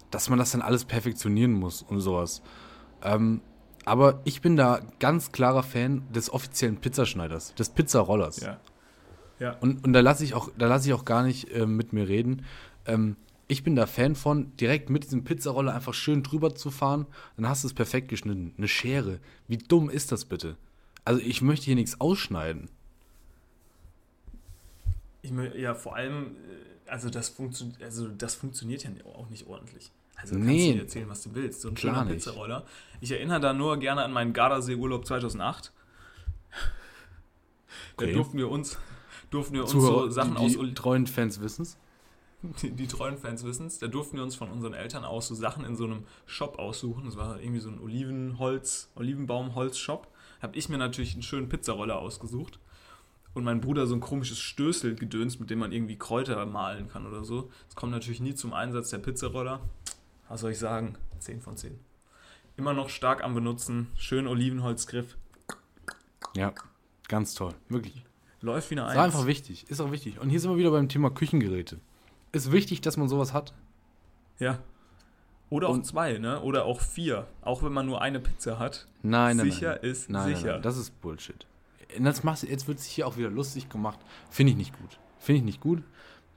dass 0.10 0.30
man 0.30 0.40
das 0.40 0.52
dann 0.52 0.62
alles 0.62 0.86
perfektionieren 0.86 1.54
muss 1.54 1.82
und 1.82 2.00
sowas. 2.02 2.42
Ähm, 3.04 3.42
aber 3.86 4.22
ich 4.26 4.42
bin 4.42 4.56
da 4.56 4.82
ganz 5.00 5.32
klarer 5.32 5.64
Fan 5.64 6.04
des 6.12 6.32
offiziellen 6.32 6.78
Pizzaschneiders, 6.78 7.56
des 7.56 7.70
Pizzarollers. 7.70 8.42
Ja. 8.42 8.60
Ja. 9.40 9.58
Und, 9.60 9.84
und 9.84 9.94
da 9.94 10.02
lasse 10.02 10.24
ich 10.24 10.36
auch, 10.36 10.52
da 10.56 10.68
lasse 10.68 10.88
ich 10.88 10.94
auch 10.94 11.04
gar 11.04 11.24
nicht 11.24 11.50
äh, 11.50 11.66
mit 11.66 11.94
mir 11.94 12.08
reden. 12.08 12.46
Ähm, 12.86 13.16
ich 13.48 13.64
bin 13.64 13.76
da 13.76 13.88
Fan 13.88 14.16
von, 14.16 14.56
direkt 14.56 14.90
mit 14.90 15.04
diesem 15.04 15.24
Pizzaroller 15.24 15.74
einfach 15.74 15.96
schön 15.96 16.22
drüber 16.22 16.54
zu 16.54 16.70
fahren, 16.70 17.08
dann 17.36 17.50
hast 17.50 17.64
du 17.64 17.68
es 17.68 17.74
perfekt 17.74 18.08
geschnitten. 18.08 18.54
Eine 18.58 18.68
Schere. 18.68 19.20
Wie 19.48 19.58
dumm 19.58 19.90
ist 19.90 20.12
das 20.12 20.26
bitte? 20.26 20.58
Also 21.04 21.20
ich 21.20 21.42
möchte 21.42 21.66
hier 21.66 21.76
nichts 21.76 22.00
ausschneiden. 22.00 22.70
Ich 25.24 25.32
ja, 25.56 25.74
vor 25.74 25.96
allem, 25.96 26.36
äh, 26.86 26.90
also 26.90 27.10
das, 27.10 27.30
funktio 27.30 27.68
also 27.82 28.08
das 28.10 28.36
funktioniert 28.36 28.84
ja 28.84 28.92
auch 29.16 29.30
nicht 29.30 29.48
ordentlich. 29.48 29.92
Also 30.22 30.36
kannst 30.36 30.48
Nee. 30.48 30.74
dir 30.74 30.82
erzählen, 30.82 31.10
was 31.10 31.24
du 31.24 31.34
willst. 31.36 31.62
So 31.62 31.70
ein 31.70 31.76
Klar 31.76 31.96
schöner. 32.04 32.12
Pizzaroller. 32.14 32.66
Ich 33.00 33.12
erinnere 33.12 33.40
da 33.40 33.54
nur 33.54 33.78
gerne 33.78 34.04
an 34.04 34.12
meinen 34.14 34.34
Gardasee-Urlaub 34.34 35.06
2008. 35.06 35.72
Da 37.98 38.06
Okay. 38.06 38.14
durften 38.14 38.38
wir 38.38 38.50
uns, 38.50 38.78
durften 39.30 39.54
wir 39.54 39.62
uns 39.64 39.72
Zuhörer, 39.72 40.04
so 40.06 40.10
Sachen 40.10 40.36
die, 40.36 40.58
aus 40.58 40.66
die 40.66 40.74
treuen 40.74 41.08
Fans 41.08 41.42
wissen's. 41.42 41.78
die, 42.62 42.72
die 42.72 42.88
treuen 42.88 43.18
Fans 43.18 43.44
wissen 43.44 43.68
es, 43.68 43.80
da 43.80 43.88
durften 43.88 44.18
wir 44.18 44.24
uns 44.24 44.36
von 44.36 44.50
unseren 44.50 44.74
Eltern 44.74 45.04
aus 45.06 45.28
so 45.28 45.36
Sachen 45.36 45.64
in 45.66 45.76
so 45.76 45.84
einem 45.86 46.06
Shop 46.26 46.58
aussuchen. 46.60 47.06
Das 47.06 47.16
war 47.18 47.40
irgendwie 47.40 47.60
so 47.60 47.70
ein 47.70 47.80
Olivenholz, 47.80 48.90
Olivenbaum-Holz-Shop. 48.96 50.08
Habe 50.42 50.58
ich 50.58 50.68
mir 50.70 50.78
natürlich 50.78 51.14
einen 51.14 51.22
schönen 51.24 51.50
Pizzaroller 51.50 52.00
ausgesucht. 52.00 52.60
Und 53.34 53.44
mein 53.46 53.62
Bruder 53.62 53.86
so 53.88 53.94
ein 53.96 54.02
komisches 54.02 54.40
Stößelgedöns, 54.40 55.40
mit 55.40 55.50
dem 55.50 55.60
man 55.60 55.72
irgendwie 55.72 55.98
Kräuter 55.98 56.44
malen 56.46 56.90
kann 56.90 57.06
oder 57.06 57.24
so. 57.24 57.50
Das 57.68 57.76
kommt 57.76 57.92
natürlich 57.94 58.20
nie 58.20 58.34
zum 58.36 58.54
Einsatz, 58.54 58.90
der 58.90 58.98
Pizzaroller. 58.98 59.62
Was 60.32 60.40
soll 60.42 60.52
ich 60.52 60.60
sagen? 60.60 60.96
10 61.20 61.42
von 61.42 61.58
10. 61.58 61.78
Immer 62.56 62.72
noch 62.74 62.88
stark 62.88 63.22
am 63.22 63.36
Benutzen. 63.36 63.88
Schön 63.98 64.28
Olivenholzgriff. 64.28 65.18
Ja, 66.38 66.54
ganz 67.10 67.34
toll. 67.34 67.54
Wirklich. 67.68 68.06
Läuft 68.40 68.72
wie 68.72 68.76
eine 68.80 68.84
Ist 68.90 68.98
Eins. 68.98 69.14
einfach 69.14 69.28
wichtig. 69.28 69.70
Ist 69.70 69.82
auch 69.82 69.92
wichtig. 69.92 70.20
Und 70.22 70.30
hier 70.30 70.40
sind 70.40 70.50
wir 70.50 70.58
wieder 70.58 70.72
beim 70.72 70.88
Thema 70.88 71.10
Küchengeräte. 71.10 71.80
Ist 72.32 72.54
wichtig, 72.54 72.80
dass 72.80 72.96
man 72.96 73.10
sowas 73.10 73.34
hat. 73.34 73.54
Ja. 74.40 74.60
Oder 75.50 75.68
auch 75.68 75.74
Und- 75.74 75.86
zwei, 75.86 76.18
ne? 76.18 76.40
Oder 76.42 76.64
auch 76.64 76.80
vier. 76.80 77.28
Auch 77.42 77.62
wenn 77.62 77.74
man 77.74 77.86
nur 77.86 78.02
eine 78.02 78.22
Pizza 78.22 78.58
hat. 78.58 78.88
Nein, 79.04 79.36
nein, 79.36 79.52
Sicher 79.52 79.72
nein. 79.82 79.92
ist 79.92 80.10
nein, 80.10 80.28
sicher. 80.30 80.46
Nein, 80.46 80.54
nein, 80.54 80.62
das 80.62 80.78
ist 80.78 81.02
Bullshit. 81.02 81.46
Das 82.00 82.24
machst, 82.24 82.44
du- 82.44 82.48
jetzt 82.48 82.70
wird 82.70 82.80
sich 82.80 82.94
hier 82.94 83.06
auch 83.06 83.18
wieder 83.18 83.30
lustig 83.30 83.68
gemacht. 83.68 84.00
Finde 84.30 84.52
ich 84.52 84.58
nicht 84.58 84.80
gut. 84.80 84.98
Finde 85.20 85.40
ich 85.40 85.44
nicht 85.46 85.60
gut. 85.60 85.84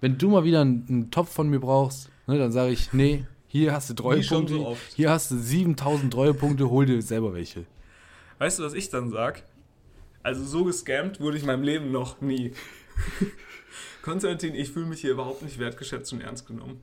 Wenn 0.00 0.18
du 0.18 0.28
mal 0.30 0.42
wieder 0.42 0.62
einen, 0.62 0.85
einen 0.88 1.11
Topf 1.12 1.33
von 1.33 1.48
mir 1.48 1.61
brauchst, 1.61 2.11
ne, 2.26 2.38
dann 2.38 2.51
sage 2.51 2.72
ich, 2.72 2.92
nee, 2.92 3.24
hier 3.55 3.72
hast 3.72 3.88
du 3.88 3.94
Treuepunkte, 3.94 4.55
so 4.55 4.76
hier 4.96 5.11
hast 5.11 5.30
du 5.30 5.38
7000 5.38 6.12
Treuepunkte, 6.12 6.68
hol 6.70 6.86
dir 6.86 7.00
selber 7.00 7.34
welche. 7.34 7.66
Weißt 8.38 8.59
du, 8.59 8.64
was 8.64 8.74
ich 8.74 8.90
dann 8.90 9.11
sag? 9.11 9.44
Also 10.24 10.44
so 10.44 10.64
gescammt 10.64 11.20
wurde 11.20 11.36
ich 11.36 11.44
in 11.44 11.46
meinem 11.46 11.62
Leben 11.62 11.92
noch 11.92 12.20
nie. 12.20 12.52
Konstantin, 14.02 14.57
ich 14.57 14.72
fühle 14.72 14.86
mich 14.86 15.02
hier 15.02 15.12
überhaupt 15.12 15.42
nicht 15.42 15.61
wertgeschätzt 15.61 16.12
und 16.12 16.20
ernst 16.20 16.48
genommen. 16.48 16.80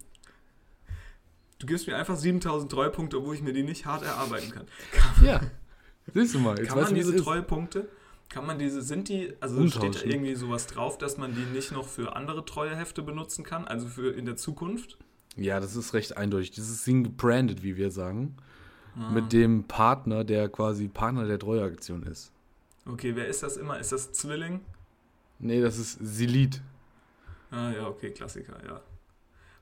Du 1.59 1.67
gibst 1.67 1.88
mir 1.88 1.97
einfach 1.97 2.15
7000 2.15 2.72
Treuepunkte, 2.72 3.17
obwohl 3.17 3.36
ich 3.36 3.41
mir 3.41 3.51
die 3.51 3.63
nicht 3.63 3.86
hart 3.86 4.03
erarbeiten 4.03 4.51
kann. 4.51 4.65
Ja, 5.26 5.41
siehst 6.13 6.36
du 6.36 6.39
mal. 6.39 6.57
Jetzt 6.57 6.69
Kann 6.69 6.84
man 6.84 6.95
diese. 6.95 7.17
Treuepunkte, 7.17 7.89
kann 8.30 8.45
man 8.45 8.59
diese, 8.59 8.82
sind 8.82 9.09
die, 9.09 9.34
also 9.41 9.67
steht 9.67 9.95
da 9.95 10.05
irgendwie 10.05 10.36
sowas 10.36 10.67
drauf, 10.67 10.97
dass 10.97 11.17
man 11.17 11.36
die 11.36 11.43
nicht 11.53 11.74
noch 11.74 11.89
für 11.89 12.15
andere 12.15 12.45
Treuehefte 12.45 13.01
benutzen 13.01 13.43
kann, 13.43 13.67
also 13.67 13.89
für 13.89 14.15
in 14.15 14.26
der 14.26 14.38
Zukunft? 14.38 14.97
Ja, 15.38 15.59
das 15.59 15.75
ist 15.75 15.93
recht 15.93 16.17
eindeutig. 16.17 16.51
Dieses 16.51 16.84
Ding 16.84 17.03
gebrandet, 17.03 17.63
wie 17.63 17.77
wir 17.77 17.91
sagen, 17.91 18.36
Ah. 18.95 19.09
mit 19.11 19.32
dem 19.32 19.63
Partner, 19.63 20.23
der 20.25 20.49
quasi 20.49 20.89
Partner 20.89 21.25
der 21.25 21.39
Treueaktion 21.39 22.03
ist. 22.03 22.32
Okay, 22.86 23.15
wer 23.15 23.27
ist 23.27 23.41
das 23.41 23.55
immer? 23.55 23.79
Ist 23.79 23.93
das 23.93 24.11
Zwilling? 24.11 24.59
Nee, 25.39 25.61
das 25.61 25.77
ist 25.77 25.97
Silit. 26.01 26.61
Ah 27.51 27.71
ja, 27.71 27.88
okay, 27.88 28.11
Klassiker, 28.11 28.57
ja. 28.65 28.82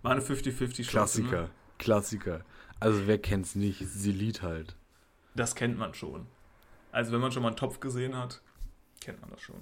War 0.01 0.11
eine 0.13 0.21
50-50 0.21 0.77
Chance. 0.77 0.89
Klassiker. 0.89 1.41
Ne? 1.43 1.49
Klassiker. 1.77 2.45
Also 2.79 3.05
wer 3.07 3.17
kennt's 3.19 3.55
nicht? 3.55 3.85
Silit 3.87 4.41
halt. 4.41 4.75
das 5.35 5.53
kennt 5.55 5.77
man 5.77 5.93
schon. 5.93 6.25
Also 6.91 7.11
wenn 7.11 7.21
man 7.21 7.31
schon 7.31 7.43
mal 7.43 7.49
einen 7.49 7.57
Topf 7.57 7.79
gesehen 7.79 8.15
hat, 8.17 8.41
kennt 8.99 9.21
man 9.21 9.29
das 9.29 9.41
schon. 9.41 9.61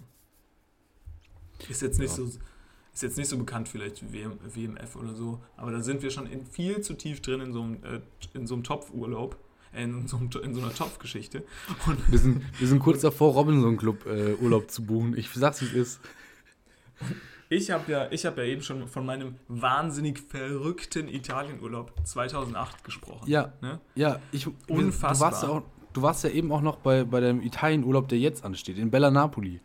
Ist 1.68 1.82
jetzt 1.82 2.00
nicht 2.00 2.18
Ja. 2.18 2.26
so 2.26 2.40
ist 2.98 3.04
jetzt 3.04 3.18
nicht 3.18 3.30
so 3.30 3.38
bekannt 3.38 3.70
vielleicht 3.70 4.02
wie 4.12 4.24
WM, 4.24 4.40
WMF 4.44 4.96
oder 4.96 5.14
so, 5.14 5.40
aber 5.56 5.72
da 5.72 5.82
sind 5.82 6.02
wir 6.02 6.10
schon 6.10 6.26
in, 6.26 6.48
viel 6.48 6.82
zu 6.82 6.96
tief 6.96 7.22
drin 7.22 7.42
in 7.42 7.54
so 7.54 7.62
einem, 7.62 7.76
äh, 7.84 8.00
in 8.34 8.48
so 8.48 8.56
einem 8.56 8.64
Topfurlaub, 8.64 9.38
äh, 9.72 9.84
in 9.84 10.08
so, 10.08 10.18
einem, 10.18 10.32
in 10.44 10.56
so 10.56 10.62
einer 10.62 10.74
Topfgeschichte. 10.74 11.44
Und 11.86 12.12
Wir 12.12 12.18
sind, 12.18 12.42
wir 12.60 12.68
sind 12.68 12.80
kurz 12.80 13.02
davor, 13.02 13.34
Robinson 13.34 13.78
Club 13.78 14.08
äh, 14.08 14.34
Urlaub 14.42 14.72
zu 14.72 14.84
buchen. 14.84 15.16
Ich 15.16 15.30
sag's, 15.30 15.62
wie 15.62 15.66
es 15.66 15.74
ist. 15.74 16.00
ich 17.50 17.70
habe 17.70 17.92
ja, 17.92 18.12
ich 18.12 18.26
habe 18.26 18.44
ja 18.44 18.48
eben 18.52 18.64
schon 18.64 18.88
von 18.88 19.06
meinem 19.06 19.36
wahnsinnig 19.48 20.20
verrückten 20.20 21.08
Italienurlaub 21.08 21.94
2008 22.04 22.84
gesprochen. 22.84 23.30
Ja, 23.30 23.54
Ne? 23.62 23.80
ja, 23.94 24.20
ich. 24.32 24.48
Unfassbar. 24.68 25.14
Du 25.14 25.36
warst 25.36 25.44
ja, 25.44 25.50
auch, 25.50 25.62
du 25.94 26.02
warst 26.02 26.24
ja 26.24 26.32
eben 26.32 26.52
auch 26.52 26.62
noch 26.62 26.78
bei, 26.78 27.04
bei 27.04 27.20
deinem 27.20 27.44
Italienurlaub, 27.44 28.08
der 28.08 28.18
jetzt 28.18 28.44
ansteht, 28.44 28.80
in 28.80 28.90
Bella 28.90 29.12
Napoli. 29.12 29.62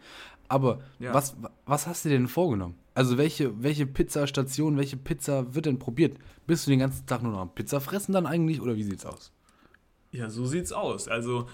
Aber 0.52 0.80
Ja. 0.98 1.14
was, 1.14 1.34
was 1.64 1.86
hast 1.86 2.04
du 2.04 2.10
dir 2.10 2.18
denn 2.18 2.28
vorgenommen? 2.28 2.74
Also 2.94 3.16
welche, 3.16 3.62
welche 3.62 3.86
Pizzastation, 3.86 4.76
welche 4.76 4.98
Pizza 4.98 5.54
wird 5.54 5.64
denn 5.64 5.78
probiert? 5.78 6.18
Bist 6.46 6.66
du 6.66 6.70
den 6.70 6.80
ganzen 6.80 7.06
Tag 7.06 7.22
nur 7.22 7.32
noch 7.32 7.40
am 7.40 7.54
Pizza 7.54 7.80
fressen 7.80 8.12
dann 8.12 8.26
eigentlich 8.26 8.60
oder 8.60 8.76
wie 8.76 8.82
sieht's 8.82 9.06
aus? 9.06 9.32
Ja, 10.10 10.28
so 10.28 10.44
sieht's 10.44 10.70
aus. 10.72 11.08
Also 11.08 11.48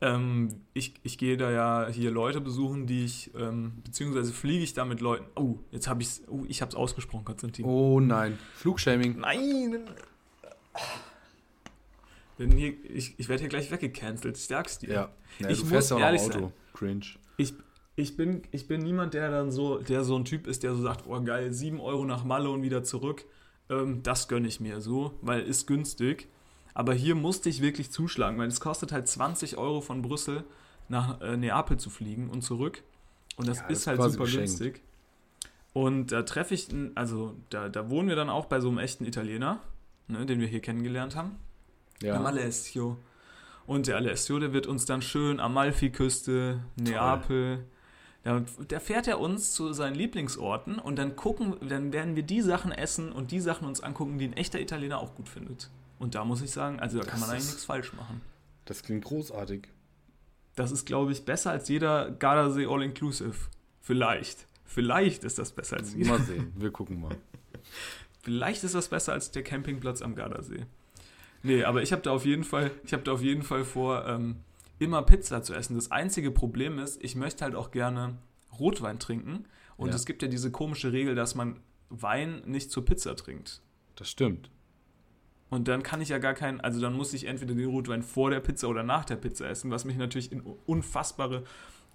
ähm, 0.00 0.48
ich, 0.74 0.94
ich 1.04 1.16
gehe 1.16 1.36
da 1.36 1.52
ja 1.52 1.88
hier 1.92 2.10
Leute 2.10 2.40
besuchen, 2.40 2.88
die 2.88 3.04
ich, 3.04 3.30
ähm, 3.38 3.74
beziehungsweise 3.84 4.32
fliege 4.32 4.64
ich 4.64 4.74
da 4.74 4.84
mit 4.84 5.00
Leuten. 5.00 5.26
Oh, 5.36 5.58
jetzt 5.70 5.86
habe 5.86 6.02
ich's, 6.02 6.22
oh, 6.26 6.44
ich 6.48 6.60
habe 6.60 6.70
es 6.70 6.74
ausgesprochen, 6.74 7.24
Konstantin. 7.24 7.64
Oh 7.64 8.00
nein, 8.00 8.36
Flugshaming. 8.56 9.20
Nein! 9.20 9.78
Denn 12.40 12.50
hier, 12.50 12.72
ich, 12.84 13.14
ich 13.16 13.28
werde 13.28 13.42
hier 13.42 13.48
gleich 13.48 13.70
weggecancelt, 13.70 14.36
sag's 14.36 14.78
dir. 14.80 14.88
Ja, 14.92 15.08
ja 15.38 15.50
Ich 15.50 15.58
du 15.58 15.64
muss 15.64 15.70
fährst 15.70 15.90
ja 15.90 15.96
auch 15.98 16.00
ehrlich 16.00 16.22
Auto. 16.22 16.32
sein. 16.40 16.52
Cringe. 16.72 17.04
Ich, 17.36 17.54
ich, 18.00 18.16
bin, 18.16 18.42
ich 18.50 18.66
bin 18.68 18.80
niemand, 18.82 19.14
der 19.14 19.30
dann 19.30 19.50
so, 19.50 19.78
der 19.78 20.04
so 20.04 20.16
ein 20.16 20.24
Typ 20.24 20.46
ist, 20.46 20.62
der 20.62 20.74
so 20.74 20.82
sagt, 20.82 21.06
oh 21.06 21.20
geil, 21.22 21.52
7 21.52 21.80
Euro 21.80 22.04
nach 22.04 22.24
Malle 22.24 22.50
und 22.50 22.62
wieder 22.62 22.82
zurück. 22.84 23.24
Ähm, 23.68 24.02
das 24.02 24.28
gönne 24.28 24.48
ich 24.48 24.60
mir 24.60 24.80
so, 24.80 25.14
weil 25.22 25.42
ist 25.42 25.66
günstig. 25.66 26.28
Aber 26.74 26.94
hier 26.94 27.14
musste 27.14 27.48
ich 27.48 27.62
wirklich 27.62 27.90
zuschlagen, 27.90 28.38
weil 28.38 28.48
es 28.48 28.60
kostet 28.60 28.92
halt 28.92 29.08
20 29.08 29.56
Euro 29.58 29.80
von 29.80 30.02
Brüssel 30.02 30.44
nach 30.88 31.20
äh, 31.20 31.36
Neapel 31.36 31.78
zu 31.78 31.90
fliegen 31.90 32.30
und 32.30 32.42
zurück. 32.42 32.82
Und 33.36 33.48
das 33.48 33.58
Ja, 33.58 33.62
das 33.68 33.72
ist 33.72 33.78
ist 33.78 33.86
halt 33.88 34.02
super 34.02 34.24
geschenkt. 34.24 34.58
günstig. 34.58 34.82
Und 35.72 36.10
da 36.12 36.22
treffe 36.22 36.54
ich, 36.54 36.68
also 36.96 37.34
da, 37.50 37.68
da 37.68 37.90
wohnen 37.90 38.08
wir 38.08 38.16
dann 38.16 38.28
auch 38.28 38.46
bei 38.46 38.60
so 38.60 38.68
einem 38.68 38.78
echten 38.78 39.04
Italiener, 39.04 39.60
ne, 40.08 40.26
den 40.26 40.40
wir 40.40 40.48
hier 40.48 40.60
kennengelernt 40.60 41.14
haben. 41.14 41.36
Ja. 42.02 42.16
Am 42.16 42.26
Alessio. 42.26 42.96
Und 43.66 43.86
der 43.86 43.96
Alessio, 43.96 44.40
der 44.40 44.52
wird 44.52 44.66
uns 44.66 44.84
dann 44.84 45.00
schön 45.00 45.38
Amalfi-Küste, 45.38 46.60
Neapel. 46.76 47.64
Der 48.24 48.80
fährt 48.80 49.08
er 49.08 49.18
uns 49.18 49.52
zu 49.54 49.72
seinen 49.72 49.94
Lieblingsorten 49.94 50.78
und 50.78 50.96
dann 50.96 51.16
gucken, 51.16 51.56
dann 51.66 51.92
werden 51.92 52.16
wir 52.16 52.22
die 52.22 52.42
Sachen 52.42 52.70
essen 52.70 53.12
und 53.12 53.30
die 53.30 53.40
Sachen 53.40 53.66
uns 53.66 53.80
angucken, 53.82 54.18
die 54.18 54.26
ein 54.26 54.34
echter 54.34 54.60
Italiener 54.60 54.98
auch 54.98 55.14
gut 55.14 55.28
findet. 55.28 55.70
Und 55.98 56.14
da 56.14 56.24
muss 56.24 56.42
ich 56.42 56.50
sagen, 56.50 56.80
also 56.80 56.98
da 56.98 57.04
kann 57.04 57.12
Das 57.12 57.20
man 57.20 57.30
eigentlich 57.30 57.44
ist- 57.44 57.50
nichts 57.50 57.64
falsch 57.64 57.92
machen. 57.94 58.20
Das 58.66 58.82
klingt 58.82 59.04
großartig. 59.04 59.68
Das 60.54 60.70
ist, 60.70 60.84
glaube 60.84 61.12
ich, 61.12 61.24
besser 61.24 61.50
als 61.50 61.68
jeder 61.68 62.10
Gardasee 62.10 62.66
All-Inclusive. 62.66 63.34
Vielleicht. 63.80 64.46
Vielleicht 64.66 65.24
ist 65.24 65.38
das 65.38 65.52
besser 65.52 65.78
als 65.78 65.94
jeder. 65.94 66.10
Mal 66.10 66.20
sehen, 66.20 66.52
wir 66.56 66.70
gucken 66.70 67.00
mal. 67.00 67.16
Vielleicht 68.22 68.64
ist 68.64 68.74
das 68.74 68.88
besser 68.88 69.12
als 69.14 69.30
der 69.30 69.42
Campingplatz 69.42 70.02
am 70.02 70.14
Gardasee. 70.14 70.66
Nee, 71.42 71.64
aber 71.64 71.82
ich 71.82 71.90
habe 71.92 72.02
da 72.02 72.10
auf 72.10 72.26
jeden 72.26 72.44
Fall, 72.44 72.70
ich 72.84 72.92
habe 72.92 73.02
da 73.02 73.12
auf 73.12 73.22
jeden 73.22 73.42
Fall 73.42 73.64
vor, 73.64 74.06
ähm, 74.06 74.36
immer 74.80 75.02
Pizza 75.02 75.42
zu 75.42 75.54
essen. 75.54 75.76
Das 75.76 75.92
einzige 75.92 76.32
Problem 76.32 76.78
ist, 76.80 77.02
ich 77.04 77.14
möchte 77.14 77.44
halt 77.44 77.54
auch 77.54 77.70
gerne 77.70 78.18
Rotwein 78.58 78.98
trinken. 78.98 79.44
Und 79.76 79.90
Ja. 79.90 79.94
es 79.94 80.06
gibt 80.06 80.22
ja 80.22 80.28
diese 80.28 80.50
komische 80.50 80.92
Regel, 80.92 81.14
dass 81.14 81.34
man 81.36 81.60
Wein 81.90 82.42
nicht 82.46 82.70
zur 82.72 82.84
Pizza 82.84 83.14
trinkt. 83.14 83.62
Das 83.96 84.08
stimmt. 84.10 84.50
Und 85.50 85.68
dann 85.68 85.82
kann 85.82 86.00
ich 86.00 86.08
ja 86.08 86.18
gar 86.18 86.34
keinen, 86.34 86.60
also 86.60 86.80
dann 86.80 86.94
muss 86.94 87.12
ich 87.12 87.24
entweder 87.24 87.54
den 87.54 87.68
Rotwein 87.68 88.02
vor 88.02 88.30
der 88.30 88.40
Pizza 88.40 88.68
oder 88.68 88.82
nach 88.82 89.04
der 89.04 89.16
Pizza 89.16 89.48
essen, 89.48 89.70
was 89.70 89.84
mich 89.84 89.96
natürlich 89.96 90.32
in 90.32 90.40
unfassbare 90.40 91.44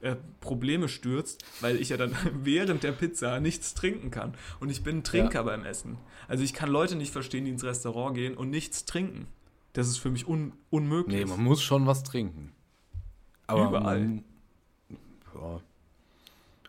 äh, 0.01 0.15
Probleme 0.41 0.89
stürzt, 0.89 1.43
weil 1.61 1.77
ich 1.77 1.89
ja 1.89 1.97
dann 1.97 2.13
während 2.43 2.83
der 2.83 2.91
Pizza 2.91 3.39
nichts 3.39 3.73
trinken 3.73 4.11
kann. 4.11 4.33
Und 4.59 4.69
ich 4.69 4.83
bin 4.83 4.97
ein 4.97 5.03
Trinker 5.03 5.43
beim 5.45 5.63
Essen. 5.63 5.97
Also 6.27 6.43
ich 6.43 6.53
kann 6.53 6.69
Leute 6.69 6.95
nicht 6.97 7.11
verstehen, 7.13 7.45
die 7.45 7.51
ins 7.51 7.63
Restaurant 7.63 8.15
gehen 8.15 8.35
und 8.35 8.49
nichts 8.49 8.85
trinken. 8.85 9.27
Das 9.73 9.87
ist 9.87 9.97
für 9.97 10.11
mich 10.11 10.27
un 10.27 10.53
unmöglich. 10.69 11.17
Nee, 11.17 11.25
man 11.25 11.41
muss 11.43 11.63
schon 11.63 11.85
was 11.87 12.03
trinken. 12.03 12.51
Aber 13.47 13.67
Überall. 13.69 13.99
Man, 13.99 14.23
ja. 15.35 15.61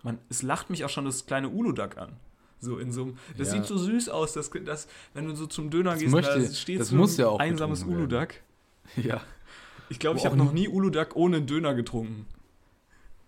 Man, 0.02 0.18
es 0.28 0.42
lacht 0.42 0.70
mich 0.70 0.84
auch 0.84 0.88
schon 0.90 1.04
das 1.04 1.26
kleine 1.26 1.48
Uludak 1.48 1.98
an. 1.98 2.12
So 2.60 2.78
in 2.78 2.90
so 2.92 3.02
einem, 3.02 3.18
das 3.36 3.48
Ja. 3.48 3.54
sieht 3.54 3.64
so 3.66 3.76
süß 3.76 4.08
aus, 4.08 4.32
dass, 4.32 4.50
dass 4.50 4.88
wenn 5.14 5.26
du 5.26 5.34
so 5.34 5.46
zum 5.46 5.70
Döner 5.70 5.92
Das 5.92 6.00
gehst, 6.00 6.12
möchte- 6.12 6.40
da 6.40 6.54
steht 6.54 6.80
das 6.80 6.88
so 6.88 6.96
muss 6.96 7.16
ein 7.16 7.20
ja 7.20 7.28
auch 7.28 7.38
einsames. 7.38 7.82
Uludak. 7.84 8.42
ja. 8.96 9.20
Ich 9.88 9.98
glaube, 9.98 10.18
ich 10.18 10.26
habe 10.26 10.36
noch 10.36 10.52
nie 10.52 10.68
Uludak 10.68 11.14
ohne 11.16 11.42
Döner 11.42 11.74
getrunken. 11.74 12.26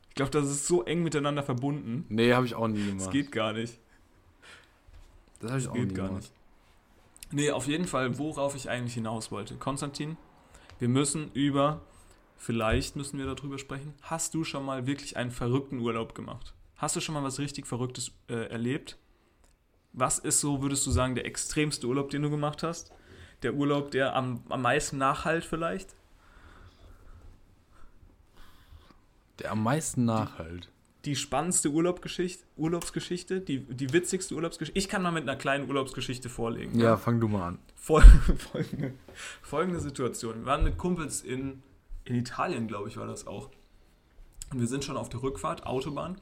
Ich 0.09 0.15
glaube, 0.15 0.31
das 0.33 0.47
ist 0.51 0.67
so 0.67 0.83
eng 0.85 1.03
miteinander 1.05 1.43
verbunden. 1.45 2.05
Nee, 2.09 2.33
habe 2.35 2.47
ich 2.47 2.55
auch 2.55 2.67
nie 2.69 2.79
Das 2.85 2.87
gemacht. 2.97 3.11
geht 3.13 3.31
gar 3.33 3.53
nicht. 3.53 3.79
das 5.41 5.51
habe 5.51 5.59
ich 5.61 5.65
Das 5.67 5.71
auch 5.71 5.77
geht 5.77 5.89
nie 5.89 5.95
gar 5.95 6.09
gemacht. 6.09 6.23
nicht. 6.23 6.33
Nee, 7.31 7.51
auf 7.51 7.67
jeden 7.69 7.87
Fall, 7.87 8.19
worauf 8.19 8.57
ich 8.57 8.71
eigentlich 8.71 8.95
hinaus 8.95 9.31
wollte. 9.31 9.55
Konstantin, 9.57 10.17
wir 10.79 10.89
müssen 10.89 11.31
über, 11.35 11.81
vielleicht 12.39 12.97
müssen 12.97 13.19
wir 13.19 13.27
darüber 13.27 13.59
sprechen. 13.59 13.93
Hast 14.01 14.33
du 14.33 14.45
schon 14.45 14.65
mal 14.65 14.87
wirklich 14.87 15.17
einen 15.17 15.31
verrückten 15.31 15.81
Urlaub 15.81 16.15
gemacht? 16.15 16.55
Hast 16.77 16.97
du 16.97 17.01
schon 17.01 17.15
mal 17.15 17.23
was 17.23 17.39
richtig 17.39 17.67
Verrücktes 17.67 18.13
äh, 18.29 18.49
erlebt? 18.49 18.97
Was 19.93 20.19
ist 20.19 20.41
so, 20.41 20.63
würdest 20.63 20.87
du 20.87 20.91
sagen, 20.91 21.15
der 21.15 21.27
extremste 21.27 21.87
Urlaub, 21.87 22.11
den 22.11 22.23
du 22.23 22.31
gemacht 22.31 22.63
hast? 22.63 22.93
Der 23.43 23.55
Urlaub, 23.55 23.91
der 23.91 24.15
am, 24.15 24.43
am 24.49 24.63
meisten 24.63 24.97
nachhalt 24.99 25.45
vielleicht? 25.45 25.95
Der 29.41 29.53
am 29.53 29.63
meisten 29.63 30.05
nachhalt. 30.05 30.71
die 31.05 31.17
spannendste 31.17 31.71
Urlaubsgeschichte, 31.71 32.45
Urlaubsgeschichte 32.57 33.41
die, 33.41 33.61
die 33.61 33.93
witzigste 33.93 34.35
Urlaubsgeschichte. 34.35 34.79
Ich 34.79 34.89
kann 34.89 35.03
mal 35.03 35.13
mit 35.13 35.23
einer 35.23 35.37
kleinen 35.37 35.69
Urlaubsgeschichte 35.69 36.29
vorlegen. 36.29 36.79
Ja, 36.79 36.97
fang 36.97 37.21
du 37.21 37.29
mal 37.29 37.49
an. 37.49 37.59
Fol 37.77 38.03
folgende, 38.53 38.93
folgende 39.43 39.81
Situation. 39.81 40.41
Wir 40.41 40.47
waren 40.47 40.65
mit 40.65 40.77
Kumpels 40.77 41.23
in, 41.23 41.63
in 42.09 42.17
Italien, 42.17 42.69
glaube 42.69 42.89
ich, 42.89 42.97
war 42.97 43.07
das 43.07 43.27
auch. 43.27 43.51
Und 44.51 44.61
wir 44.61 44.67
sind 44.67 44.85
schon 44.85 44.97
auf 44.97 45.09
der 45.09 45.23
Rückfahrt, 45.23 45.67
Autobahn. 45.67 46.21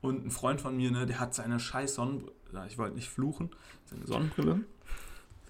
Und 0.00 0.24
ein 0.24 0.30
Freund 0.30 0.60
von 0.60 0.76
mir, 0.76 0.90
ne, 0.90 1.06
der 1.06 1.20
hat 1.20 1.34
seine 1.34 1.58
scheiß 1.58 1.96
Sonnenbrille, 1.96 2.66
ich 2.68 2.78
wollte 2.78 2.94
nicht 2.94 3.08
fluchen, 3.08 3.50
seine 3.84 4.06
Sonnenbrille. 4.06 4.60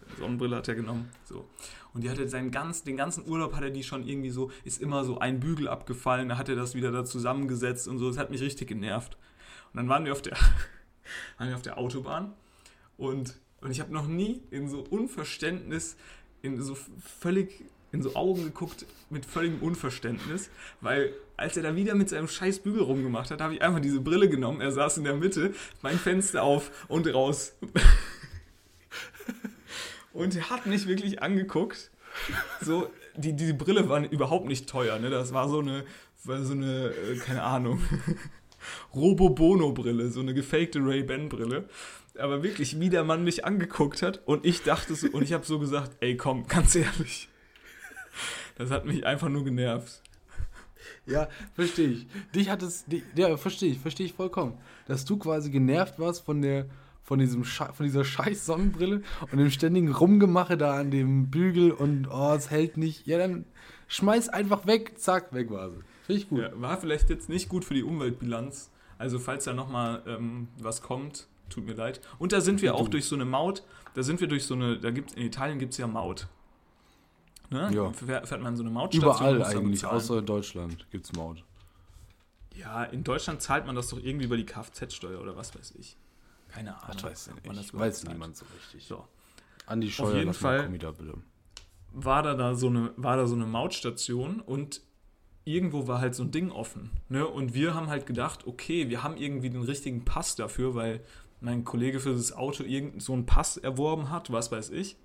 Seine 0.00 0.16
Sonnenbrille 0.18 0.56
hat 0.56 0.68
er 0.68 0.74
genommen. 0.74 1.10
So. 1.24 1.48
Und 1.92 2.02
die 2.02 2.10
hatte 2.10 2.26
seinen 2.28 2.50
ganz, 2.50 2.82
den 2.82 2.96
ganzen 2.96 3.28
Urlaub 3.28 3.54
hat 3.54 3.62
er 3.62 3.70
die 3.70 3.84
schon 3.84 4.08
irgendwie 4.08 4.30
so, 4.30 4.50
ist 4.64 4.80
immer 4.80 5.04
so 5.04 5.18
ein 5.18 5.38
Bügel 5.38 5.68
abgefallen, 5.68 6.30
da 6.30 6.38
hat 6.38 6.48
er 6.48 6.56
das 6.56 6.74
wieder 6.74 6.90
da 6.90 7.04
zusammengesetzt 7.04 7.88
und 7.88 7.98
so. 7.98 8.08
Das 8.08 8.18
hat 8.18 8.30
mich 8.30 8.40
richtig 8.40 8.68
genervt. 8.68 9.16
Und 9.72 9.76
dann 9.76 9.88
waren 9.88 10.04
wir 10.04 10.12
auf 10.12 10.22
der, 10.22 10.36
waren 11.38 11.48
wir 11.48 11.54
auf 11.54 11.62
der 11.62 11.76
Autobahn 11.78 12.32
und, 12.96 13.38
und 13.60 13.70
ich 13.70 13.80
habe 13.80 13.92
noch 13.92 14.06
nie 14.06 14.42
in 14.50 14.68
so 14.68 14.80
Unverständnis, 14.80 15.96
in 16.42 16.60
so 16.60 16.74
völlig, 16.74 17.64
in 17.92 18.02
so 18.02 18.14
Augen 18.14 18.44
geguckt 18.44 18.86
mit 19.10 19.24
völligem 19.24 19.60
Unverständnis, 19.60 20.50
weil 20.80 21.12
als 21.36 21.56
er 21.56 21.62
da 21.62 21.76
wieder 21.76 21.94
mit 21.94 22.08
seinem 22.08 22.28
scheiß 22.28 22.58
Bügel 22.60 22.82
rumgemacht 22.82 23.30
hat, 23.30 23.40
habe 23.40 23.54
ich 23.54 23.62
einfach 23.62 23.80
diese 23.80 24.00
Brille 24.00 24.28
genommen, 24.28 24.60
er 24.60 24.72
saß 24.72 24.98
in 24.98 25.04
der 25.04 25.14
Mitte, 25.14 25.54
mein 25.82 25.98
Fenster 25.98 26.42
auf 26.42 26.70
und 26.88 27.06
raus. 27.12 27.54
Und 30.12 30.50
hat 30.50 30.66
mich 30.66 30.88
wirklich 30.88 31.22
angeguckt. 31.22 31.90
So, 32.60 32.90
die, 33.14 33.36
die 33.36 33.52
Brille 33.52 33.88
war 33.88 34.02
überhaupt 34.10 34.46
nicht 34.46 34.68
teuer, 34.68 34.98
ne? 34.98 35.10
Das 35.10 35.32
war 35.32 35.48
so 35.48 35.60
eine, 35.60 35.84
war 36.24 36.42
so 36.42 36.54
eine, 36.54 36.88
äh, 36.88 37.16
keine 37.18 37.44
Ahnung, 37.44 37.80
Robo-Bono-Brille, 38.94 40.10
so 40.10 40.20
eine 40.20 40.34
gefakte 40.34 40.80
Ray-Ban-Brille. 40.80 41.68
Aber 42.18 42.42
wirklich, 42.42 42.80
wie 42.80 42.90
der 42.90 43.04
Mann 43.04 43.22
mich 43.22 43.44
angeguckt 43.44 44.02
hat 44.02 44.22
und 44.26 44.44
ich 44.44 44.62
dachte 44.62 44.96
so, 44.96 45.06
und 45.08 45.22
ich 45.22 45.32
habe 45.32 45.46
so 45.46 45.60
gesagt, 45.60 45.92
ey 46.00 46.16
komm, 46.16 46.48
ganz 46.48 46.74
ehrlich. 46.74 47.28
Das 48.58 48.70
hat 48.70 48.84
mich 48.84 49.06
einfach 49.06 49.28
nur 49.28 49.44
genervt. 49.44 50.02
Ja, 51.06 51.28
verstehe 51.54 51.88
ich. 51.88 52.06
Dich 52.34 52.50
hat 52.50 52.62
es, 52.62 52.84
ja, 53.14 53.36
verstehe 53.36 53.72
ich, 53.72 53.78
verstehe 53.78 54.06
ich 54.06 54.12
vollkommen. 54.14 54.58
Dass 54.86 55.04
du 55.04 55.16
quasi 55.16 55.50
genervt 55.50 55.98
warst 55.98 56.24
von 56.24 56.42
der, 56.42 56.66
von 57.02 57.18
diesem, 57.18 57.42
Sche- 57.42 57.72
von 57.72 57.84
dieser 57.86 58.04
scheiß 58.04 58.46
Sonnenbrille 58.46 59.02
und 59.30 59.38
dem 59.38 59.50
ständigen 59.50 59.92
Rumgemache 59.92 60.56
da 60.56 60.78
an 60.78 60.90
dem 60.90 61.30
Bügel 61.30 61.72
und 61.72 62.08
oh, 62.10 62.34
es 62.34 62.50
hält 62.50 62.76
nicht. 62.76 63.06
Ja, 63.06 63.18
dann 63.18 63.44
schmeiß 63.88 64.28
einfach 64.28 64.66
weg, 64.66 64.98
zack, 64.98 65.32
weg 65.32 65.50
war 65.50 65.70
sie. 65.70 65.80
Finde 66.06 66.22
ich 66.22 66.28
gut. 66.28 66.40
Ja, 66.40 66.50
war 66.60 66.78
vielleicht 66.78 67.10
jetzt 67.10 67.28
nicht 67.28 67.48
gut 67.48 67.64
für 67.64 67.74
die 67.74 67.82
Umweltbilanz. 67.82 68.70
Also 68.98 69.18
falls 69.18 69.44
da 69.44 69.52
nochmal 69.52 70.02
ähm, 70.06 70.48
was 70.60 70.82
kommt, 70.82 71.28
tut 71.50 71.66
mir 71.66 71.74
leid. 71.74 72.00
Und 72.18 72.32
da 72.32 72.40
sind 72.40 72.62
wir 72.62 72.74
auch 72.74 72.88
durch 72.88 73.06
so 73.06 73.14
eine 73.14 73.24
Maut, 73.24 73.62
da 73.94 74.02
sind 74.02 74.20
wir 74.20 74.28
durch 74.28 74.44
so 74.44 74.54
eine, 74.54 74.78
da 74.78 74.90
gibt 74.90 75.14
in 75.14 75.22
Italien 75.22 75.58
gibt 75.58 75.72
es 75.72 75.78
ja 75.78 75.86
Maut. 75.86 76.28
Ne? 77.50 77.70
Ja. 77.72 77.92
Fährt, 77.92 78.28
fährt 78.28 78.42
man 78.42 78.56
so 78.56 78.62
eine 78.62 78.70
Mautstation. 78.70 79.10
Überall 79.36 79.42
eigentlich, 79.42 79.80
bezahlen. 79.80 79.96
außer 79.96 80.18
in 80.18 80.26
Deutschland 80.26 80.86
gibt's 80.90 81.12
Maut. 81.12 81.44
Ja, 82.54 82.84
in 82.84 83.04
Deutschland 83.04 83.40
zahlt 83.40 83.66
man 83.66 83.76
das 83.76 83.88
doch 83.88 83.98
irgendwie 84.02 84.26
über 84.26 84.36
die 84.36 84.44
Kfz-Steuer 84.44 85.20
oder 85.20 85.36
was 85.36 85.54
weiß 85.54 85.74
ich. 85.78 85.96
Keine 86.48 86.76
Ahnung. 86.82 86.92
Das 86.92 87.04
weiß 87.04 87.30
ich 87.44 87.50
nicht. 87.50 87.74
Weiß 87.74 88.00
zahlt. 88.00 88.12
niemand 88.12 88.36
so 88.36 88.46
richtig. 88.56 88.86
So. 88.86 89.04
Andi 89.66 89.90
Scheuer, 89.90 90.14
jeden 90.14 90.26
lass 90.28 90.40
mal 90.40 90.60
Fall- 90.60 90.92
bitte. 90.92 91.14
war 91.92 92.22
da, 92.22 92.34
da 92.34 92.54
so 92.54 92.68
eine, 92.68 92.92
war 92.96 93.16
da 93.16 93.26
so 93.26 93.34
eine 93.34 93.46
Mautstation 93.46 94.40
und 94.40 94.80
irgendwo 95.44 95.86
war 95.86 96.00
halt 96.00 96.14
so 96.14 96.22
ein 96.24 96.30
Ding 96.30 96.50
offen. 96.50 96.90
Ne? 97.08 97.26
Und 97.26 97.54
wir 97.54 97.74
haben 97.74 97.88
halt 97.88 98.06
gedacht, 98.06 98.46
okay, 98.46 98.88
wir 98.90 99.02
haben 99.02 99.16
irgendwie 99.16 99.50
den 99.50 99.62
richtigen 99.62 100.04
Pass 100.04 100.36
dafür, 100.36 100.74
weil 100.74 101.04
mein 101.40 101.64
Kollege 101.64 102.00
für 102.00 102.12
das 102.12 102.32
Auto 102.32 102.64
irgend 102.64 103.02
so 103.02 103.12
einen 103.12 103.24
Pass 103.26 103.56
erworben 103.56 104.10
hat, 104.10 104.32
was 104.32 104.50
weiß 104.50 104.70
ich. 104.70 104.96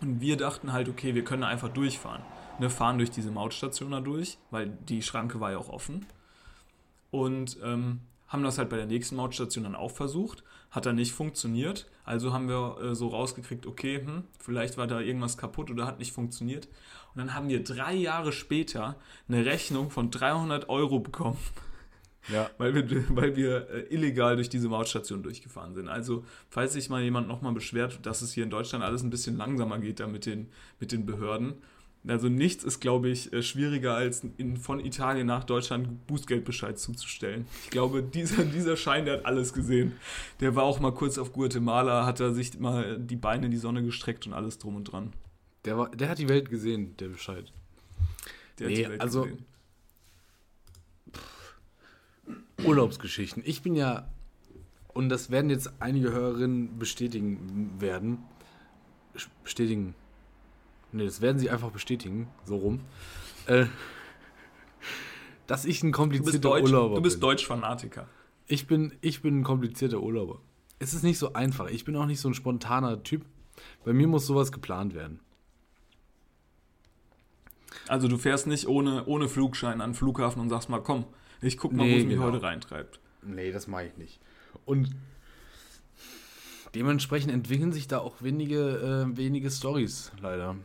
Und 0.00 0.20
wir 0.20 0.36
dachten 0.36 0.72
halt, 0.72 0.88
okay, 0.88 1.14
wir 1.14 1.24
können 1.24 1.42
einfach 1.42 1.68
durchfahren. 1.68 2.22
Ne, 2.58 2.70
fahren 2.70 2.98
durch 2.98 3.10
diese 3.10 3.30
Mautstation 3.30 3.90
da 3.90 4.00
durch, 4.00 4.38
weil 4.50 4.68
die 4.88 5.02
Schranke 5.02 5.40
war 5.40 5.52
ja 5.52 5.58
auch 5.58 5.68
offen. 5.68 6.06
Und 7.10 7.58
ähm, 7.62 8.00
haben 8.28 8.42
das 8.42 8.58
halt 8.58 8.70
bei 8.70 8.76
der 8.76 8.86
nächsten 8.86 9.16
Mautstation 9.16 9.64
dann 9.64 9.74
auch 9.74 9.90
versucht. 9.90 10.42
Hat 10.70 10.86
dann 10.86 10.96
nicht 10.96 11.12
funktioniert. 11.12 11.86
Also 12.04 12.32
haben 12.32 12.48
wir 12.48 12.78
äh, 12.80 12.94
so 12.94 13.08
rausgekriegt, 13.08 13.66
okay, 13.66 14.00
hm, 14.04 14.24
vielleicht 14.38 14.78
war 14.78 14.86
da 14.86 15.00
irgendwas 15.00 15.36
kaputt 15.36 15.70
oder 15.70 15.86
hat 15.86 15.98
nicht 15.98 16.12
funktioniert. 16.12 16.66
Und 17.14 17.18
dann 17.18 17.34
haben 17.34 17.48
wir 17.48 17.62
drei 17.62 17.94
Jahre 17.94 18.32
später 18.32 18.96
eine 19.28 19.44
Rechnung 19.44 19.90
von 19.90 20.10
300 20.10 20.68
Euro 20.68 20.98
bekommen, 20.98 21.38
Ja. 22.32 22.50
weil 22.58 22.74
wir, 22.74 23.04
weil 23.10 23.36
wir 23.36 23.68
äh, 23.70 23.94
illegal 23.94 24.36
durch 24.36 24.48
diese 24.48 24.68
Mautstation 24.68 25.22
durchgefahren 25.22 25.74
sind. 25.74 25.88
Also, 25.88 26.24
falls 26.48 26.72
sich 26.72 26.88
mal 26.88 27.02
jemand 27.02 27.28
nochmal 27.28 27.52
beschwert, 27.52 28.04
dass 28.04 28.22
es 28.22 28.32
hier 28.32 28.44
in 28.44 28.50
Deutschland 28.50 28.84
alles 28.84 29.02
ein 29.02 29.10
bisschen 29.10 29.36
langsamer 29.36 29.78
geht 29.78 30.00
da 30.00 30.06
mit 30.06 30.26
den, 30.26 30.48
mit 30.80 30.92
den 30.92 31.06
Behörden. 31.06 31.54
Also 32.08 32.28
nichts 32.28 32.62
ist, 32.62 32.78
glaube 32.78 33.08
ich, 33.08 33.32
äh, 33.32 33.42
schwieriger 33.42 33.94
als 33.94 34.22
in, 34.36 34.56
von 34.56 34.78
Italien 34.78 35.26
nach 35.26 35.42
Deutschland 35.42 36.06
Bußgeldbescheid 36.06 36.78
zuzustellen. 36.78 37.46
Ich 37.64 37.70
glaube, 37.70 38.02
dieser, 38.14 38.44
dieser 38.44 38.76
Schein, 38.76 39.06
der 39.06 39.14
hat 39.18 39.26
alles 39.26 39.52
gesehen. 39.52 39.92
Der 40.40 40.54
war 40.54 40.62
auch 40.62 40.78
mal 40.78 40.92
kurz 40.92 41.18
auf 41.18 41.32
Guatemala, 41.32 42.06
hat 42.06 42.20
er 42.20 42.32
sich 42.32 42.58
mal 42.60 42.98
die 42.98 43.16
Beine 43.16 43.46
in 43.46 43.50
die 43.50 43.58
Sonne 43.58 43.82
gestreckt 43.82 44.26
und 44.26 44.34
alles 44.34 44.58
drum 44.58 44.76
und 44.76 44.84
dran. 44.84 45.12
Der, 45.64 45.76
war, 45.78 45.90
der 45.90 46.08
hat 46.08 46.18
die 46.18 46.28
Welt 46.28 46.48
gesehen, 46.48 46.96
der 46.98 47.08
Bescheid. 47.08 47.52
Der 48.60 48.68
Nee, 48.68 48.74
die 48.76 48.88
Welt 48.88 49.00
also- 49.00 49.22
gesehen. 49.24 49.44
Urlaubsgeschichten. 52.64 53.42
Ich 53.46 53.62
bin 53.62 53.74
ja, 53.74 54.08
und 54.92 55.08
das 55.08 55.30
werden 55.30 55.50
jetzt 55.50 55.72
einige 55.80 56.12
Hörerinnen 56.12 56.78
bestätigen 56.78 57.74
werden. 57.78 58.18
Bestätigen. 59.44 59.94
Ne, 60.92 61.04
das 61.04 61.20
werden 61.20 61.38
sie 61.38 61.50
einfach 61.50 61.70
bestätigen, 61.70 62.28
so 62.44 62.56
rum. 62.56 62.80
Äh, 63.46 63.66
dass 65.46 65.64
ich 65.64 65.82
ein 65.82 65.92
komplizierter 65.92 66.52
Urlauber 66.52 66.96
du 66.96 67.02
bist 67.02 67.16
bin. 67.16 67.28
Deutsch-Fanatiker. 67.28 68.08
Ich 68.46 68.66
bin, 68.66 68.92
ich 69.00 69.22
bin 69.22 69.40
ein 69.40 69.44
komplizierter 69.44 70.00
Urlauber. 70.00 70.40
Es 70.78 70.94
ist 70.94 71.02
nicht 71.02 71.18
so 71.18 71.32
einfach. 71.32 71.68
Ich 71.68 71.84
bin 71.84 71.96
auch 71.96 72.06
nicht 72.06 72.20
so 72.20 72.28
ein 72.28 72.34
spontaner 72.34 73.02
Typ. 73.02 73.24
Bei 73.84 73.92
mir 73.92 74.06
muss 74.06 74.26
sowas 74.26 74.52
geplant 74.52 74.94
werden. 74.94 75.20
Also 77.88 78.08
du 78.08 78.18
fährst 78.18 78.46
nicht 78.46 78.66
ohne, 78.66 79.06
ohne 79.06 79.28
Flugschein 79.28 79.80
an 79.80 79.90
den 79.90 79.94
Flughafen 79.94 80.40
und 80.40 80.48
sagst 80.48 80.68
mal, 80.68 80.80
komm, 80.80 81.04
ich 81.42 81.56
guck 81.58 81.72
mal, 81.72 81.84
Nee, 81.86 81.94
wo 81.94 81.98
es 81.98 82.04
mich 82.04 82.14
genau. 82.14 82.26
heute 82.26 82.42
reintreibt. 82.42 83.00
Nee, 83.22 83.52
das 83.52 83.66
mache 83.66 83.86
ich 83.86 83.96
nicht. 83.96 84.20
Und 84.64 84.94
dementsprechend 86.74 87.32
entwickeln 87.32 87.72
sich 87.72 87.88
da 87.88 87.98
auch 87.98 88.22
wenige, 88.22 89.06
äh, 89.12 89.16
wenige 89.16 89.50
Stories, 89.50 90.12
leider. 90.20 90.56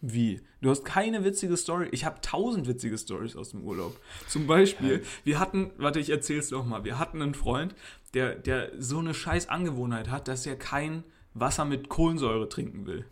Wie? 0.00 0.40
Du 0.60 0.70
hast 0.70 0.84
keine 0.84 1.24
witzige 1.24 1.56
Story. 1.56 1.88
Ich 1.90 2.04
habe 2.04 2.20
tausend 2.20 2.68
witzige 2.68 2.98
Stories 2.98 3.34
aus 3.34 3.50
dem 3.50 3.62
Urlaub. 3.62 3.98
Zum 4.28 4.46
Beispiel, 4.46 5.02
wir 5.24 5.38
hatten, 5.38 5.70
warte, 5.78 6.00
ich 6.00 6.10
erzähl's 6.10 6.50
doch 6.50 6.64
mal. 6.64 6.84
Wir 6.84 6.98
hatten 6.98 7.22
einen 7.22 7.34
Freund, 7.34 7.74
der, 8.14 8.34
der 8.34 8.70
so 8.78 8.98
eine 8.98 9.14
scheiß 9.14 9.48
Angewohnheit 9.48 10.10
hat, 10.10 10.28
dass 10.28 10.46
er 10.46 10.56
kein 10.56 11.02
Wasser 11.34 11.64
mit 11.64 11.88
Kohlensäure 11.88 12.48
trinken 12.48 12.86
will. 12.86 13.04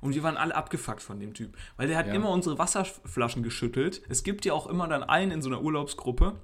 Und 0.00 0.14
wir 0.14 0.22
waren 0.22 0.36
alle 0.36 0.54
abgefuckt 0.54 1.02
von 1.02 1.18
dem 1.20 1.34
Typ. 1.34 1.56
Weil 1.76 1.88
der 1.88 1.96
hat 1.98 2.06
Ja. 2.06 2.14
immer 2.14 2.30
unsere 2.30 2.58
Wasserflaschen 2.58 3.42
geschüttelt. 3.42 4.02
Es 4.08 4.22
gibt 4.22 4.44
ja 4.44 4.52
auch 4.52 4.66
immer 4.66 4.86
dann 4.88 5.02
einen 5.02 5.30
in 5.32 5.42
so 5.42 5.48
einer 5.48 5.60
Urlaubsgruppe, 5.62 6.34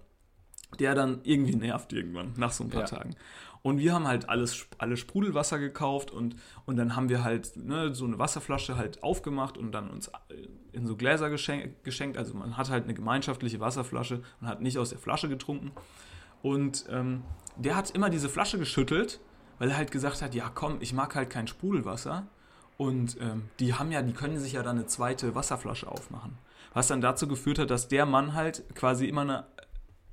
der 0.78 0.94
dann 0.94 1.20
irgendwie 1.22 1.54
nervt 1.54 1.92
irgendwann, 1.92 2.32
nach 2.36 2.52
so 2.52 2.64
ein 2.64 2.70
paar 2.70 2.80
Ja. 2.82 2.86
Tagen. 2.86 3.14
Und 3.62 3.78
wir 3.78 3.94
haben 3.94 4.06
halt 4.06 4.28
alles, 4.28 4.66
alles 4.76 5.00
Sprudelwasser 5.00 5.58
gekauft 5.58 6.10
und, 6.10 6.36
und 6.66 6.76
dann 6.76 6.96
haben 6.96 7.08
wir 7.08 7.24
halt 7.24 7.56
ne, 7.56 7.94
so 7.94 8.04
eine 8.04 8.18
Wasserflasche 8.18 8.76
halt 8.76 9.02
aufgemacht 9.02 9.56
und 9.56 9.72
dann 9.72 9.88
uns 9.88 10.10
in 10.72 10.86
so 10.86 10.96
Gläser 10.96 11.30
geschenkt, 11.30 11.82
geschenkt. 11.82 12.18
Also 12.18 12.34
man 12.34 12.58
hat 12.58 12.68
halt 12.68 12.84
eine 12.84 12.92
gemeinschaftliche 12.92 13.60
Wasserflasche 13.60 14.22
und 14.42 14.48
hat 14.48 14.60
nicht 14.60 14.76
aus 14.76 14.90
der 14.90 14.98
Flasche 14.98 15.30
getrunken. 15.30 15.72
Und 16.42 16.84
ähm, 16.90 17.22
der 17.56 17.74
hat 17.76 17.88
immer 17.92 18.10
diese 18.10 18.28
Flasche 18.28 18.58
geschüttelt, 18.58 19.20
weil 19.58 19.70
er 19.70 19.78
halt 19.78 19.90
gesagt 19.90 20.20
hat, 20.20 20.34
ja 20.34 20.50
komm, 20.54 20.76
ich 20.80 20.92
mag 20.92 21.14
halt 21.14 21.30
kein 21.30 21.46
Sprudelwasser. 21.46 22.26
Und 22.76 23.16
ähm, 23.20 23.44
die 23.60 23.74
haben 23.74 23.92
ja, 23.92 24.02
die 24.02 24.12
können 24.12 24.38
sich 24.38 24.52
ja 24.52 24.62
dann 24.62 24.76
eine 24.76 24.86
zweite 24.86 25.34
Wasserflasche 25.34 25.90
aufmachen. 25.90 26.36
Was 26.72 26.88
dann 26.88 27.00
dazu 27.00 27.28
geführt 27.28 27.58
hat, 27.58 27.70
dass 27.70 27.88
der 27.88 28.04
Mann 28.04 28.34
halt 28.34 28.64
quasi 28.74 29.06
immer 29.06 29.20
eine, 29.20 29.46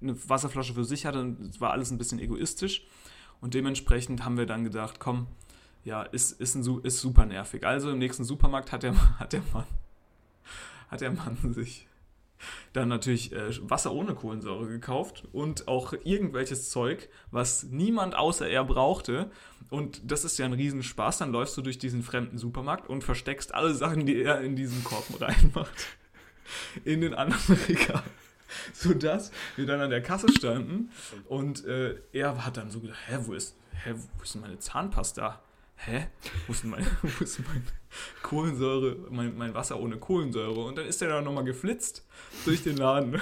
eine 0.01 0.29
Wasserflasche 0.29 0.73
für 0.73 0.85
sich 0.85 1.05
hatte. 1.05 1.19
Und 1.19 1.41
es 1.41 1.59
war 1.59 1.71
alles 1.71 1.91
ein 1.91 1.97
bisschen 1.97 2.19
egoistisch. 2.19 2.85
Und 3.39 3.55
dementsprechend 3.55 4.23
haben 4.23 4.37
wir 4.37 4.45
dann 4.45 4.63
gedacht, 4.63 4.99
komm, 4.99 5.27
ja, 5.83 6.03
ist, 6.03 6.39
ist, 6.39 6.55
ein, 6.55 6.81
ist 6.83 6.99
super 6.99 7.25
nervig. 7.25 7.65
Also 7.65 7.89
im 7.89 7.97
nächsten 7.97 8.23
Supermarkt 8.23 8.71
hat 8.71 8.83
der, 8.83 8.95
hat 9.19 9.33
der 9.33 9.41
Mann, 9.53 9.65
hat 10.89 11.01
der 11.01 11.11
Mann 11.11 11.53
sich 11.53 11.87
dann 12.73 12.89
natürlich 12.89 13.33
äh, 13.33 13.49
Wasser 13.69 13.91
ohne 13.91 14.15
Kohlensäure 14.15 14.67
gekauft 14.67 15.27
und 15.31 15.67
auch 15.67 15.93
irgendwelches 16.03 16.69
Zeug, 16.69 17.09
was 17.31 17.63
niemand 17.63 18.15
außer 18.15 18.47
er 18.47 18.63
brauchte. 18.63 19.29
Und 19.69 20.01
das 20.09 20.25
ist 20.25 20.37
ja 20.37 20.45
ein 20.45 20.53
Riesenspaß. 20.53 21.19
Dann 21.19 21.31
läufst 21.31 21.55
du 21.57 21.61
durch 21.61 21.77
diesen 21.77 22.03
fremden 22.03 22.37
Supermarkt 22.37 22.89
und 22.89 23.03
versteckst 23.03 23.53
alle 23.53 23.73
Sachen, 23.73 24.05
die 24.05 24.21
er 24.21 24.41
in 24.41 24.55
diesen 24.55 24.83
Korb 24.83 25.05
reinmacht, 25.21 25.87
in 26.85 27.01
den 27.01 27.13
anderen 27.13 27.57
Regal. 27.67 28.03
Sodass 28.73 29.31
wir 29.55 29.65
dann 29.65 29.79
an 29.79 29.89
der 29.89 30.01
Kasse 30.01 30.27
standen 30.29 30.89
und 31.29 31.63
äh, 31.65 31.95
er 32.11 32.45
hat 32.45 32.57
dann 32.57 32.69
so 32.69 32.81
gedacht, 32.81 32.99
hä, 33.07 33.19
wo 33.21 33.33
ist, 33.33 33.55
hä, 33.83 33.93
wo 33.95 34.23
ist 34.23 34.35
meine 34.35 34.59
Zahnpasta? 34.59 35.41
Hä? 35.85 36.07
Wo 36.45 36.53
ist 36.53 36.63
meine, 36.63 36.85
wo 37.01 37.07
ist 37.23 37.39
meine 37.47 37.63
Kohlensäure, 38.21 38.97
mein, 39.09 39.35
mein 39.37 39.53
Wasser 39.53 39.79
ohne 39.79 39.97
Kohlensäure? 39.97 40.63
Und 40.63 40.77
dann 40.77 40.85
ist 40.85 41.01
er 41.01 41.09
dann 41.09 41.23
nochmal 41.23 41.43
geflitzt 41.43 42.05
durch 42.45 42.63
den 42.63 42.77
Laden 42.77 43.19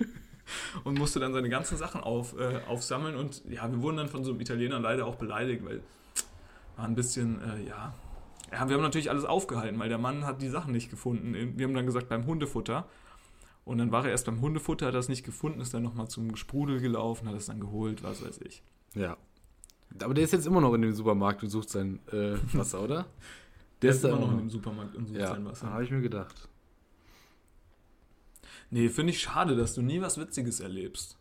und 0.84 0.98
musste 0.98 1.20
dann 1.20 1.32
seine 1.32 1.48
ganzen 1.48 1.78
Sachen 1.78 2.02
auf, 2.02 2.38
äh, 2.38 2.60
aufsammeln. 2.68 3.16
Und 3.16 3.42
ja, 3.48 3.70
wir 3.70 3.80
wurden 3.80 3.96
dann 3.96 4.08
von 4.08 4.24
so 4.24 4.32
einem 4.32 4.40
Italiener 4.40 4.78
leider 4.78 5.06
auch 5.06 5.16
beleidigt, 5.16 5.64
weil 5.64 5.82
war 6.76 6.88
ein 6.88 6.94
bisschen, 6.94 7.40
äh, 7.42 7.68
ja. 7.68 7.94
Ja, 8.52 8.68
wir 8.68 8.74
haben 8.74 8.82
natürlich 8.82 9.10
alles 9.10 9.24
aufgehalten, 9.24 9.78
weil 9.78 9.88
der 9.88 9.98
Mann 9.98 10.26
hat 10.26 10.42
die 10.42 10.48
Sachen 10.48 10.72
nicht 10.72 10.90
gefunden. 10.90 11.56
Wir 11.56 11.66
haben 11.66 11.74
dann 11.74 11.86
gesagt, 11.86 12.08
beim 12.08 12.26
Hundefutter. 12.26 12.88
Und 13.64 13.78
dann 13.78 13.92
war 13.92 14.04
er 14.04 14.10
erst 14.10 14.26
beim 14.26 14.40
Hundefutter, 14.40 14.86
hat 14.86 14.94
das 14.94 15.08
nicht 15.08 15.22
gefunden, 15.22 15.60
ist 15.60 15.72
dann 15.72 15.82
nochmal 15.82 16.08
zum 16.08 16.34
Sprudel 16.34 16.80
gelaufen, 16.80 17.28
hat 17.28 17.36
es 17.36 17.46
dann 17.46 17.60
geholt, 17.60 18.02
was 18.02 18.24
weiß 18.24 18.40
ich. 18.40 18.62
Ja. 18.94 19.16
Aber 20.02 20.14
der 20.14 20.24
ist 20.24 20.32
jetzt 20.32 20.46
immer 20.46 20.60
noch 20.60 20.72
in 20.74 20.82
dem 20.82 20.92
Supermarkt 20.92 21.42
und 21.42 21.50
sucht 21.50 21.70
sein 21.70 21.98
äh, 22.12 22.36
Wasser, 22.52 22.82
oder? 22.82 23.06
Der 23.82 23.90
ist 23.90 24.04
immer 24.04 24.18
noch 24.18 24.30
in 24.32 24.38
dem 24.38 24.50
Supermarkt 24.50 24.94
und 24.94 25.06
sucht 25.08 25.18
Ja, 25.18 25.28
sein 25.28 25.44
Wasser. 25.44 25.70
habe 25.72 25.84
ich 25.84 25.90
mir 25.90 26.00
gedacht. 26.00 26.48
Nee, 28.70 28.88
finde 28.88 29.12
ich 29.12 29.20
schade, 29.20 29.56
dass 29.56 29.74
du 29.74 29.82
nie 29.82 30.00
was 30.00 30.18
Witziges 30.18 30.60
erlebst. 30.60 31.16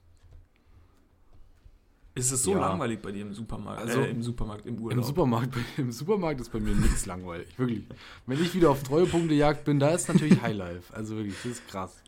Ist 2.15 2.31
es 2.31 2.43
so 2.43 2.51
Ja. 2.51 2.59
langweilig 2.59 3.01
bei 3.01 3.11
dir 3.11 3.21
im 3.21 3.33
Supermarkt? 3.33 3.81
Also, 3.81 4.01
äh, 4.01 4.09
im 4.11 4.21
Supermarkt, 4.21 4.65
im 4.65 4.77
Urlaub. 4.79 4.97
Im 4.97 5.03
Supermarkt, 5.03 5.55
Im 5.77 5.91
Supermarkt 5.91 6.41
ist 6.41 6.51
bei 6.51 6.59
mir 6.59 6.75
nichts 6.75 7.05
langweilig, 7.05 7.47
wirklich. 7.57 7.85
Wenn 8.25 8.41
ich 8.41 8.53
wieder 8.53 8.69
auf 8.71 8.83
Treuepunktejagd 8.83 9.63
bin, 9.63 9.79
da 9.79 9.89
ist 9.89 10.09
natürlich 10.09 10.41
Highlife. 10.41 10.93
Also 10.93 11.15
wirklich, 11.15 11.35
das 11.43 11.53
ist 11.53 11.67
krass. 11.67 12.03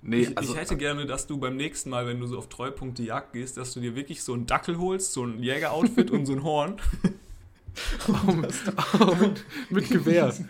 Nee, 0.00 0.20
ich, 0.20 0.38
also, 0.38 0.52
ich 0.52 0.58
hätte 0.60 0.76
gerne, 0.76 1.06
dass 1.06 1.26
du 1.26 1.38
beim 1.38 1.56
nächsten 1.56 1.90
Mal, 1.90 2.06
wenn 2.06 2.20
du 2.20 2.26
so 2.26 2.38
auf 2.38 2.48
Treupunkte 2.48 3.02
Jagd 3.02 3.32
gehst, 3.32 3.56
dass 3.56 3.74
du 3.74 3.80
dir 3.80 3.96
wirklich 3.96 4.22
so 4.22 4.32
einen 4.32 4.46
Dackel 4.46 4.78
holst, 4.78 5.12
so 5.12 5.24
ein 5.24 5.42
Jägeroutfit 5.42 6.10
und 6.10 6.26
so 6.26 6.34
ein 6.34 6.42
Horn. 6.44 6.76
mit, 8.36 8.54
mit 9.70 9.88
Gewehr. 9.90 10.34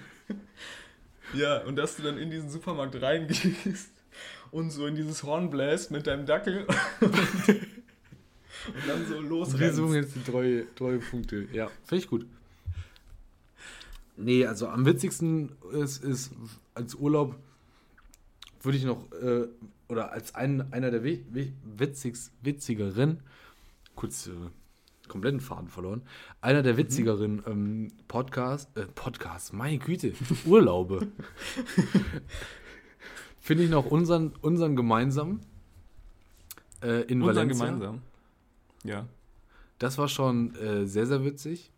Ja, 1.34 1.58
und 1.64 1.76
dass 1.76 1.96
du 1.96 2.02
dann 2.02 2.16
in 2.16 2.30
diesen 2.30 2.48
Supermarkt 2.48 3.02
reingehst 3.02 3.90
und 4.50 4.70
so 4.70 4.86
in 4.86 4.94
dieses 4.94 5.22
Horn 5.22 5.50
bläst 5.50 5.90
mit 5.90 6.06
deinem 6.06 6.24
Dackel 6.24 6.66
und, 7.00 7.14
dann 8.86 9.06
so 9.06 9.14
Wir 9.14 9.28
losrennst. 9.28 9.76
suchen 9.76 9.94
jetzt 9.94 10.16
die 10.16 10.22
treue, 10.22 10.74
treue 10.74 10.98
Punkte. 10.98 11.46
Ja, 11.52 11.70
finde 11.84 12.02
ich 12.02 12.08
gut. 12.08 12.24
Nee, 14.16 14.46
also 14.46 14.68
am 14.68 14.86
witzigsten 14.86 15.52
ist, 15.72 16.02
ist 16.02 16.32
als 16.74 16.94
Urlaub 16.94 17.36
würde 18.68 18.76
ich 18.76 18.84
noch, 18.84 19.10
äh, 19.12 19.48
oder 19.88 20.12
als 20.12 20.34
ein, 20.34 20.70
einer 20.74 20.90
der 20.90 21.02
wi 21.02 21.24
wi 21.30 21.54
witzigst, 21.64 22.32
witzigeren, 22.42 23.22
kurz 23.94 24.26
äh, 24.26 24.32
kompletten 25.08 25.40
Faden 25.40 25.68
verloren. 25.68 26.02
Einer 26.42 26.62
der 26.62 26.76
witzigeren 26.76 27.42
ähm, 27.46 27.88
Podcast, 28.08 28.76
äh, 28.76 28.84
Podcasts, 28.84 29.54
meine 29.54 29.78
Güte, 29.78 30.12
Urlaube. 30.44 31.08
Finde 33.40 33.64
ich 33.64 33.70
noch 33.70 33.86
unseren, 33.86 34.34
unseren 34.42 34.76
gemeinsam 34.76 35.40
äh, 36.82 37.04
in 37.04 37.22
Unser 37.22 37.36
Valencia. 37.36 37.64
gemeinsam. 37.64 38.02
Ja. 38.84 39.06
Das 39.78 39.96
war 39.96 40.08
schon 40.08 40.54
äh, 40.56 40.86
sehr, 40.86 41.06
sehr 41.06 41.24
witzig. 41.24 41.72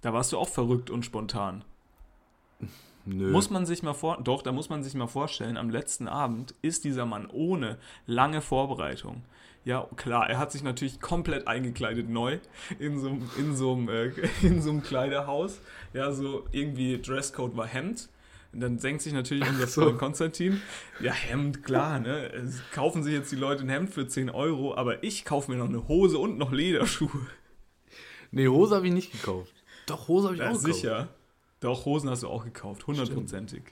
Da 0.00 0.14
warst 0.14 0.32
du 0.32 0.38
auch 0.38 0.48
verrückt 0.48 0.88
und 0.88 1.04
spontan. 1.04 1.62
Nö. 3.10 3.30
Muss 3.30 3.48
man 3.48 3.64
sich 3.64 3.82
mal 3.82 3.94
vor, 3.94 4.18
doch, 4.22 4.42
da 4.42 4.52
muss 4.52 4.68
man 4.68 4.82
sich 4.82 4.94
mal 4.94 5.06
vorstellen, 5.06 5.56
am 5.56 5.70
letzten 5.70 6.08
Abend 6.08 6.54
ist 6.62 6.84
dieser 6.84 7.06
Mann 7.06 7.26
ohne 7.32 7.78
lange 8.06 8.40
Vorbereitung. 8.42 9.22
Ja, 9.64 9.86
klar, 9.96 10.28
er 10.28 10.38
hat 10.38 10.52
sich 10.52 10.62
natürlich 10.62 11.00
komplett 11.00 11.46
eingekleidet 11.48 12.08
neu 12.08 12.38
in 12.78 12.98
so, 13.00 13.08
einem- 13.08 13.30
in 13.38 13.56
so, 13.56 13.72
einem, 13.74 13.88
äh, 13.88 14.10
in 14.42 14.60
so 14.62 14.70
einem 14.70 14.82
Kleiderhaus. 14.82 15.60
Ja, 15.94 16.12
so 16.12 16.44
irgendwie 16.52 17.00
Dresscode 17.00 17.56
war 17.56 17.66
Hemd. 17.66 18.08
Und 18.52 18.60
dann 18.60 18.78
senkt 18.78 19.02
sich 19.02 19.12
natürlich 19.12 19.46
unser 19.48 19.66
so. 19.66 19.82
Freund 19.82 19.98
Konstantin. 19.98 20.60
Ja, 21.00 21.12
Hemd, 21.12 21.64
klar, 21.64 22.00
ne? 22.00 22.32
Es 22.32 22.62
kaufen 22.72 23.02
sich 23.02 23.12
jetzt 23.12 23.30
die 23.30 23.36
Leute 23.36 23.62
ein 23.62 23.68
Hemd 23.68 23.90
für 23.90 24.06
10 24.08 24.30
Euro, 24.30 24.74
aber 24.74 25.02
ich 25.02 25.24
kaufe 25.26 25.50
mir 25.50 25.58
noch 25.58 25.68
eine 25.68 25.86
Hose 25.88 26.16
und 26.18 26.38
noch 26.38 26.50
Lederschuhe. 26.52 27.10
Nee, 28.30 28.48
Hose 28.48 28.74
habe 28.76 28.86
ich 28.86 28.92
nicht 28.92 29.12
gekauft. 29.12 29.52
Doch, 29.86 30.08
Hose 30.08 30.26
habe 30.28 30.34
ich 30.36 30.40
Ja, 30.40 30.48
auch 30.50 30.52
gekauft. 30.60 30.74
sicher. 30.74 31.08
Doch, 31.60 31.84
Hosen 31.84 32.08
hast 32.10 32.22
du 32.22 32.28
auch 32.28 32.44
gekauft, 32.44 32.86
hundertprozentig. 32.86 33.62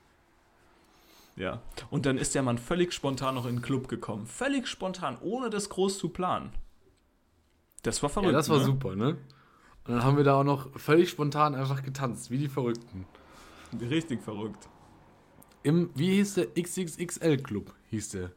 Ja. 1.37 1.63
Und 1.91 2.07
dann 2.07 2.19
ist 2.19 2.35
der 2.35 2.43
Mann 2.43 2.59
völlig 2.59 2.93
spontan 2.93 3.35
noch 3.35 3.47
in 3.47 3.57
den 3.57 3.63
Club 3.63 3.89
gekommen. 3.89 4.27
Völlig 4.27 4.67
spontan, 4.67 5.19
ohne 5.21 5.51
das 5.51 5.69
groß 5.69 5.99
zu 5.99 6.09
planen. 6.09 6.51
Das 7.83 8.03
war 8.03 8.09
verrückt. 8.09 8.33
Ja, 8.33 8.39
das 8.39 8.49
war 8.49 8.59
ne? 8.59 8.65
super, 8.65 8.97
ne? 8.97 9.19
Und 9.85 9.95
dann 9.95 10.03
haben 10.03 10.17
wir 10.17 10.25
da 10.25 10.41
auch 10.41 10.45
noch 10.45 10.77
völlig 10.79 11.11
spontan 11.11 11.55
einfach 11.55 11.83
getanzt, 11.83 12.31
wie 12.31 12.39
die 12.39 12.49
Verrückten. 12.49 13.07
Richtig 13.81 14.23
verrückt. 14.23 14.69
Im, 15.63 15.91
wie 15.95 16.17
hieß 16.17 16.35
der 16.35 16.47
XXXL 16.55 17.37
Club, 17.39 17.73
hieß 17.91 18.11
der. 18.11 18.33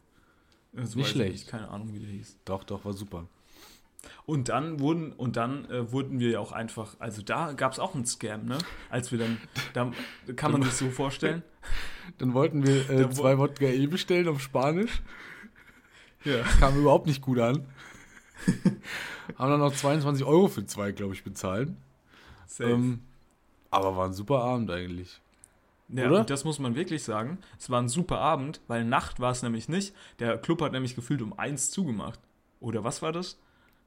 Das 0.72 0.96
Nicht 0.96 0.98
weiß 0.98 1.06
ich 1.06 1.12
schlecht. 1.12 1.48
Keine 1.48 1.70
Ahnung, 1.70 1.94
wie 1.94 2.00
der 2.00 2.10
hieß. 2.10 2.38
Doch, 2.46 2.64
doch, 2.64 2.86
war 2.86 2.94
super. 2.94 3.28
Und 4.26 4.50
dann 4.50 4.80
wurden, 4.80 5.12
und 5.14 5.36
dann 5.36 5.66
äh, 5.70 5.92
wurden 5.92 6.20
wir 6.20 6.32
ja 6.32 6.40
auch 6.40 6.52
einfach, 6.52 6.96
also 7.00 7.22
da 7.22 7.54
gab 7.54 7.74
es 7.74 7.80
auch 7.80 7.96
einen 7.96 8.06
Scam, 8.06 8.46
ne? 8.46 8.58
Als 8.90 9.12
wir 9.12 9.20
dann, 9.20 9.38
da 9.74 9.92
kann 10.36 10.52
man 10.52 10.64
sich 10.64 10.74
so 10.74 10.90
vorstellen. 10.90 11.44
Dann 12.18 12.34
wollten 12.34 12.66
wir 12.66 12.90
äh, 12.90 13.10
zwei 13.10 13.38
Wodka 13.38 13.66
E 13.66 13.88
bestellen 13.88 14.28
auf 14.28 14.42
Spanisch. 14.42 15.02
Ja. 16.24 16.42
Kam 16.60 16.78
überhaupt 16.78 17.08
nicht 17.08 17.22
gut 17.22 17.40
an. 17.40 17.66
Haben 19.38 19.52
dann 19.52 19.60
noch 19.60 19.74
22 19.74 20.26
Euro 20.26 20.48
für 20.48 20.66
zwei, 20.66 20.92
glaube 20.92 21.14
ich, 21.14 21.24
bezahlt. 21.24 21.72
Ähm, 22.60 23.02
aber 23.72 23.96
war 23.96 24.08
ein 24.08 24.14
super 24.14 24.42
Abend 24.42 24.72
eigentlich. 24.72 25.22
Ja, 25.90 26.08
Oder? 26.08 26.24
das 26.24 26.44
muss 26.44 26.60
man 26.60 26.76
wirklich 26.76 27.04
sagen. 27.04 27.40
Es 27.58 27.70
war 27.70 27.82
ein 27.82 27.90
super 27.90 28.20
Abend, 28.20 28.62
weil 28.68 28.86
Nacht 28.86 29.20
war 29.20 29.32
es 29.32 29.44
nämlich 29.44 29.70
nicht. 29.70 29.96
Der 30.20 30.38
Club 30.38 30.62
hat 30.62 30.72
nämlich 30.72 30.96
gefühlt 30.96 31.22
um 31.22 31.38
eins 31.38 31.72
zugemacht. 31.72 32.20
Oder 32.60 32.84
was 32.84 33.02
war 33.02 33.12
das? 33.12 33.40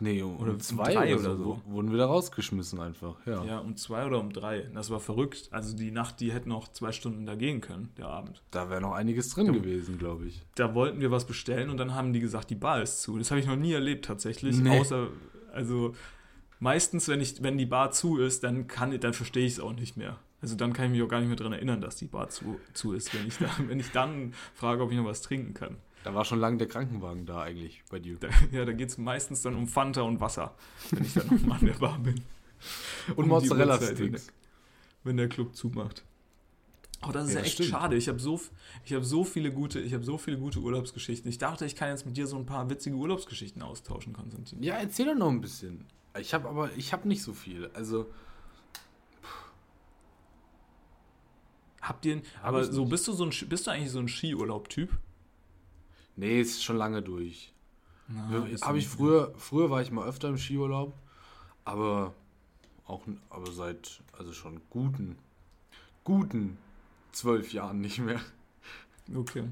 Nee, 0.03 0.21
um 0.23 0.37
Oder 0.39 0.53
um 0.53 0.61
zwei 0.61 0.93
drei 0.95 1.15
oder, 1.15 1.21
oder 1.31 1.37
so. 1.37 1.45
so. 1.45 1.61
Wurden 1.73 1.91
wir 1.93 1.99
da 1.99 2.07
rausgeschmissen 2.07 2.81
einfach, 2.81 3.15
ja. 3.25 3.45
Ja, 3.45 3.59
um 3.61 3.77
zwei 3.77 4.05
oder 4.05 4.19
um 4.19 4.33
drei. 4.33 4.69
Das 4.75 4.91
war 4.91 4.99
verrückt. 4.99 5.49
Also 5.53 5.77
die 5.77 5.93
Nacht, 5.93 6.19
die 6.21 6.33
hätte 6.33 6.49
noch 6.49 6.69
zwei 6.73 6.91
Stunden 6.91 7.25
da 7.25 7.37
gehen 7.37 7.61
können, 7.61 7.91
der 7.97 8.09
Abend. 8.09 8.43
Da 8.51 8.69
wäre 8.69 8.81
noch 8.81 8.93
einiges 8.93 9.31
drin 9.31 9.47
Ja. 9.47 9.53
gewesen, 9.53 9.99
glaube 9.99 10.27
ich. 10.27 10.43
Da 10.57 10.75
wollten 10.75 11.01
wir 11.01 11.11
was 11.13 11.27
bestellen 11.27 11.71
und 11.71 11.77
dann 11.77 11.95
haben 11.95 12.13
die 12.13 12.21
gesagt, 12.21 12.51
die 12.51 12.57
Bar 12.57 12.83
ist 12.83 13.03
zu. 13.03 13.17
Das 13.17 13.31
habe 13.31 13.41
ich 13.41 13.47
noch 13.47 13.57
nie 13.57 13.73
erlebt 13.73 14.05
tatsächlich. 14.05 14.57
Nee. 14.59 14.81
Außer, 14.81 15.07
also 15.53 15.95
meistens, 16.59 17.09
wenn, 17.09 17.21
ich, 17.21 17.43
wenn 17.43 17.57
die 17.57 17.67
Bar 17.67 17.93
zu 17.93 18.19
ist, 18.19 18.43
dann, 18.45 18.67
kann, 18.67 18.99
dann 18.99 19.13
verstehe 19.15 19.47
ich 19.47 19.53
es 19.55 19.61
auch 19.61 19.73
nicht 19.73 19.97
mehr. 19.97 20.19
Also 20.41 20.57
dann 20.57 20.73
kann 20.73 20.87
ich 20.87 20.91
mich 20.91 21.03
auch 21.03 21.09
gar 21.09 21.21
nicht 21.21 21.29
mehr 21.29 21.37
daran 21.37 21.53
erinnern, 21.53 21.81
dass 21.81 21.95
die 21.95 22.07
Bar 22.07 22.29
zu, 22.29 22.59
zu 22.73 22.93
ist, 22.93 23.15
wenn 23.15 23.29
ich, 23.29 23.39
da, 23.39 23.49
wenn 23.69 23.79
ich 23.79 23.93
dann 23.93 24.35
frage, 24.55 24.83
ob 24.83 24.91
ich 24.91 24.97
noch 24.97 25.05
was 25.05 25.23
trinken 25.23 25.55
kann. 25.55 25.77
Da 26.05 26.15
war 26.15 26.25
schon 26.25 26.41
lange 26.41 26.57
der 26.59 26.69
Krankenwagen 26.69 27.27
da 27.27 27.43
eigentlich 27.43 27.83
bei 27.91 27.99
dir. 27.99 28.17
Da, 28.19 28.29
ja, 28.53 28.65
da 28.65 28.73
geht 28.73 28.89
es 28.89 28.99
meistens 28.99 29.43
dann 29.43 29.55
um 29.55 29.67
Fanta 29.69 30.03
und 30.03 30.21
Wasser, 30.21 30.55
wenn 30.91 31.05
ich 31.05 31.15
dann 31.15 31.27
nochmal 31.29 31.59
an 31.59 31.67
der 31.67 31.75
Bar 31.75 31.99
bin. 31.99 32.23
Und 33.17 33.17
Um 33.25 33.29
Mozzarella-Sticks. 33.29 34.29
Wenn 35.05 35.17
der- 35.17 35.29
Club 35.29 35.55
zumacht. 35.55 36.05
Oh, 37.05 37.11
das 37.11 37.27
ist 37.29 37.35
Ja, 37.35 37.41
ja, 37.41 37.45
echt 37.47 37.55
stimmt. 37.55 37.71
schade. 37.71 37.97
Ich 37.97 38.09
habe 38.09 38.21
so, 38.21 38.41
ich 38.85 38.93
hab 38.93 39.03
so 39.05 39.25
viele 39.25 39.51
gute, 39.51 39.81
ich 39.81 39.93
habe 39.93 40.05
so 40.05 40.19
viele 40.19 40.39
gute 40.39 40.61
Urlaubsgeschichten. 40.61 41.29
Ich 41.29 41.39
dachte, 41.39 41.65
ich 41.67 41.75
kann 41.75 41.89
jetzt 41.89 42.07
mit 42.07 42.17
dir 42.17 42.29
so 42.29 42.37
ein 42.37 42.47
paar 42.47 42.71
witzige 42.71 42.95
Urlaubsgeschichten 42.95 43.61
austauschen, 43.63 44.13
Konstantin. 44.13 44.63
Ja, 44.63 44.75
erzähl 44.77 45.07
doch 45.07 45.17
noch 45.17 45.31
ein 45.31 45.41
bisschen. 45.41 45.85
Ich 46.21 46.33
habe 46.35 46.49
aber, 46.49 46.71
ich 46.77 46.93
habe 46.93 47.09
nicht 47.09 47.23
so 47.23 47.33
viel. 47.33 47.71
Also, 47.75 48.07
Habt 51.81 52.07
ihr, 52.07 52.23
aber 52.43 52.63
so 52.65 52.85
bist 52.85 53.09
du 53.09 53.13
so 53.13 53.25
ein, 53.25 53.33
bist 53.49 53.67
du 53.67 53.71
eigentlich 53.73 53.91
so 53.91 53.99
ein 53.99 54.07
Skiurlaub-Typ? 54.09 54.91
Nee, 56.17 56.41
ist 56.41 56.63
schon 56.63 56.77
lange 56.77 57.03
durch. 57.03 57.53
Habe 58.63 58.79
ich 58.79 58.89
früher, 58.89 59.33
früher 59.37 59.71
war 59.71 59.81
ich 59.81 59.91
mal 59.91 60.07
öfter 60.07 60.29
im 60.29 60.37
Skiurlaub, 60.37 60.95
aber 61.65 62.15
auch, 62.87 63.03
aber 63.31 63.51
seit, 63.53 64.03
also 64.17 64.33
schon 64.33 64.61
guten, 64.71 65.17
guten 66.05 66.59
zwölf 67.13 67.53
Jahren 67.53 67.81
nicht 67.81 67.99
mehr. 67.99 68.21
Okay. 69.15 69.45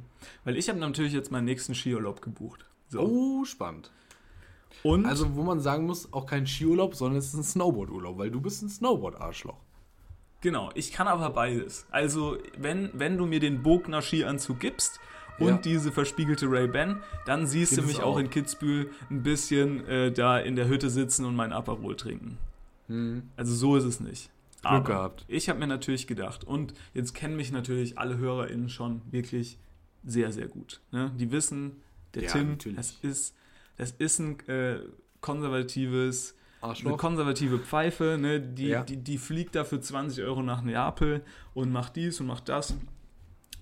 Weil 0.44 0.56
ich 0.56 0.68
habe 0.68 0.78
natürlich 0.78 1.12
jetzt 1.12 1.30
meinen 1.30 1.44
nächsten 1.44 1.74
Skiurlaub 1.74 2.22
gebucht. 2.22 2.64
So. 2.88 3.00
Oh, 3.00 3.44
spannend. 3.44 3.90
und 4.82 5.06
Also, 5.06 5.34
wo 5.36 5.42
man 5.42 5.60
sagen 5.60 5.86
muss, 5.86 6.12
auch 6.12 6.26
kein 6.26 6.46
Skiurlaub, 6.46 6.94
sondern 6.94 7.18
es 7.18 7.28
ist 7.28 7.34
ein 7.34 7.44
Snowboardurlaub, 7.44 8.18
weil 8.18 8.30
du 8.30 8.40
bist 8.40 8.62
ein 8.62 8.68
Snowboard-Arschloch. 8.68 9.58
Genau, 10.40 10.70
ich 10.74 10.92
kann 10.92 11.06
aber 11.06 11.30
beides. 11.30 11.86
Also, 11.90 12.38
wenn, 12.56 12.90
wenn 12.94 13.18
du 13.18 13.26
mir 13.26 13.40
den 13.40 13.62
Bogner 13.62 14.02
Skianzug 14.02 14.60
gibst 14.60 15.00
und 15.40 15.48
Ja. 15.48 15.56
diese 15.58 15.90
verspiegelte 15.90 16.46
Ray-Ban, 16.48 17.02
dann 17.26 17.46
siehst 17.46 17.72
Gibt 17.72 17.82
du 17.82 17.86
mich 17.88 18.00
auch 18.00 18.14
auch. 18.14 18.18
in 18.18 18.30
Kitzbühel 18.30 18.90
ein 19.10 19.22
bisschen 19.24 19.84
äh, 19.88 20.12
da 20.12 20.38
in 20.38 20.54
der 20.54 20.68
Hütte 20.68 20.88
sitzen 20.90 21.24
und 21.24 21.34
mein 21.34 21.52
Aperol 21.52 21.96
trinken. 21.96 22.38
Also 23.36 23.54
so 23.54 23.76
ist 23.76 23.84
es 23.84 24.00
nicht. 24.00 24.30
Glück 24.62 24.86
gehabt. 24.86 25.24
Ich 25.28 25.48
habe 25.48 25.58
mir 25.58 25.66
natürlich 25.68 26.06
gedacht, 26.06 26.44
und 26.44 26.74
jetzt 26.92 27.14
kennen 27.14 27.34
mich 27.36 27.50
natürlich 27.52 27.98
alle 27.98 28.18
HörerInnen 28.18 28.68
schon 28.68 29.00
wirklich 29.10 29.58
sehr, 30.04 30.32
sehr 30.32 30.48
gut. 30.48 30.80
Ne? 30.92 31.10
Die 31.16 31.30
wissen, 31.32 31.76
der 32.14 32.24
Ja, 32.24 32.32
Tim, 32.32 32.50
natürlich. 32.50 32.76
das 32.76 32.96
ist, 33.02 33.34
das 33.76 33.92
ist 33.92 34.18
ein 34.18 34.40
äh, 34.48 34.80
konservatives, 35.44 36.34
eine 36.60 36.70
Arschloch. 36.70 36.98
konservative 36.98 37.58
Pfeife, 37.58 38.18
ne? 38.20 38.40
die, 38.40 38.66
Ja. 38.68 38.82
die, 38.84 38.96
die 38.98 39.18
fliegt 39.18 39.54
da 39.54 39.64
für 39.64 39.80
20 39.80 40.22
Euro 40.24 40.42
nach 40.42 40.62
Neapel 40.62 41.22
und 41.54 41.70
macht 41.72 41.96
dies 41.96 42.20
und 42.20 42.26
macht 42.26 42.48
das, 42.48 42.74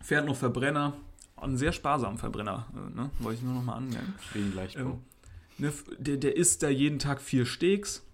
fährt 0.03 0.26
noch 0.26 0.37
Verbrenner, 0.37 0.95
einen 1.43 1.57
sehr 1.57 1.72
sparsamen 1.72 2.18
Verbrenner, 2.18 2.66
äh, 2.74 2.97
ne? 2.97 3.11
wollte 3.18 3.39
ich 3.39 3.45
nur 3.45 3.55
noch 3.55 3.62
mal 3.62 3.76
anmerken. 3.76 4.14
Wegen 4.32 4.55
Leichtbau. 4.55 4.80
Ähm, 4.80 5.03
ne, 5.59 5.72
der, 5.99 6.16
der 6.16 6.36
isst 6.36 6.62
da 6.62 6.68
jeden 6.68 6.99
Tag 6.99 7.20
vier 7.20 7.47
Steaks. 7.47 8.05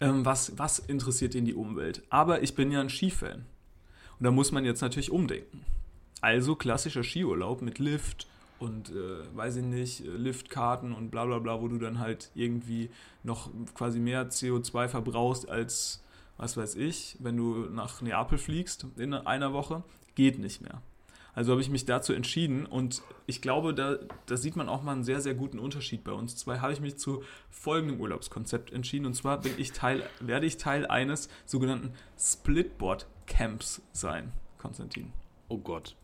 Ähm, 0.00 0.24
was, 0.24 0.58
was 0.58 0.78
interessiert 0.78 1.34
ihn 1.34 1.44
die 1.44 1.54
Umwelt? 1.54 2.02
Aber 2.08 2.42
ich 2.42 2.54
bin 2.54 2.72
ja 2.72 2.80
ein 2.80 2.88
Skifan. 2.88 3.44
Und 4.18 4.24
da 4.24 4.30
muss 4.30 4.52
man 4.52 4.64
jetzt 4.64 4.80
natürlich 4.80 5.10
umdenken. 5.10 5.64
Also 6.20 6.54
klassischer 6.54 7.02
Skiurlaub 7.02 7.62
mit 7.62 7.78
Lift 7.78 8.26
und, 8.58 8.90
äh, 8.90 9.36
weiß 9.36 9.56
ich 9.56 9.64
nicht, 9.64 10.04
äh, 10.04 10.08
Liftkarten 10.08 10.92
und 10.92 11.10
bla 11.10 11.24
bla 11.24 11.38
bla, 11.38 11.60
wo 11.60 11.68
du 11.68 11.78
dann 11.78 11.98
halt 11.98 12.30
irgendwie 12.34 12.90
noch 13.22 13.50
quasi 13.74 13.98
mehr 13.98 14.30
CO2 14.30 14.88
verbrauchst 14.88 15.48
als, 15.48 16.02
was 16.36 16.56
weiß 16.56 16.76
ich, 16.76 17.16
wenn 17.20 17.36
du 17.36 17.66
nach 17.70 18.02
Neapel 18.02 18.38
fliegst 18.38 18.86
in 18.96 19.14
einer 19.14 19.52
Woche, 19.52 19.82
geht 20.14 20.38
nicht 20.38 20.60
mehr. 20.60 20.82
Also 21.34 21.52
habe 21.52 21.60
ich 21.60 21.70
mich 21.70 21.84
dazu 21.84 22.12
entschieden 22.12 22.66
und 22.66 23.02
ich 23.26 23.40
glaube, 23.40 23.72
da, 23.72 23.98
da 24.26 24.36
sieht 24.36 24.56
man 24.56 24.68
auch 24.68 24.82
mal 24.82 24.92
einen 24.92 25.04
sehr, 25.04 25.20
sehr 25.20 25.34
guten 25.34 25.58
Unterschied 25.58 26.02
bei 26.02 26.12
uns 26.12 26.36
zwei. 26.36 26.58
Habe 26.58 26.72
ich 26.72 26.80
mich 26.80 26.96
zu 26.98 27.22
folgendem 27.50 28.00
Urlaubskonzept 28.00 28.72
entschieden 28.72 29.06
und 29.06 29.14
zwar 29.14 29.40
bin 29.40 29.52
ich 29.56 29.72
Teil, 29.72 30.02
werde 30.18 30.46
ich 30.46 30.56
Teil 30.56 30.86
eines 30.86 31.28
sogenannten 31.46 31.92
Splitboard-Camps 32.18 33.82
sein, 33.92 34.32
Konstantin. 34.58 35.12
oh 35.48 35.58
Gott. 35.58 35.96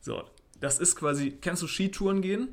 So, 0.00 0.24
das 0.60 0.78
ist 0.80 0.96
quasi, 0.96 1.30
kennst 1.40 1.62
du 1.62 1.66
Skitouren 1.68 2.22
gehen? 2.22 2.48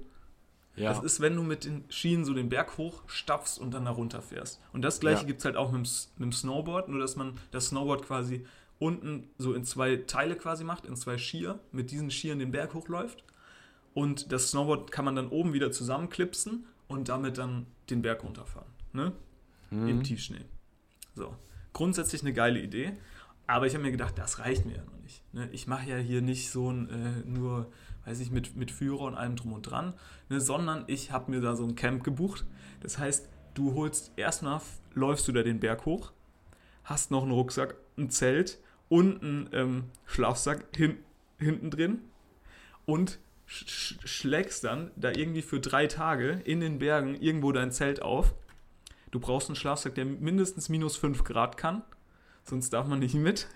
Ja. 0.75 0.93
Das 0.93 1.03
ist, 1.03 1.19
wenn 1.19 1.35
du 1.35 1.43
mit 1.43 1.65
den 1.65 1.83
Schienen 1.89 2.23
so 2.25 2.33
den 2.33 2.47
Berg 2.47 2.77
hoch 2.77 3.01
stapfst 3.07 3.57
und 3.59 3.73
dann 3.73 3.85
da 3.85 3.91
runter 3.91 4.21
fährst. 4.21 4.61
Und 4.71 4.81
das 4.83 4.99
gleiche 4.99 5.21
Ja. 5.21 5.27
gibt 5.27 5.39
es 5.39 5.45
halt 5.45 5.57
auch 5.57 5.71
mit 5.71 5.85
dem, 5.85 5.91
mit 6.17 6.25
dem 6.25 6.31
Snowboard, 6.31 6.87
nur 6.89 6.99
dass 6.99 7.15
man 7.15 7.37
das 7.51 7.67
Snowboard 7.67 8.03
quasi 8.05 8.45
unten 8.79 9.29
so 9.37 9.53
in 9.53 9.65
zwei 9.65 9.97
Teile 9.97 10.35
quasi 10.35 10.63
macht, 10.63 10.85
in 10.85 10.95
zwei 10.95 11.17
Skier, 11.17 11.59
mit 11.71 11.91
diesen 11.91 12.09
Skiern 12.09 12.39
den 12.39 12.51
Berg 12.51 12.73
hochläuft. 12.73 13.23
Und 13.93 14.31
das 14.31 14.51
Snowboard 14.51 14.91
kann 14.91 15.05
man 15.05 15.15
dann 15.15 15.27
oben 15.27 15.53
wieder 15.53 15.71
zusammenklipsen 15.71 16.65
und 16.87 17.09
damit 17.09 17.37
dann 17.37 17.67
den 17.89 18.01
Berg 18.01 18.23
runterfahren. 18.23 18.69
Ne? 18.93 19.11
Im 19.71 20.03
Tiefschnee. 20.03 20.45
So. 21.13 21.35
Grundsätzlich 21.73 22.21
eine 22.21 22.33
geile 22.33 22.59
Idee. 22.59 22.93
Aber 23.45 23.67
ich 23.67 23.73
habe 23.73 23.83
mir 23.83 23.91
gedacht, 23.91 24.17
das 24.17 24.39
reicht 24.39 24.65
mir 24.65 24.77
ja 24.77 24.83
noch 24.83 24.99
nicht. 25.01 25.23
Ne? 25.33 25.49
Ich 25.51 25.67
mache 25.67 25.89
ja 25.89 25.97
hier 25.97 26.21
nicht 26.21 26.49
so 26.51 26.71
ein, 26.71 26.89
äh, 26.89 27.27
nur, 27.27 27.71
weiß 28.05 28.19
ich, 28.19 28.31
mit, 28.31 28.55
mit 28.55 28.71
Führer 28.71 29.01
und 29.01 29.15
allem 29.15 29.35
drum 29.35 29.53
und 29.53 29.63
dran, 29.63 29.93
ne? 30.29 30.39
sondern 30.39 30.83
ich 30.87 31.11
habe 31.11 31.31
mir 31.31 31.41
da 31.41 31.55
so 31.55 31.65
ein 31.65 31.75
Camp 31.75 32.03
gebucht. 32.03 32.45
Das 32.81 32.99
heißt, 32.99 33.27
du 33.55 33.73
holst 33.73 34.11
erstmal, 34.17 34.61
läufst 34.93 35.27
du 35.27 35.31
da 35.31 35.41
den 35.41 35.59
Berg 35.59 35.85
hoch, 35.85 36.13
hast 36.83 37.09
noch 37.09 37.23
einen 37.23 37.31
Rucksack, 37.31 37.75
ein 37.97 38.11
Zelt 38.11 38.59
und 38.89 39.23
einen 39.23 39.49
ähm, 39.53 39.83
Schlafsack 40.05 40.65
hin, 40.75 40.97
hinten 41.37 41.71
drin 41.71 42.01
und 42.85 43.19
sch 43.45 43.97
schlägst 44.03 44.63
dann 44.63 44.91
da 44.95 45.11
irgendwie 45.11 45.41
für 45.41 45.59
drei 45.59 45.87
Tage 45.87 46.41
in 46.43 46.59
den 46.59 46.79
Bergen 46.79 47.15
irgendwo 47.15 47.51
dein 47.51 47.71
Zelt 47.71 48.01
auf. 48.01 48.33
Du 49.11 49.19
brauchst 49.19 49.49
einen 49.49 49.55
Schlafsack, 49.55 49.95
der 49.95 50.05
mindestens 50.05 50.69
minus 50.69 50.97
5 50.97 51.23
Grad 51.23 51.57
kann, 51.57 51.83
sonst 52.43 52.71
darf 52.71 52.87
man 52.87 52.99
nicht 52.99 53.15
mit. 53.15 53.47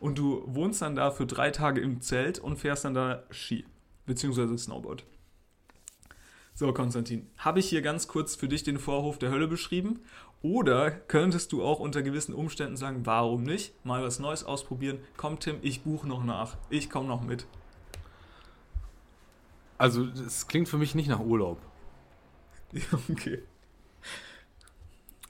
Und 0.00 0.18
du 0.18 0.42
wohnst 0.46 0.82
dann 0.82 0.96
da 0.96 1.10
für 1.10 1.26
drei 1.26 1.50
Tage 1.50 1.80
im 1.80 2.00
Zelt 2.00 2.38
und 2.38 2.56
fährst 2.56 2.84
dann 2.84 2.94
da 2.94 3.22
Ski, 3.30 3.64
beziehungsweise 4.06 4.56
Snowboard. 4.56 5.04
So, 6.58 6.72
Konstantin, 6.72 7.24
habe 7.36 7.60
ich 7.60 7.68
hier 7.68 7.82
ganz 7.82 8.08
kurz 8.08 8.34
für 8.34 8.48
dich 8.48 8.64
den 8.64 8.80
Vorhof 8.80 9.16
der 9.16 9.30
Hölle 9.30 9.46
beschrieben? 9.46 10.00
Oder 10.42 10.90
könntest 10.90 11.52
du 11.52 11.62
auch 11.62 11.78
unter 11.78 12.02
gewissen 12.02 12.34
Umständen 12.34 12.76
sagen, 12.76 13.06
warum 13.06 13.44
nicht? 13.44 13.72
Mal 13.84 14.02
was 14.02 14.18
Neues 14.18 14.42
ausprobieren. 14.42 14.98
Komm, 15.16 15.38
Tim, 15.38 15.58
ich 15.62 15.82
buche 15.82 16.08
noch 16.08 16.24
nach. 16.24 16.56
Ich 16.68 16.90
komme 16.90 17.06
noch 17.06 17.22
mit. 17.22 17.46
Also, 19.78 20.04
es 20.04 20.48
klingt 20.48 20.68
für 20.68 20.78
mich 20.78 20.96
nicht 20.96 21.08
nach 21.08 21.20
Urlaub. 21.20 21.60
Ja, 22.72 22.98
okay. 23.08 23.44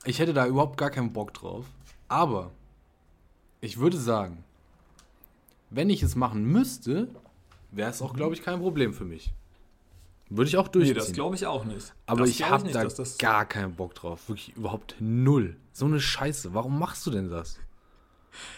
Ich 0.06 0.20
hätte 0.20 0.32
da 0.32 0.46
überhaupt 0.46 0.78
gar 0.78 0.88
keinen 0.88 1.12
Bock 1.12 1.34
drauf. 1.34 1.66
Aber 2.08 2.52
ich 3.60 3.76
würde 3.76 3.98
sagen, 3.98 4.44
wenn 5.68 5.90
ich 5.90 6.02
es 6.02 6.16
machen 6.16 6.46
müsste, 6.46 7.10
wäre 7.70 7.90
es 7.90 8.00
auch, 8.00 8.14
glaube 8.14 8.34
ich, 8.34 8.40
kein 8.40 8.60
Problem 8.60 8.94
für 8.94 9.04
mich. 9.04 9.34
Würde 10.30 10.48
ich 10.48 10.56
auch 10.56 10.66
Nee, 10.66 10.72
durchziehen. 10.72 10.94
das 10.96 11.12
glaube 11.12 11.36
ich 11.36 11.46
auch 11.46 11.64
nicht. 11.64 11.94
Aber 12.06 12.20
das 12.20 12.30
ich 12.30 12.42
habe 12.48 12.70
da 12.70 12.84
dass 12.84 12.94
das 12.96 13.18
gar 13.18 13.46
keinen 13.46 13.74
Bock 13.74 13.94
drauf. 13.94 14.28
Wirklich 14.28 14.54
überhaupt 14.56 14.96
null. 15.00 15.56
So 15.72 15.86
eine 15.86 16.00
Scheiße. 16.00 16.52
Warum 16.54 16.78
machst 16.78 17.06
du 17.06 17.10
denn 17.10 17.30
das? 17.30 17.58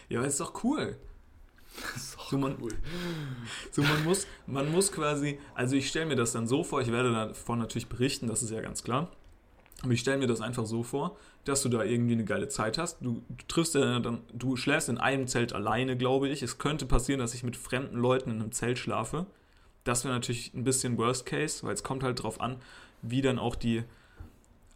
Ja, 0.08 0.18
aber 0.18 0.28
ist 0.28 0.40
doch 0.40 0.64
cool. 0.64 0.96
so, 2.30 2.36
man, 2.36 2.56
so 3.70 3.82
man 3.82 4.04
muss, 4.04 4.26
man 4.46 4.70
muss 4.72 4.90
quasi, 4.90 5.38
also 5.54 5.76
ich 5.76 5.88
stelle 5.88 6.06
mir 6.06 6.16
das 6.16 6.32
dann 6.32 6.48
so 6.48 6.64
vor, 6.64 6.80
ich 6.80 6.90
werde 6.90 7.12
davon 7.12 7.60
natürlich 7.60 7.88
berichten, 7.88 8.26
das 8.26 8.42
ist 8.42 8.50
ja 8.50 8.60
ganz 8.60 8.82
klar. 8.82 9.08
Aber 9.82 9.92
ich 9.92 10.00
stelle 10.00 10.18
mir 10.18 10.26
das 10.26 10.40
einfach 10.40 10.66
so 10.66 10.82
vor, 10.82 11.16
dass 11.44 11.62
du 11.62 11.68
da 11.68 11.82
irgendwie 11.84 12.12
eine 12.12 12.24
geile 12.24 12.48
Zeit 12.48 12.76
hast. 12.76 12.98
Du, 13.00 13.22
du 13.28 13.44
triffst 13.48 13.74
ja 13.74 14.00
dann, 14.00 14.20
du 14.34 14.56
schläfst 14.56 14.88
in 14.88 14.98
einem 14.98 15.26
Zelt 15.26 15.52
alleine, 15.54 15.96
glaube 15.96 16.28
ich. 16.28 16.42
Es 16.42 16.58
könnte 16.58 16.84
passieren, 16.84 17.20
dass 17.20 17.32
ich 17.32 17.44
mit 17.44 17.56
fremden 17.56 17.96
Leuten 17.96 18.30
in 18.30 18.40
einem 18.42 18.52
Zelt 18.52 18.78
schlafe. 18.78 19.26
Das 19.84 20.04
wäre 20.04 20.14
natürlich 20.14 20.52
ein 20.54 20.64
bisschen 20.64 20.98
Worst 20.98 21.26
Case, 21.26 21.64
weil 21.66 21.74
es 21.74 21.82
kommt 21.82 22.02
halt 22.02 22.22
drauf 22.22 22.40
an, 22.40 22.56
wie 23.02 23.22
dann 23.22 23.38
auch 23.38 23.56
die, 23.56 23.82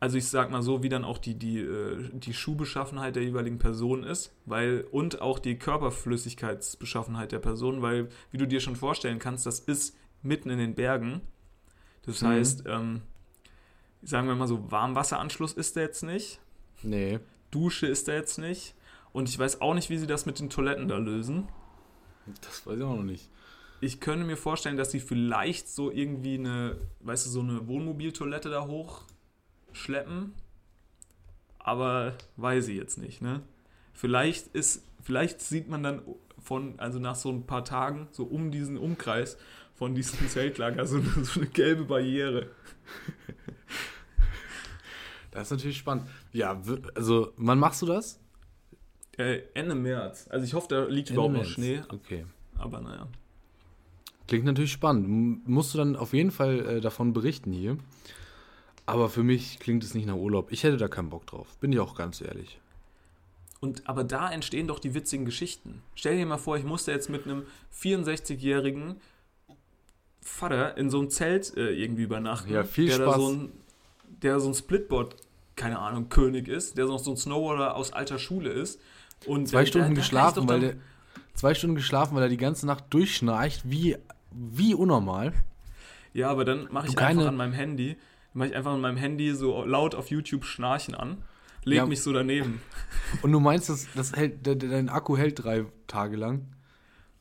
also 0.00 0.16
ich 0.16 0.28
sag 0.28 0.50
mal 0.50 0.62
so, 0.62 0.82
wie 0.82 0.88
dann 0.88 1.04
auch 1.04 1.18
die, 1.18 1.34
die, 1.34 1.60
äh, 1.60 2.08
die 2.12 2.32
Schuhbeschaffenheit 2.34 3.16
der 3.16 3.22
jeweiligen 3.24 3.58
Person 3.58 4.02
ist, 4.02 4.32
weil, 4.46 4.86
und 4.90 5.20
auch 5.20 5.38
die 5.38 5.58
Körperflüssigkeitsbeschaffenheit 5.58 7.32
der 7.32 7.38
Person, 7.38 7.82
weil, 7.82 8.08
wie 8.30 8.38
du 8.38 8.46
dir 8.46 8.60
schon 8.60 8.76
vorstellen 8.76 9.18
kannst, 9.18 9.46
das 9.46 9.60
ist 9.60 9.96
mitten 10.22 10.50
in 10.50 10.58
den 10.58 10.74
Bergen. 10.74 11.20
Das 12.06 12.22
Mhm. 12.22 12.26
heißt, 12.28 12.64
ähm, 12.66 13.02
sagen 14.02 14.28
wir 14.28 14.34
mal 14.34 14.48
so, 14.48 14.70
Warmwasseranschluss 14.70 15.52
ist 15.52 15.76
da 15.76 15.80
jetzt 15.80 16.02
nicht, 16.02 16.40
Nee. 16.82 17.18
Dusche 17.50 17.86
ist 17.86 18.08
da 18.08 18.12
jetzt 18.12 18.36
nicht. 18.38 18.74
Und 19.12 19.28
ich 19.28 19.38
weiß 19.38 19.60
auch 19.62 19.74
nicht, 19.74 19.88
wie 19.90 19.96
sie 19.96 20.06
das 20.08 20.26
mit 20.26 20.38
den 20.40 20.50
Toiletten 20.50 20.88
da 20.88 20.98
lösen. 20.98 21.48
Das 22.42 22.66
weiß 22.66 22.76
ich 22.78 22.82
auch 22.82 22.96
noch 22.96 23.02
nicht. 23.04 23.30
Ich 23.84 24.00
könnte 24.00 24.24
mir 24.24 24.38
vorstellen, 24.38 24.78
dass 24.78 24.90
sie 24.92 25.00
vielleicht 25.00 25.68
so 25.68 25.90
irgendwie 25.90 26.38
eine, 26.38 26.76
weißt 27.00 27.26
du, 27.26 27.30
so 27.30 27.40
eine 27.40 27.68
Wohnmobiltoilette 27.68 28.48
da 28.48 28.66
hochschleppen. 28.66 30.32
Aber 31.58 32.16
weiß 32.36 32.68
ich 32.68 32.76
jetzt 32.76 32.96
nicht, 32.96 33.20
ne? 33.20 33.42
Vielleicht 33.92 34.48
ist, 34.48 34.84
vielleicht 35.02 35.42
sieht 35.42 35.68
man 35.68 35.82
dann 35.82 36.02
von, 36.38 36.78
also 36.80 36.98
nach 36.98 37.14
so 37.14 37.30
ein 37.30 37.44
paar 37.46 37.64
Tagen, 37.64 38.08
so 38.10 38.24
um 38.24 38.50
diesen 38.50 38.78
Umkreis 38.78 39.36
von 39.74 39.94
diesem 39.94 40.28
Zeltlager, 40.28 40.86
so 40.86 40.96
eine, 40.96 41.24
so 41.24 41.40
eine 41.40 41.50
gelbe 41.50 41.84
Barriere. 41.84 42.50
Das 45.30 45.48
ist 45.48 45.50
natürlich 45.50 45.76
spannend. 45.76 46.08
Ja, 46.32 46.58
also, 46.94 47.32
wann 47.36 47.58
machst 47.58 47.82
du 47.82 47.86
das? 47.86 48.18
Äh, 49.18 49.42
Ende 49.52 49.74
März. 49.74 50.26
Also 50.30 50.46
ich 50.46 50.54
hoffe, 50.54 50.68
da 50.68 50.84
liegt 50.84 51.10
Ende 51.10 51.14
überhaupt 51.20 51.34
noch 51.34 51.42
März. 51.42 51.52
Schnee, 51.52 51.82
Okay. 51.88 52.24
aber 52.56 52.80
naja. 52.80 53.08
Klingt 54.26 54.44
natürlich 54.44 54.72
spannend. 54.72 55.06
M 55.06 55.42
musst 55.46 55.74
du 55.74 55.78
dann 55.78 55.96
auf 55.96 56.12
jeden 56.14 56.30
Fall 56.30 56.60
äh, 56.66 56.80
davon 56.80 57.12
berichten 57.12 57.52
hier. 57.52 57.76
Aber 58.86 59.08
für 59.08 59.22
mich 59.22 59.58
klingt 59.60 59.82
es 59.84 59.94
nicht 59.94 60.06
nach 60.06 60.14
Urlaub. 60.16 60.52
Ich 60.52 60.62
hätte 60.62 60.76
da 60.76 60.88
keinen 60.88 61.10
Bock 61.10 61.26
drauf. 61.26 61.56
Bin 61.60 61.72
ich 61.72 61.80
auch 61.80 61.94
ganz 61.94 62.20
ehrlich. 62.20 62.58
Und 63.60 63.88
aber 63.88 64.04
da 64.04 64.30
entstehen 64.30 64.66
doch 64.68 64.78
die 64.78 64.92
witzigen 64.94 65.24
Geschichten. 65.24 65.80
Stell 65.94 66.16
dir 66.18 66.26
mal 66.26 66.36
vor, 66.36 66.56
ich 66.58 66.64
musste 66.64 66.92
jetzt 66.92 67.08
mit 67.08 67.24
einem 67.24 67.44
64-jährigen 67.74 68.96
Vater 70.20 70.76
in 70.76 70.90
so 70.90 70.98
einem 71.00 71.10
Zelt 71.10 71.56
äh, 71.56 71.70
irgendwie 71.70 72.02
übernachten. 72.02 72.52
Ja, 72.52 72.64
viel 72.64 72.88
der 72.88 72.98
Da 72.98 73.04
Spaß. 73.04 73.16
so 73.16 73.28
ein, 73.32 73.52
der 74.22 74.40
so 74.40 74.48
ein 74.48 74.54
Splitboard, 74.54 75.16
keine 75.56 75.78
Ahnung, 75.78 76.08
König 76.08 76.48
ist, 76.48 76.76
der 76.78 76.86
noch 76.86 76.98
so 76.98 77.10
ein 77.12 77.16
Snowboarder 77.16 77.76
aus 77.76 77.92
alter 77.92 78.18
Schule 78.18 78.50
ist. 78.50 78.80
Und 79.26 79.48
Zwei 79.48 79.64
Stunden 79.66 79.88
der- 79.88 79.96
geschlafen, 79.96 80.48
weil 80.48 80.60
der. 80.60 80.76
Zwei 81.34 81.54
Stunden 81.54 81.74
geschlafen, 81.74 82.14
weil 82.14 82.22
er 82.24 82.28
die 82.28 82.36
ganze 82.36 82.64
Nacht 82.66 82.84
durchschnarcht, 82.90 83.62
wie, 83.68 83.96
wie 84.34 84.74
unnormal. 84.74 85.32
Ja, 86.12 86.30
aber 86.30 86.44
dann 86.44 86.68
mache 86.70 86.88
ich 86.88 86.96
keine- 86.96 87.20
einfach 87.20 87.28
an 87.28 87.36
meinem 87.36 87.52
Handy, 87.52 87.96
mache 88.32 88.48
ich 88.48 88.54
einfach 88.54 88.72
an 88.72 88.80
meinem 88.80 88.96
Handy 88.96 89.32
so 89.34 89.64
laut 89.64 89.94
auf 89.94 90.10
YouTube 90.10 90.44
Schnarchen 90.44 90.94
an, 90.94 91.22
leg 91.64 91.78
Ja. 91.78 91.86
mich 91.86 92.02
so 92.02 92.12
daneben. 92.12 92.60
Und 93.22 93.32
du 93.32 93.40
meinst, 93.40 93.68
das, 93.68 93.86
das 93.94 94.12
hält, 94.12 94.44
de- 94.46 94.54
de- 94.56 94.70
dein 94.70 94.88
Akku 94.88 95.16
hält 95.16 95.42
drei 95.42 95.64
Tage 95.86 96.16
lang? 96.16 96.46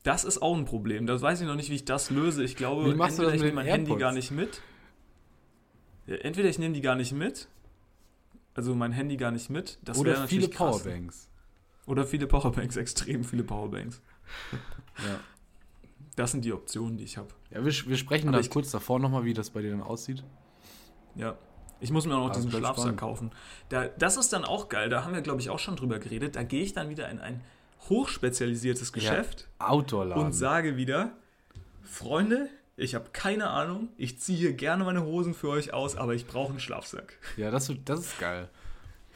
Das 0.03 0.25
ist 0.25 0.41
auch 0.41 0.55
ein 0.57 0.65
Problem. 0.65 1.07
Das 1.07 1.21
weiß 1.21 1.39
ich 1.41 1.47
noch 1.47 1.55
nicht, 1.55 1.69
wie 1.69 1.75
ich 1.75 1.85
das 1.85 2.09
löse. 2.09 2.43
Ich 2.43 2.55
glaube, 2.55 2.89
entweder 2.91 3.23
das 3.25 3.33
ich 3.35 3.41
nehme 3.41 3.53
mein 3.53 3.65
Handy 3.65 3.95
gar 3.95 4.11
nicht 4.11 4.31
mit. 4.31 4.61
Ja, 6.07 6.15
entweder 6.17 6.49
ich 6.49 6.59
nehme 6.59 6.73
die 6.73 6.81
gar 6.81 6.95
nicht 6.95 7.13
mit. 7.13 7.47
Also 8.53 8.75
mein 8.75 8.91
Handy 8.91 9.15
gar 9.17 9.31
nicht 9.31 9.49
mit. 9.49 9.79
Das 9.83 9.97
Oder 9.97 10.11
natürlich 10.19 10.29
viele 10.29 10.49
krass. 10.49 10.83
Powerbanks. 10.83 11.29
Oder 11.85 12.05
viele 12.05 12.27
Powerbanks, 12.27 12.75
extrem 12.77 13.23
viele 13.23 13.43
Powerbanks. 13.43 14.01
Ja. 14.97 15.19
Das 16.15 16.31
sind 16.31 16.45
die 16.45 16.53
Optionen, 16.53 16.97
die 16.97 17.03
ich 17.05 17.17
habe. 17.17 17.29
Ja, 17.49 17.65
wir, 17.65 17.71
wir 17.71 17.97
sprechen 17.97 18.29
Aber 18.29 18.41
da 18.41 18.47
kurz 18.47 18.71
davor 18.71 18.99
nochmal, 18.99 19.25
wie 19.25 19.33
das 19.33 19.49
bei 19.49 19.61
dir 19.61 19.71
dann 19.71 19.81
aussieht. 19.81 20.23
Ja. 21.15 21.37
Ich 21.79 21.91
muss 21.91 22.05
mir 22.05 22.15
auch 22.15 22.19
noch 22.27 22.29
Ah, 22.29 22.33
diesen 22.33 22.51
Schlafsack 22.51 22.75
spannend. 22.77 22.99
kaufen. 22.99 23.31
Da, 23.69 23.87
das 23.87 24.15
ist 24.17 24.31
dann 24.31 24.45
auch 24.45 24.69
geil. 24.69 24.89
Da 24.89 25.03
haben 25.03 25.13
wir, 25.13 25.21
glaube 25.21 25.41
ich, 25.41 25.49
auch 25.49 25.59
schon 25.59 25.75
drüber 25.75 25.99
geredet. 25.99 26.35
Da 26.35 26.43
gehe 26.43 26.63
ich 26.63 26.73
dann 26.73 26.89
wieder 26.89 27.09
in 27.09 27.19
ein 27.19 27.41
hochspezialisiertes 27.89 28.93
Geschäft. 28.93 29.49
Outdoor-Laden. 29.59 30.23
und 30.23 30.31
sage 30.33 30.77
wieder, 30.77 31.11
Freunde, 31.83 32.49
ich 32.77 32.95
habe 32.95 33.09
keine 33.11 33.49
Ahnung, 33.49 33.89
ich 33.97 34.19
ziehe 34.19 34.37
hier 34.37 34.53
gerne 34.53 34.83
meine 34.83 35.03
Hosen 35.03 35.33
für 35.33 35.49
euch 35.49 35.73
aus, 35.73 35.95
aber 35.95 36.13
ich 36.15 36.25
brauche 36.25 36.51
einen 36.51 36.59
Schlafsack. 36.59 37.17
Ja, 37.37 37.51
das, 37.51 37.71
das 37.85 37.99
ist 37.99 38.19
geil. 38.19 38.49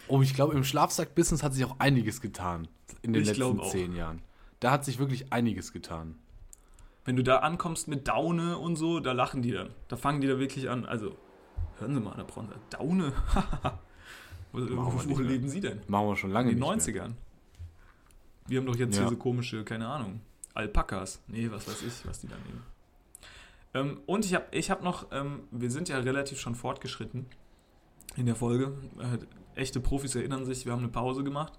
Oh, 0.08 0.22
ich 0.22 0.34
glaube, 0.34 0.54
im 0.54 0.64
Schlafsack-Business 0.64 1.44
hat 1.44 1.54
sich 1.54 1.66
auch 1.66 1.80
einiges 1.80 2.22
getan 2.22 2.68
in 3.02 3.14
den 3.14 3.24
Ich 3.24 3.30
letzten 3.38 3.64
zehn 3.64 3.96
Jahren. 3.96 4.22
Da 4.60 4.72
hat 4.72 4.86
sich 4.86 5.00
wirklich 5.00 5.32
einiges 5.34 5.74
getan. 5.74 6.16
Wenn 7.08 7.16
du 7.16 7.24
da 7.24 7.38
ankommst 7.38 7.88
mit 7.88 8.10
Daune 8.10 8.58
und 8.58 8.76
so, 8.76 9.00
da 9.00 9.14
lachen 9.14 9.42
die 9.42 9.54
dann. 9.54 9.70
Da 9.88 9.96
fangen 9.96 10.20
die 10.20 10.28
da 10.28 10.40
wirklich 10.40 10.70
an. 10.70 10.86
Also, 10.86 11.16
hören 11.80 11.94
Sie 11.94 12.02
mal, 12.02 12.14
Herr 12.18 12.26
Bronzer, 12.26 12.56
Daune? 12.70 13.14
wo 14.52 14.60
wo, 14.60 15.16
mehr. 15.16 15.26
leben 15.30 15.48
Sie 15.48 15.62
denn? 15.62 15.80
Machen 15.88 16.08
wir 16.10 16.16
schon 16.18 16.32
lange 16.32 16.52
In 16.52 16.60
den 16.60 16.70
nicht 16.76 16.88
mehr. 16.88 17.06
90ern. 17.06 17.12
Wir 18.48 18.60
haben 18.60 18.66
doch 18.66 18.76
jetzt 18.76 18.98
Ja. 18.98 19.06
diese 19.06 19.16
komische, 19.16 19.64
keine 19.64 19.88
Ahnung, 19.88 20.20
Alpakas. 20.54 21.22
Nee, 21.28 21.50
was 21.50 21.66
weiß 21.70 21.82
ich, 21.84 22.06
was 22.06 22.20
die 22.20 22.28
da 22.28 22.36
nehmen. 22.46 22.64
Ähm, 23.74 24.02
und 24.06 24.26
ich 24.26 24.34
habe 24.36 24.46
ich 24.52 24.70
hab 24.70 24.84
noch, 24.84 25.08
ähm, 25.14 25.44
wir 25.52 25.72
sind 25.72 25.88
ja 25.88 26.00
relativ 26.00 26.42
schon 26.42 26.56
fortgeschritten 26.56 27.26
in 28.18 28.26
der 28.26 28.36
Folge. 28.36 28.74
Äh, 29.00 29.60
echte 29.62 29.80
Profis 29.80 30.14
erinnern 30.14 30.44
sich, 30.46 30.66
wir 30.66 30.74
haben 30.74 30.80
eine 30.80 30.90
Pause 30.90 31.24
gemacht. 31.24 31.54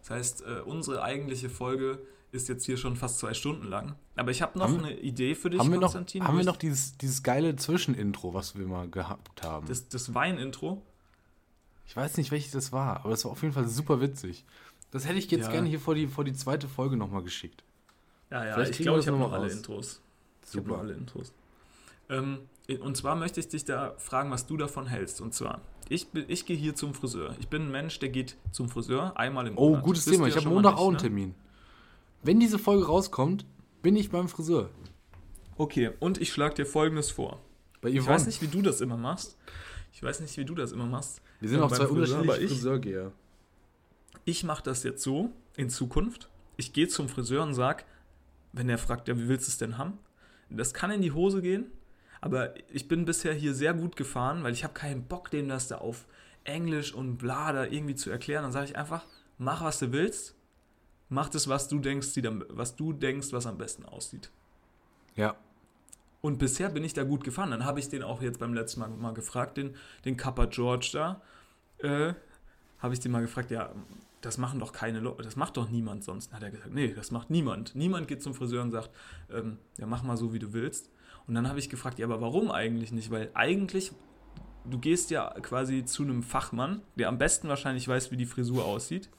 Das 0.00 0.10
heißt, 0.10 0.42
äh, 0.46 0.60
unsere 0.64 1.02
eigentliche 1.02 1.50
Folge 1.50 1.98
ist 2.32 2.48
jetzt 2.48 2.64
hier 2.64 2.76
schon 2.78 2.96
fast 2.96 3.18
zwei 3.18 3.34
Stunden 3.34 3.68
lang. 3.68 3.94
Aber 4.16 4.30
ich 4.30 4.42
habe 4.42 4.58
noch 4.58 4.66
Haben- 4.68 4.78
eine 4.84 4.98
Idee 4.98 5.34
für 5.34 5.50
dich, 5.50 5.60
Haben 5.60 5.68
wir 5.70 5.76
noch, 5.76 5.82
Konstantin. 5.92 6.24
haben 6.24 6.34
wir 6.34 6.40
ich- 6.40 6.46
noch 6.46 6.56
dieses, 6.56 6.96
dieses 6.96 7.22
geile 7.22 7.54
Zwischenintro, 7.56 8.34
was 8.34 8.56
wir 8.58 8.66
mal 8.66 8.88
gehabt 8.88 9.42
haben? 9.42 9.66
das, 9.66 9.88
das 9.88 10.14
Wein-Intro? 10.14 10.82
ich 11.86 11.94
weiß 11.94 12.16
nicht, 12.16 12.30
welches 12.30 12.52
das 12.52 12.72
war, 12.72 13.04
aber 13.04 13.12
es 13.12 13.24
war 13.24 13.32
auf 13.32 13.42
jeden 13.42 13.52
Fall 13.54 13.68
super 13.68 14.00
witzig. 14.00 14.44
Das 14.92 15.06
hätte 15.06 15.18
ich 15.18 15.30
jetzt 15.30 15.46
Ja. 15.46 15.50
gerne 15.52 15.68
hier 15.68 15.80
vor 15.80 15.94
die, 15.94 16.06
vor 16.06 16.24
die 16.24 16.32
zweite 16.32 16.68
Folge 16.68 16.96
nochmal 16.96 17.22
geschickt. 17.22 17.62
Ja, 18.30 18.44
ja, 18.46 18.54
Vielleicht 18.54 18.72
ich 18.72 18.78
glaube, 18.78 19.00
ich 19.00 19.06
habe 19.08 19.18
noch 19.18 19.30
noch 19.30 19.38
alle. 19.38 19.50
Intros. 19.52 20.00
Ich 20.42 20.48
habe 20.56 20.62
Super. 20.62 20.68
noch 20.70 20.78
alle 20.80 20.94
Intros. 20.94 21.32
Ähm, 22.08 22.38
und 22.80 22.96
zwar 22.96 23.14
möchte 23.14 23.40
ich 23.40 23.48
dich 23.48 23.64
da 23.66 23.94
fragen, 23.98 24.30
was 24.30 24.46
du 24.46 24.56
davon 24.56 24.86
hältst. 24.86 25.20
Und 25.20 25.34
zwar, 25.34 25.60
ich, 25.90 26.08
bin- 26.08 26.24
ich 26.28 26.46
gehe 26.46 26.56
hier 26.56 26.74
zum 26.74 26.94
Friseur. 26.94 27.34
Ich 27.40 27.48
bin 27.48 27.62
ein 27.66 27.70
Mensch, 27.70 27.98
der 27.98 28.08
geht 28.08 28.36
zum 28.52 28.70
Friseur 28.70 29.16
einmal 29.18 29.46
im 29.46 29.58
Oh, 29.58 29.70
Monat. 29.70 29.82
gutes 29.84 30.06
Wisst 30.06 30.14
Thema. 30.16 30.28
Ich 30.28 30.36
habe 30.36 30.48
Montag 30.48 30.76
auch 30.78 30.88
einen 30.88 30.96
ne? 30.96 31.34
Wenn 32.22 32.40
diese 32.40 32.58
Folge 32.58 32.86
rauskommt, 32.86 33.44
bin 33.82 33.96
ich 33.96 34.10
beim 34.10 34.28
Friseur. 34.28 34.70
Okay, 35.56 35.90
und 36.00 36.20
ich 36.20 36.32
schlage 36.32 36.54
dir 36.54 36.66
folgendes 36.66 37.10
vor. 37.10 37.40
Bei 37.80 37.88
Ich 37.90 38.06
weiß 38.06 38.26
nicht, 38.26 38.40
wie 38.42 38.46
du 38.46 38.62
das 38.62 38.80
immer 38.80 38.96
machst. 38.96 39.36
Ich 39.92 40.02
weiß 40.02 40.20
nicht, 40.20 40.36
wie 40.36 40.44
du 40.44 40.54
das 40.54 40.72
immer 40.72 40.86
machst. 40.86 41.20
Wir 41.40 41.48
sind 41.48 41.58
äh, 41.58 41.62
auch 41.62 41.68
zwei 41.72 41.86
Friseur, 41.86 41.90
unterschiedliche 42.20 42.32
aber 42.32 42.40
ich- 42.40 42.50
Friseurgeher. 42.50 43.12
Ich 44.24 44.44
mache 44.44 44.62
das 44.62 44.84
jetzt 44.84 45.02
so 45.02 45.30
in 45.56 45.68
Zukunft. 45.68 46.28
Ich 46.56 46.72
gehe 46.72 46.86
zum 46.86 47.08
Friseur 47.08 47.42
und 47.42 47.54
sag, 47.54 47.84
wenn 48.52 48.68
er 48.68 48.78
fragt, 48.78 49.08
ja, 49.08 49.18
wie 49.18 49.26
willst 49.28 49.48
du 49.48 49.50
es 49.50 49.58
denn 49.58 49.78
haben? 49.78 49.98
Das 50.48 50.74
kann 50.74 50.90
in 50.90 51.02
die 51.02 51.12
Hose 51.12 51.42
gehen, 51.42 51.66
aber 52.20 52.54
ich 52.72 52.86
bin 52.86 53.04
bisher 53.04 53.32
hier 53.34 53.54
sehr 53.54 53.74
gut 53.74 53.96
gefahren, 53.96 54.44
weil 54.44 54.52
ich 54.52 54.62
habe 54.64 54.74
keinen 54.74 55.04
Bock, 55.04 55.30
dem 55.30 55.48
das 55.48 55.66
da 55.68 55.78
auf 55.78 56.06
Englisch 56.44 56.94
und 56.94 57.16
bla 57.16 57.52
da 57.52 57.64
irgendwie 57.64 57.94
zu 57.94 58.10
erklären. 58.10 58.42
Dann 58.42 58.52
sage 58.52 58.66
ich 58.66 58.76
einfach, 58.76 59.04
mach 59.38 59.64
was 59.64 59.78
du 59.80 59.90
willst, 59.92 60.34
mach 61.12 61.28
das, 61.28 61.48
was 61.48 61.68
du 61.68 61.78
denkst, 61.78 62.08
am- 62.26 62.44
was 62.48 62.76
du 62.76 62.92
denkst, 62.92 63.32
was 63.32 63.46
am 63.46 63.58
besten 63.58 63.84
aussieht. 63.84 64.30
Ja. 65.14 65.36
Und 66.20 66.38
bisher 66.38 66.68
bin 66.70 66.84
ich 66.84 66.94
da 66.94 67.04
gut 67.04 67.24
gefahren. 67.24 67.50
Dann 67.50 67.64
habe 67.64 67.80
ich 67.80 67.88
den 67.88 68.02
auch 68.02 68.22
jetzt 68.22 68.38
beim 68.38 68.54
letzten 68.54 68.80
Mal 68.80 68.88
mal 68.88 69.12
gefragt, 69.12 69.56
den, 69.56 69.74
den 70.04 70.16
Kappa 70.16 70.46
George 70.46 70.90
da. 70.92 71.20
Äh, 71.78 72.14
habe 72.78 72.94
ich 72.94 73.00
den 73.00 73.12
mal 73.12 73.22
gefragt, 73.22 73.50
ja, 73.50 73.72
das 74.20 74.38
machen 74.38 74.60
doch 74.60 74.72
keine 74.72 75.00
Leute, 75.00 75.22
das 75.22 75.36
macht 75.36 75.56
doch 75.56 75.68
niemand 75.68 76.04
sonst. 76.04 76.28
Dann 76.28 76.36
hat 76.36 76.42
er 76.44 76.50
gesagt, 76.50 76.72
nee, 76.72 76.94
das 76.94 77.10
macht 77.10 77.28
niemand. 77.30 77.74
Niemand 77.74 78.06
geht 78.08 78.22
zum 78.22 78.34
Friseur 78.34 78.62
und 78.62 78.70
sagt, 78.70 78.90
ähm, 79.30 79.58
ja, 79.78 79.86
mach 79.86 80.02
mal 80.04 80.16
so, 80.16 80.32
wie 80.32 80.38
du 80.38 80.52
willst. 80.52 80.90
Und 81.26 81.34
dann 81.34 81.48
habe 81.48 81.58
ich 81.58 81.68
gefragt, 81.68 81.98
ja, 81.98 82.06
aber 82.06 82.20
warum 82.20 82.50
eigentlich 82.50 82.92
nicht? 82.92 83.10
Weil 83.10 83.30
eigentlich, 83.34 83.92
du 84.64 84.78
gehst 84.78 85.10
ja 85.10 85.28
quasi 85.42 85.84
zu 85.84 86.04
einem 86.04 86.22
Fachmann, 86.22 86.82
der 86.96 87.08
am 87.08 87.18
besten 87.18 87.48
wahrscheinlich 87.48 87.86
weiß, 87.86 88.12
wie 88.12 88.16
die 88.16 88.26
Frisur 88.26 88.64
aussieht. 88.64 89.10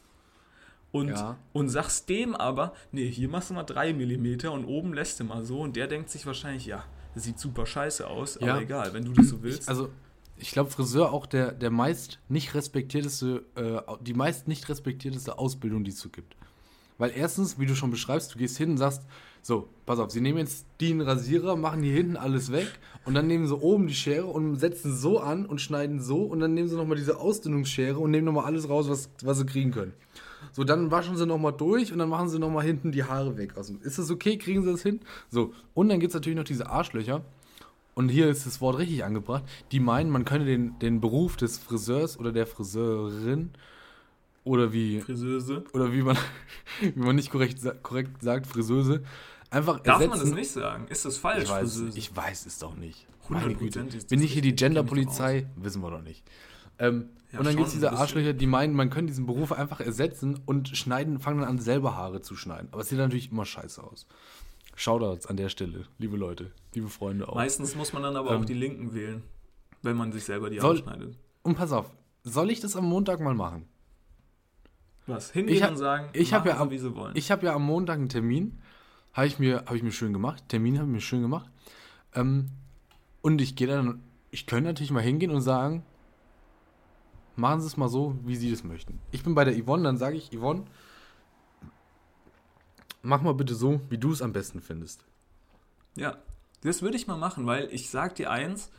Und, 0.94 1.10
Ja. 1.10 1.38
und 1.54 1.70
sagst 1.70 2.08
dem 2.08 2.36
aber, 2.36 2.72
nee, 2.92 3.10
hier 3.10 3.28
machst 3.28 3.50
du 3.50 3.56
mal 3.56 3.64
3 3.64 3.94
mm 3.94 4.48
und 4.50 4.64
oben 4.66 4.94
lässt 4.94 5.20
du 5.20 5.24
mal 5.26 5.44
so. 5.44 5.60
Und 5.60 5.76
der 5.76 5.88
denkt 5.88 6.10
sich 6.12 6.26
wahrscheinlich, 6.26 6.68
ja, 6.68 6.84
das 7.16 7.24
sieht 7.24 7.40
super 7.40 7.66
scheiße 7.66 8.08
aus, 8.08 8.38
Ja. 8.40 8.54
aber 8.54 8.62
egal, 8.62 8.94
wenn 8.94 9.04
du 9.04 9.12
das 9.12 9.28
so 9.30 9.42
willst. 9.42 9.64
Ich, 9.64 9.70
also, 9.70 9.90
ich 10.38 10.52
glaube, 10.52 10.70
Friseur 10.70 11.12
auch 11.12 11.26
der, 11.26 11.52
der 11.52 11.72
meist 11.72 12.20
nicht 12.30 12.54
respektierteste, 12.54 13.44
äh, 13.56 13.82
die 14.02 14.14
meist 14.14 14.48
nicht 14.48 14.70
respektierteste 14.70 15.38
Ausbildung, 15.40 15.84
die 15.84 15.92
es 15.92 16.00
so 16.00 16.10
gibt. 16.10 16.36
Weil 17.00 17.12
erstens, 17.16 17.58
wie 17.60 17.66
du 17.66 17.76
schon 17.76 17.90
beschreibst, 17.90 18.34
du 18.36 18.38
gehst 18.38 18.56
hin 18.58 18.70
und 18.72 18.78
sagst, 18.78 19.02
so, 19.42 19.68
pass 19.88 19.98
auf, 20.00 20.12
sie 20.12 20.22
nehmen 20.22 20.38
jetzt 20.38 20.68
den 20.80 21.02
Rasierer, 21.02 21.56
machen 21.56 21.82
hier 21.82 21.94
hinten 21.94 22.18
alles 22.18 22.52
weg 22.52 22.68
und 23.04 23.16
dann 23.16 23.26
nehmen 23.26 23.48
sie 23.48 23.58
oben 23.58 23.88
die 23.88 23.96
Schere 23.96 24.28
und 24.28 24.58
setzen 24.58 24.96
so 24.96 25.20
an 25.20 25.46
und 25.48 25.60
schneiden 25.60 26.00
so 26.02 26.22
und 26.24 26.40
dann 26.40 26.54
nehmen 26.54 26.70
sie 26.70 26.76
nochmal 26.76 26.96
diese 26.98 27.20
Ausdünnungsschere 27.20 27.98
und 27.98 28.12
nehmen 28.12 28.26
nochmal 28.26 28.46
alles 28.46 28.70
raus, 28.70 28.88
was, 28.90 29.10
was 29.24 29.40
sie 29.40 29.46
kriegen 29.48 29.72
können. 29.72 29.94
So, 30.52 30.64
dann 30.64 30.92
waschen 30.92 31.16
sie 31.18 31.26
nochmal 31.26 31.54
durch 31.54 31.92
und 31.92 32.00
dann 32.00 32.10
machen 32.10 32.30
sie 32.30 32.40
nochmal 32.40 32.66
hinten 32.66 32.92
die 32.92 33.04
Haare 33.04 33.38
weg. 33.38 33.54
Also, 33.58 33.76
ist 33.82 33.98
das 34.00 34.12
okay? 34.12 34.38
Kriegen 34.38 34.64
sie 34.64 34.72
das 34.72 34.82
hin? 34.84 35.00
So, 35.30 35.54
und 35.74 35.90
dann 35.90 36.00
gibt 36.00 36.12
es 36.12 36.14
natürlich 36.16 36.38
noch 36.38 36.44
diese 36.44 36.70
Arschlöcher. 36.70 37.24
Und 37.96 38.10
hier 38.10 38.28
ist 38.28 38.46
das 38.48 38.60
Wort 38.60 38.80
richtig 38.80 39.04
angebracht. 39.04 39.44
Die 39.72 39.80
meinen, 39.80 40.10
man 40.10 40.26
könne 40.26 40.46
den, 40.46 40.78
den 40.80 41.00
Beruf 41.00 41.38
des 41.38 41.60
Friseurs 41.60 42.20
oder 42.20 42.32
der 42.32 42.48
Friseurin 42.48 43.52
oder 44.44 44.74
wie, 44.74 45.00
Friseuse. 45.02 45.64
oder 45.74 45.94
wie 45.94 46.02
man, 46.02 46.18
wie 46.82 47.00
man 47.00 47.16
nicht 47.16 47.30
korrekt, 47.32 47.60
korrekt 47.84 48.22
sagt, 48.24 48.48
Friseuse, 48.48 49.04
einfach 49.52 49.80
Darf 49.80 50.02
ersetzen. 50.02 50.10
man 50.10 50.20
das 50.20 50.36
nicht 50.36 50.52
sagen? 50.52 50.88
Ist 50.90 51.06
das 51.06 51.18
falsch, 51.18 51.44
Ich 51.44 51.50
weiß, 51.50 51.60
Friseuse? 51.76 51.98
ich 52.00 52.16
weiß 52.16 52.46
es 52.48 52.58
doch 52.60 52.76
nicht. 52.76 53.08
Meine 53.30 53.54
Güte. 53.56 53.86
Bin 54.10 54.22
ich 54.22 54.34
hier 54.34 54.42
die 54.42 54.56
Genderpolizei? 54.56 55.48
Wissen 55.56 55.82
wir 55.82 55.92
doch 55.92 56.02
nicht. 56.02 56.24
Ähm, 56.80 57.06
Ja, 57.34 57.40
und 57.40 57.46
dann 57.46 57.56
gibt 57.56 57.68
es 57.68 57.74
diese. 57.74 57.92
Arschlöcher, 57.92 58.34
die 58.34 58.46
meinen, 58.46 58.76
man 58.76 58.90
könnte 58.90 59.08
diesen 59.12 59.26
Beruf 59.26 59.52
einfach 59.52 59.80
ersetzen 59.80 60.40
und 60.46 60.70
schneiden, 60.70 61.20
fangen 61.20 61.40
dann 61.40 61.50
an, 61.50 61.60
selber 61.60 61.96
Haare 61.96 62.22
zu 62.22 62.36
schneiden. 62.36 62.70
Aber 62.72 62.82
es 62.82 62.90
sieht 62.90 63.00
natürlich 63.00 63.32
immer 63.32 63.44
scheiße 63.46 63.84
aus. 63.84 64.06
Shoutouts 64.76 65.26
an 65.28 65.38
der 65.38 65.50
Stelle, 65.50 65.86
liebe 65.98 66.16
Leute, 66.18 66.52
liebe 66.74 66.90
Freunde 66.90 67.28
auch. 67.28 67.36
Meistens 67.36 67.76
muss 67.76 67.92
man 67.94 68.04
dann 68.04 68.16
aber 68.16 68.32
Ähm, 68.36 68.42
auch 68.42 68.46
die 68.46 68.54
Linken 68.54 68.94
wählen, 68.94 69.24
wenn 69.82 69.98
man 69.98 70.12
sich 70.12 70.24
selber 70.24 70.50
die 70.50 70.60
soll- 70.60 70.78
Haare 70.78 70.84
schneidet. 70.96 71.18
Und 71.44 71.56
pass 71.58 71.72
auf, 71.72 71.92
soll 72.24 72.50
ich 72.52 72.60
das 72.60 72.76
am 72.76 72.86
Montag 72.86 73.20
mal 73.20 73.34
machen? 73.36 73.66
Was? 75.06 75.32
Hingehen 75.32 75.56
Ich 75.56 75.64
hab- 75.64 75.72
und 75.72 75.78
sagen, 75.78 76.10
ich 76.14 76.34
hab 76.34 76.46
machen 76.46 76.56
ja 76.56 76.62
am- 76.62 76.70
wie 76.72 76.78
sie 76.78 76.96
wollen. 76.96 77.16
Ich 77.16 77.30
habe 77.32 77.46
ja 77.46 77.54
am 77.56 77.64
Montag 77.64 77.98
einen 77.98 78.10
Termin. 78.10 78.60
Habe 79.12 79.28
ich, 79.28 79.38
mir- 79.38 79.64
hab 79.66 79.74
ich 79.74 79.84
mir 79.84 79.92
schön 79.92 80.14
gemacht. 80.14 80.44
Termin 80.48 80.78
habe 80.80 80.88
ich 80.88 80.94
mir 80.94 81.02
schön 81.02 81.22
gemacht. 81.22 81.50
Ähm, 82.16 82.50
und 83.22 83.42
ich 83.42 83.56
gehe 83.56 83.68
dann, 83.68 84.02
ich 84.32 84.46
könnte 84.48 84.66
natürlich 84.70 84.92
mal 84.92 85.02
hingehen 85.04 85.32
und 85.32 85.42
sagen, 85.42 85.84
machen 87.36 87.62
Sie 87.62 87.68
es 87.68 87.78
mal 87.78 87.90
so, 87.90 88.16
wie 88.24 88.36
Sie 88.36 88.52
das 88.52 88.64
möchten. 88.64 89.00
Ich 89.12 89.24
bin 89.24 89.36
bei 89.36 89.46
der 89.46 89.62
Yvonne, 89.62 89.84
dann 89.84 89.98
sage 89.98 90.18
ich, 90.18 90.32
Yvonne, 90.32 90.64
mach 93.02 93.22
mal 93.22 93.34
bitte 93.34 93.56
so, 93.56 93.82
wie 93.90 93.98
du 93.98 94.12
es 94.12 94.22
am 94.22 94.34
besten 94.34 94.62
findest. 94.62 95.04
Ja, 95.96 96.18
das 96.62 96.82
würde 96.82 96.98
ich 96.98 97.08
mal 97.08 97.18
machen, 97.18 97.46
weil 97.46 97.68
ich 97.72 97.90
sag 97.90 98.16
dir 98.16 98.32
eins, 98.32 98.72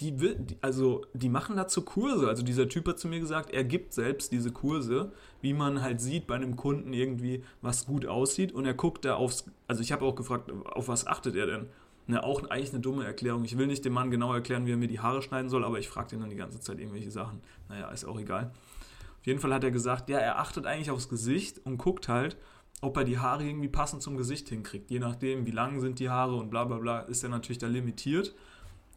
die, 0.00 0.14
also 0.60 1.06
die 1.14 1.30
machen 1.30 1.56
dazu 1.56 1.82
Kurse. 1.82 2.28
Also 2.28 2.42
dieser 2.42 2.68
Typ 2.68 2.86
hat 2.86 2.98
zu 2.98 3.08
mir 3.08 3.20
gesagt, 3.20 3.50
er 3.50 3.64
gibt 3.64 3.94
selbst 3.94 4.30
diese 4.30 4.52
Kurse, 4.52 5.12
wie 5.40 5.54
man 5.54 5.80
halt 5.80 6.00
sieht 6.00 6.26
bei 6.26 6.34
einem 6.34 6.56
Kunden 6.56 6.92
irgendwie, 6.92 7.42
was 7.62 7.86
gut 7.86 8.04
aussieht. 8.04 8.52
Und 8.52 8.66
er 8.66 8.74
guckt 8.74 9.04
da 9.06 9.14
aufs, 9.14 9.46
also 9.66 9.80
ich 9.80 9.92
habe 9.92 10.04
auch 10.04 10.14
gefragt, 10.14 10.52
auf 10.66 10.88
was 10.88 11.06
achtet 11.06 11.34
er 11.34 11.46
denn? 11.46 11.66
Ne, 12.08 12.22
auch 12.22 12.48
eigentlich 12.50 12.70
eine 12.70 12.80
dumme 12.80 13.04
Erklärung. 13.04 13.44
Ich 13.44 13.58
will 13.58 13.66
nicht 13.66 13.84
dem 13.84 13.92
Mann 13.92 14.12
genau 14.12 14.32
erklären, 14.32 14.64
wie 14.66 14.72
er 14.72 14.76
mir 14.76 14.86
die 14.86 15.00
Haare 15.00 15.22
schneiden 15.22 15.50
soll, 15.50 15.64
aber 15.64 15.80
ich 15.80 15.88
frage 15.88 16.10
den 16.10 16.20
dann 16.20 16.30
die 16.30 16.36
ganze 16.36 16.60
Zeit 16.60 16.78
irgendwelche 16.78 17.10
Sachen. 17.10 17.40
Naja, 17.68 17.88
ist 17.90 18.04
auch 18.04 18.18
egal. 18.20 18.52
Auf 19.20 19.26
jeden 19.26 19.40
Fall 19.40 19.52
hat 19.52 19.64
er 19.64 19.72
gesagt, 19.72 20.08
ja, 20.08 20.18
er 20.18 20.38
achtet 20.38 20.66
eigentlich 20.66 20.92
aufs 20.92 21.08
Gesicht 21.08 21.58
und 21.66 21.78
guckt 21.78 22.08
halt, 22.08 22.36
ob 22.80 22.96
er 22.96 23.02
die 23.02 23.18
Haare 23.18 23.44
irgendwie 23.44 23.68
passend 23.68 24.02
zum 24.02 24.16
Gesicht 24.16 24.48
hinkriegt. 24.50 24.88
Je 24.90 25.00
nachdem, 25.00 25.46
wie 25.46 25.50
lang 25.50 25.80
sind 25.80 25.98
die 25.98 26.08
Haare 26.08 26.36
und 26.36 26.48
bla 26.48 26.64
bla 26.64 26.78
bla, 26.78 27.00
ist 27.00 27.24
er 27.24 27.28
natürlich 27.30 27.58
da 27.58 27.66
limitiert. 27.66 28.34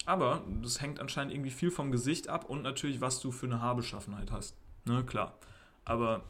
Aber 0.05 0.43
das 0.61 0.79
hängt 0.81 0.99
anscheinend 0.99 1.33
irgendwie 1.33 1.49
viel 1.51 1.71
vom 1.71 1.91
Gesicht 1.91 2.29
ab 2.29 2.45
und 2.47 2.61
natürlich, 2.61 3.01
was 3.01 3.19
du 3.21 3.31
für 3.31 3.47
eine 3.47 3.61
Haarbeschaffenheit 3.61 4.31
hast. 4.31 4.55
Ne, 4.85 5.03
klar. 5.03 5.33
Aber 5.83 6.21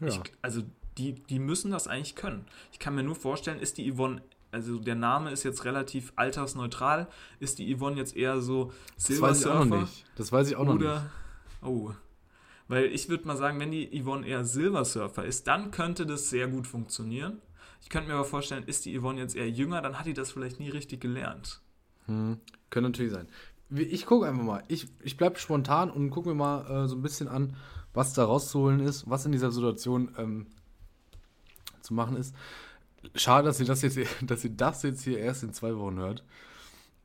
Ja. 0.00 0.08
ich, 0.08 0.20
also 0.42 0.62
die, 0.98 1.12
die 1.14 1.38
müssen 1.38 1.70
das 1.70 1.86
eigentlich 1.88 2.16
können. 2.16 2.44
Ich 2.72 2.78
kann 2.80 2.94
mir 2.94 3.02
nur 3.04 3.16
vorstellen, 3.16 3.58
ist 3.60 3.78
die 3.78 3.92
Yvonne, 3.92 4.22
also 4.54 4.78
der 4.78 4.94
Name 4.94 5.32
ist 5.32 5.42
jetzt 5.42 5.64
relativ 5.64 6.12
altersneutral, 6.16 7.08
ist 7.40 7.58
die 7.58 7.76
Yvonne 7.76 7.96
jetzt 7.96 8.16
eher 8.16 8.40
so 8.40 8.72
das 8.94 9.06
Silver 9.06 9.28
weiß 9.28 9.40
ich 9.40 9.46
auch 9.48 9.64
noch 9.64 9.80
nicht. 9.80 10.04
Das 10.16 10.32
weiß 10.32 10.48
ich 10.48 10.56
auch 10.56 10.64
noch 10.64 10.74
nicht. 10.74 10.84
oder 10.84 11.10
oh, 11.60 11.90
weil 12.68 12.84
ich 12.86 13.08
würde 13.08 13.26
mal 13.26 13.36
sagen, 13.36 13.58
wenn 13.60 13.72
die 13.72 14.00
Yvonne 14.00 14.26
eher 14.26 14.44
Silver 14.44 14.84
Surfer 14.84 15.24
ist, 15.24 15.46
dann 15.48 15.70
könnte 15.70 16.06
das 16.06 16.30
sehr 16.30 16.48
gut 16.48 16.66
funktionieren. 16.66 17.42
Ich 17.82 17.90
könnte 17.90 18.08
mir 18.08 18.14
aber 18.14 18.24
vorstellen, 18.24 18.64
ist 18.64 18.84
die 18.86 18.98
Yvonne 18.98 19.20
jetzt 19.20 19.36
eher 19.36 19.50
jünger, 19.50 19.82
dann 19.82 19.98
hat 19.98 20.06
die 20.06 20.14
das 20.14 20.30
vielleicht 20.32 20.60
nie 20.60 20.70
richtig 20.70 21.00
gelernt. 21.00 21.60
Hm, 22.06 22.38
könnte 22.70 22.90
natürlich 22.90 23.12
sein. 23.12 23.28
Ich 23.70 24.06
gucke 24.06 24.26
einfach 24.26 24.44
mal. 24.44 24.62
Ich, 24.68 24.86
ich 25.02 25.16
bleibe 25.16 25.38
spontan 25.38 25.90
und 25.90 26.10
gucke 26.10 26.28
mir 26.28 26.34
mal 26.34 26.84
äh, 26.84 26.88
so 26.88 26.94
ein 26.94 27.02
bisschen 27.02 27.28
an, 27.28 27.56
was 27.92 28.14
da 28.14 28.24
rauszuholen 28.24 28.80
ist, 28.80 29.10
was 29.10 29.26
in 29.26 29.32
dieser 29.32 29.50
Situation 29.50 30.14
ähm, 30.16 30.46
zu 31.80 31.92
machen 31.92 32.16
ist. 32.16 32.34
Schade, 33.14 33.46
dass 33.46 33.60
ihr 33.60 33.66
das 33.66 33.82
jetzt, 33.82 33.98
dass 34.22 34.44
ihr 34.44 34.50
das 34.50 34.82
jetzt 34.82 35.02
hier 35.02 35.18
erst 35.18 35.42
in 35.42 35.52
zwei 35.52 35.76
Wochen 35.76 35.96
hört. 35.98 36.24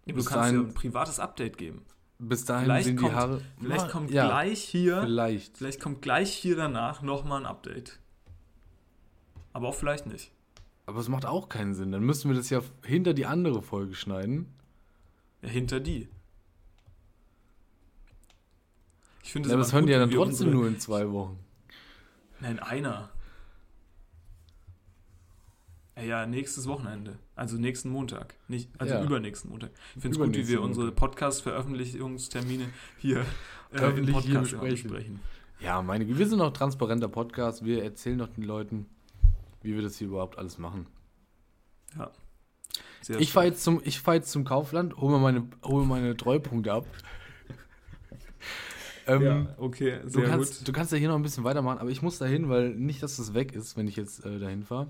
Du 0.06 0.16
Bis 0.16 0.26
kannst 0.26 0.52
ja 0.52 0.58
dahin- 0.58 0.70
ein 0.70 0.74
privates 0.74 1.20
Update 1.20 1.58
geben. 1.58 1.84
Bis 2.18 2.44
dahin 2.46 2.66
Vielleicht 2.66 2.86
sind 2.86 3.00
die 3.00 3.04
kommt- 3.04 3.16
Haare. 3.16 3.42
Vielleicht 3.62 3.86
Ma- 3.86 3.92
kommt 3.92 4.12
ja, 4.12 4.26
gleich 4.26 4.62
hier, 4.64 5.02
Vielleicht. 5.04 5.58
vielleicht 5.58 5.80
kommt 5.80 6.02
gleich 6.02 6.34
hier 6.34 6.56
danach 6.56 7.02
nochmal 7.02 7.42
ein 7.42 7.46
Update. 7.46 8.00
Aber 9.54 9.68
auch 9.70 9.76
vielleicht 9.76 10.06
nicht. 10.06 10.32
Aber 10.86 11.00
es 11.00 11.08
macht 11.08 11.26
auch 11.26 11.48
keinen 11.50 11.76
Sinn. 11.76 11.92
Dann 11.92 12.02
müssten 12.04 12.28
wir 12.30 12.36
das 12.36 12.50
ja 12.50 12.62
hinter 12.84 13.14
die 13.14 13.26
andere 13.26 13.62
Folge 13.62 13.94
schneiden. 13.96 14.48
Ja, 15.42 15.50
hinter 15.50 15.80
die. 15.80 16.10
Ich 19.24 19.32
finde 19.32 19.50
Ja, 19.50 19.56
es 19.56 19.68
das 19.68 19.74
hören 19.74 19.86
die 19.86 19.92
ja 19.94 20.00
dann 20.00 20.10
trotzdem 20.12 20.48
unsere- 20.48 20.50
nur 20.52 20.68
in 20.68 20.80
zwei 20.80 21.12
Wochen. 21.12 21.40
Nein, 22.40 22.60
einer. 22.60 23.10
Ja, 26.06 26.26
nächstes 26.26 26.68
Wochenende. 26.68 27.18
Also 27.36 27.58
nächsten 27.58 27.90
Montag. 27.90 28.36
Nicht, 28.48 28.70
also 28.78 28.94
Ja. 28.96 29.04
übernächsten 29.04 29.50
Montag. 29.50 29.72
Ich 29.96 30.02
finde 30.02 30.18
es 30.20 30.24
gut, 30.26 30.36
wie 30.36 30.48
wir 30.48 30.62
unsere. 30.62 30.92
Podcast-Veröffentlichungstermine 30.92 32.66
hier 32.98 33.26
äh, 33.74 33.86
im 34.00 34.06
Podcast 34.12 34.60
besprechen. 34.60 35.20
Ja, 35.60 35.82
meine 35.82 36.06
Güte, 36.06 36.20
wir 36.20 36.28
sind 36.28 36.38
noch 36.40 36.54
transparenter 36.54 37.08
Podcast. 37.10 37.66
Wir 37.66 37.84
erzählen 37.84 38.18
noch 38.18 38.30
den 38.30 38.44
Leuten, 38.44 38.86
wie 39.62 39.76
wir 39.76 39.82
das 39.82 39.98
hier 39.98 40.08
überhaupt 40.08 40.38
alles 40.38 40.58
machen. 40.58 40.88
Ja. 41.98 42.12
Sehr 43.02 43.20
Ich 43.20 43.32
fahre 43.34 43.48
jetzt, 43.48 43.64
zum- 43.64 43.82
ich 43.84 44.00
fahr 44.00 44.16
jetzt 44.16 44.32
zum 44.32 44.44
Kaufland, 44.46 44.96
hole 44.98 45.14
mir 45.14 45.20
meine, 45.20 45.48
hol 45.64 45.86
meine 45.86 46.16
Treupunkte 46.16 46.72
ab. 46.74 46.86
ähm, 49.08 49.22
Ja, 49.22 49.56
okay, 49.58 50.00
du, 50.04 50.10
sehr 50.10 50.26
kannst, 50.28 50.60
gut. 50.60 50.68
du 50.68 50.72
kannst 50.72 50.92
ja 50.92 50.98
hier 50.98 51.08
noch 51.10 51.16
ein 51.16 51.22
bisschen 51.24 51.44
weitermachen, 51.44 51.80
aber 51.80 51.90
ich 51.90 52.02
muss 52.02 52.18
dahin, 52.20 52.50
weil 52.50 52.70
nicht, 52.76 53.02
dass 53.04 53.18
das 53.18 53.34
weg 53.34 53.54
ist, 53.54 53.78
wenn 53.78 53.88
ich 53.88 53.96
jetzt 53.96 54.26
äh, 54.26 54.40
dahin 54.40 54.64
fahre. 54.64 54.88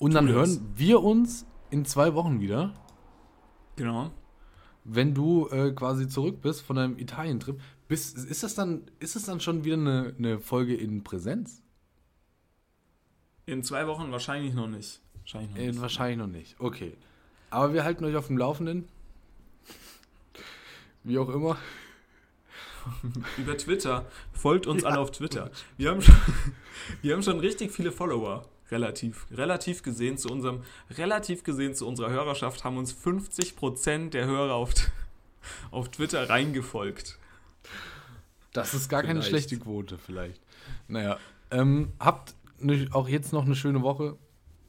Und 0.00 0.14
dann 0.14 0.28
hören 0.28 0.72
wir 0.74 1.02
uns 1.02 1.46
in 1.70 1.84
zwei 1.84 2.14
Wochen 2.14 2.40
wieder, 2.40 2.74
Genau. 3.76 4.10
wenn 4.84 5.14
du 5.14 5.46
äh, 5.50 5.70
quasi 5.72 6.08
zurück 6.08 6.40
bist 6.42 6.62
von 6.62 6.76
deinem 6.76 6.98
Italien-Trip. 6.98 7.60
Bist- 7.86 8.16
Ist 8.18 8.42
das 8.42 8.54
dann, 8.54 8.90
ist 8.98 9.14
das 9.14 9.24
dann 9.24 9.40
schon 9.40 9.62
wieder 9.64 9.76
eine, 9.76 10.14
eine 10.18 10.40
Folge 10.40 10.74
in 10.74 11.04
Präsenz? 11.04 11.62
In 13.46 13.62
zwei 13.62 13.86
Wochen 13.86 14.10
wahrscheinlich 14.10 14.54
noch 14.54 14.68
nicht. 14.68 15.00
Wahrscheinlich 15.20 15.50
noch 15.50 15.58
Äh, 15.58 15.66
nicht. 15.68 15.80
wahrscheinlich 15.80 16.18
noch 16.18 16.26
nicht. 16.28 16.56
Okay. 16.58 16.96
Aber 17.50 17.72
wir 17.74 17.84
halten 17.84 18.04
euch 18.04 18.16
auf 18.16 18.28
dem 18.28 18.38
Laufenden. 18.38 18.88
Wie 21.04 21.18
auch 21.18 21.28
immer. 21.28 21.56
Über 23.38 23.56
Twitter. 23.58 24.06
Folgt 24.32 24.66
uns 24.66 24.84
alle 24.84 24.98
auf 24.98 25.10
Twitter. 25.10 25.50
Wir 25.76 25.90
haben, 25.90 26.00
schon, 26.00 26.14
wir 27.02 27.14
haben 27.14 27.22
schon 27.22 27.38
richtig 27.40 27.70
viele 27.72 27.92
Follower. 27.92 28.48
Relativ. 28.70 29.26
Relativ 29.30 29.82
gesehen 29.82 30.16
zu 30.16 30.28
unserem, 30.28 30.62
relativ 30.90 31.42
gesehen 31.42 31.74
zu 31.74 31.86
unserer 31.86 32.10
Hörerschaft 32.10 32.64
haben 32.64 32.76
uns 32.76 32.92
50% 32.94 34.10
der 34.10 34.26
Hörer 34.26 34.54
auf, 34.54 34.72
auf 35.70 35.90
Twitter 35.90 36.28
reingefolgt. 36.28 37.18
Das 38.52 38.74
ist 38.74 38.88
gar 38.88 39.02
keine 39.02 39.22
Vielleicht. 39.22 39.48
schlechte 39.48 39.64
Quote, 39.64 39.98
vielleicht. 39.98 40.40
Naja, 40.88 41.18
ähm, 41.50 41.92
habt 41.98 42.34
ne, 42.58 42.88
auch 42.92 43.08
jetzt 43.08 43.32
noch 43.32 43.44
eine 43.44 43.54
schöne 43.54 43.82
Woche. 43.82 44.16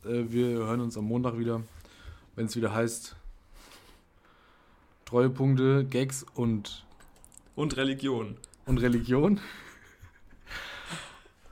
Äh, 0.06 0.26
wir 0.30 0.48
hören 0.48 0.82
uns 0.82 0.98
am 0.98 1.06
Montag 1.06 1.38
wieder, 1.38 1.64
wenn 2.36 2.46
es 2.46 2.56
wieder 2.56 2.74
heißt 2.74 3.16
Treuepunkte, 5.06 5.86
Gags 5.86 6.26
und, 6.36 6.86
Und 7.56 7.76
Religion. 7.76 8.38
und 8.66 8.78
Religion. 8.78 9.40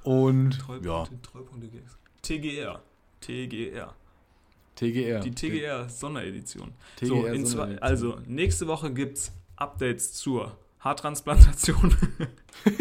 Und 0.04 0.54
ja, 0.54 0.66
Treupunkte, 0.66 1.22
Treupunkte 1.22 1.68
Gags. 1.68 1.99
TGR. 2.30 2.80
TGR. 3.22 3.96
TGR. 4.76 5.20
Die 5.22 5.32
TGR 5.32 5.90
Sonderedition. 5.90 6.74
TGR 6.98 7.08
so, 7.08 7.16
Sonderedition. 7.16 7.80
also 7.80 8.20
nächste 8.28 8.68
Woche 8.68 8.94
gibt 8.94 9.18
es 9.18 9.32
Updates 9.56 10.14
zur 10.14 10.56
Haartransplantation. 10.80 11.98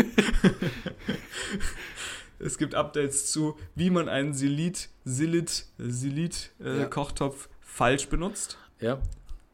es 2.38 2.58
gibt 2.58 2.74
Updates 2.74 3.32
zu, 3.32 3.56
wie 3.74 3.88
man 3.88 4.10
einen 4.10 4.34
Silit, 4.34 4.90
Silit, 5.06 5.64
Silit 5.78 6.50
äh, 6.62 6.80
Ja. 6.80 6.84
Kochtopf 6.84 7.48
falsch 7.62 8.10
benutzt. 8.10 8.58
Ja, 8.80 9.00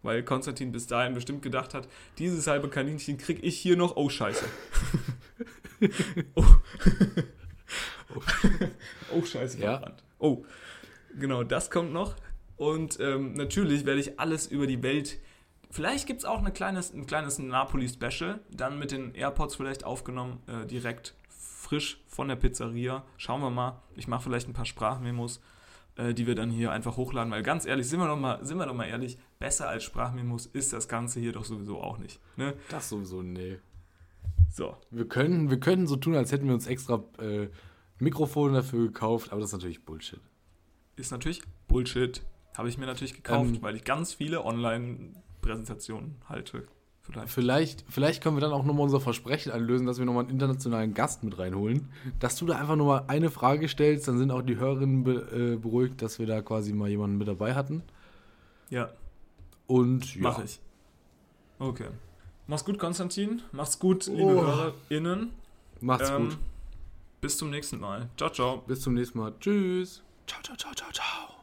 Weil 0.02 0.24
Konstantin 0.24 0.72
bis 0.72 0.88
dahin 0.88 1.14
bestimmt 1.14 1.40
gedacht 1.40 1.72
hat, 1.72 1.86
dieses 2.18 2.48
halbe 2.48 2.68
Kaninchen 2.68 3.16
krieg 3.16 3.38
ich 3.42 3.60
hier 3.60 3.76
noch. 3.76 3.94
Oh, 3.94 4.08
scheiße. 4.08 4.44
oh. 6.34 6.44
Oh, 9.12 9.22
scheiße. 9.24 9.58
Ja. 9.58 9.72
verbrannt. 9.78 10.02
Oh, 10.18 10.44
genau, 11.18 11.44
das 11.44 11.70
kommt 11.70 11.92
noch. 11.92 12.14
Und 12.56 12.98
ähm, 13.00 13.34
natürlich 13.34 13.84
werde 13.84 14.00
ich 14.00 14.18
alles 14.20 14.46
über 14.46 14.66
die 14.66 14.82
Welt. 14.82 15.18
Vielleicht 15.70 16.06
gibt 16.06 16.20
es 16.20 16.24
auch 16.24 16.38
eine 16.38 16.52
kleines, 16.52 16.92
ein 16.92 17.06
kleines 17.06 17.38
Napoli-Special, 17.38 18.40
dann 18.50 18.78
mit 18.78 18.92
den 18.92 19.14
AirPods 19.14 19.56
vielleicht 19.56 19.84
aufgenommen, 19.84 20.40
äh, 20.46 20.66
direkt 20.66 21.14
frisch 21.28 22.00
von 22.06 22.28
der 22.28 22.36
Pizzeria. 22.36 23.04
Schauen 23.16 23.40
wir 23.40 23.50
mal. 23.50 23.82
Ich 23.96 24.06
mache 24.06 24.22
vielleicht 24.22 24.48
ein 24.48 24.52
paar 24.52 24.66
Sprachmemos, 24.66 25.40
äh, 25.96 26.14
die 26.14 26.26
wir 26.26 26.36
dann 26.36 26.50
hier 26.50 26.70
einfach 26.70 26.96
hochladen, 26.96 27.32
weil 27.32 27.42
ganz 27.42 27.66
ehrlich, 27.66 27.88
sind 27.88 27.98
wir 27.98 28.06
doch 28.06 28.16
mal, 28.16 28.44
sind 28.44 28.58
wir 28.58 28.66
doch 28.66 28.74
mal 28.74 28.86
ehrlich, 28.86 29.18
besser 29.40 29.68
als 29.68 29.82
Sprachmemos 29.82 30.46
ist 30.46 30.72
das 30.72 30.86
Ganze 30.86 31.18
hier 31.18 31.32
doch 31.32 31.44
sowieso 31.44 31.80
auch 31.80 31.98
nicht. 31.98 32.20
Ne? 32.36 32.54
das 32.68 32.88
sowieso, 32.88 33.22
nee. 33.22 33.58
So, 34.52 34.76
Wir 34.90 35.08
können, 35.08 35.50
wir 35.50 35.58
können 35.58 35.88
so 35.88 35.96
tun, 35.96 36.14
als 36.14 36.30
hätten 36.30 36.46
wir 36.46 36.54
uns 36.54 36.68
extra 36.68 37.02
äh, 37.18 37.48
Mikrofone 37.98 38.54
dafür 38.54 38.86
gekauft, 38.86 39.30
aber 39.32 39.40
das 39.40 39.50
ist 39.50 39.54
natürlich 39.54 39.84
Bullshit. 39.84 40.20
ist 40.96 41.10
natürlich 41.12 41.42
Bullshit. 41.68 42.22
Habe 42.56 42.68
ich 42.68 42.78
mir 42.78 42.86
natürlich 42.86 43.14
gekauft, 43.14 43.50
Ähm, 43.56 43.62
weil 43.62 43.74
ich 43.76 43.84
ganz 43.84 44.14
viele 44.14 44.44
Online-Präsentationen 44.44 46.16
halte. 46.28 46.66
Vielleicht. 47.02 47.28
Vielleicht, 47.30 47.84
vielleicht 47.90 48.22
können 48.22 48.36
wir 48.36 48.40
dann 48.40 48.52
auch 48.52 48.64
nochmal 48.64 48.84
unser 48.84 49.00
Versprechen 49.00 49.52
einlösen, 49.52 49.86
dass 49.86 49.98
wir 49.98 50.06
nochmal 50.06 50.22
einen 50.24 50.30
internationalen 50.32 50.94
Gast 50.94 51.22
mit 51.22 51.38
reinholen. 51.38 51.90
Dass 52.18 52.36
du 52.36 52.46
da 52.46 52.56
einfach 52.58 52.76
nochmal 52.76 53.04
eine 53.08 53.30
Frage 53.30 53.68
stellst, 53.68 54.08
dann 54.08 54.16
sind 54.16 54.30
auch 54.30 54.40
die 54.40 54.56
Hörerinnen 54.56 55.04
be, 55.04 55.52
äh, 55.54 55.56
beruhigt, 55.56 56.00
dass 56.00 56.18
wir 56.18 56.26
da 56.26 56.40
quasi 56.40 56.72
mal 56.72 56.88
jemanden 56.88 57.18
mit 57.18 57.28
dabei 57.28 57.54
hatten. 57.54 57.82
Ja, 58.70 58.90
Und 59.66 60.14
ja, 60.14 60.22
mache 60.22 60.44
ich. 60.44 60.60
Okay. 61.58 61.88
Mach's 62.46 62.64
gut, 62.64 62.78
Konstantin. 62.78 63.42
Mach's 63.52 63.78
gut, 63.78 64.06
liebe 64.06 64.22
Oh. 64.22 64.42
HörerInnen. 64.42 65.30
macht's 65.80 66.08
Ähm, 66.10 66.28
gut. 66.30 66.38
Bis 67.24 67.38
zum 67.38 67.48
nächsten 67.48 67.80
Mal. 67.80 68.10
Ciao, 68.18 68.28
ciao. 68.28 68.58
Bis 68.66 68.82
zum 68.82 68.92
nächsten 68.92 69.18
Mal. 69.18 69.32
Tschüss. 69.40 70.02
Ciao, 70.26 70.42
ciao, 70.42 70.54
ciao, 70.58 70.74
ciao, 70.74 70.92
ciao. 70.92 71.33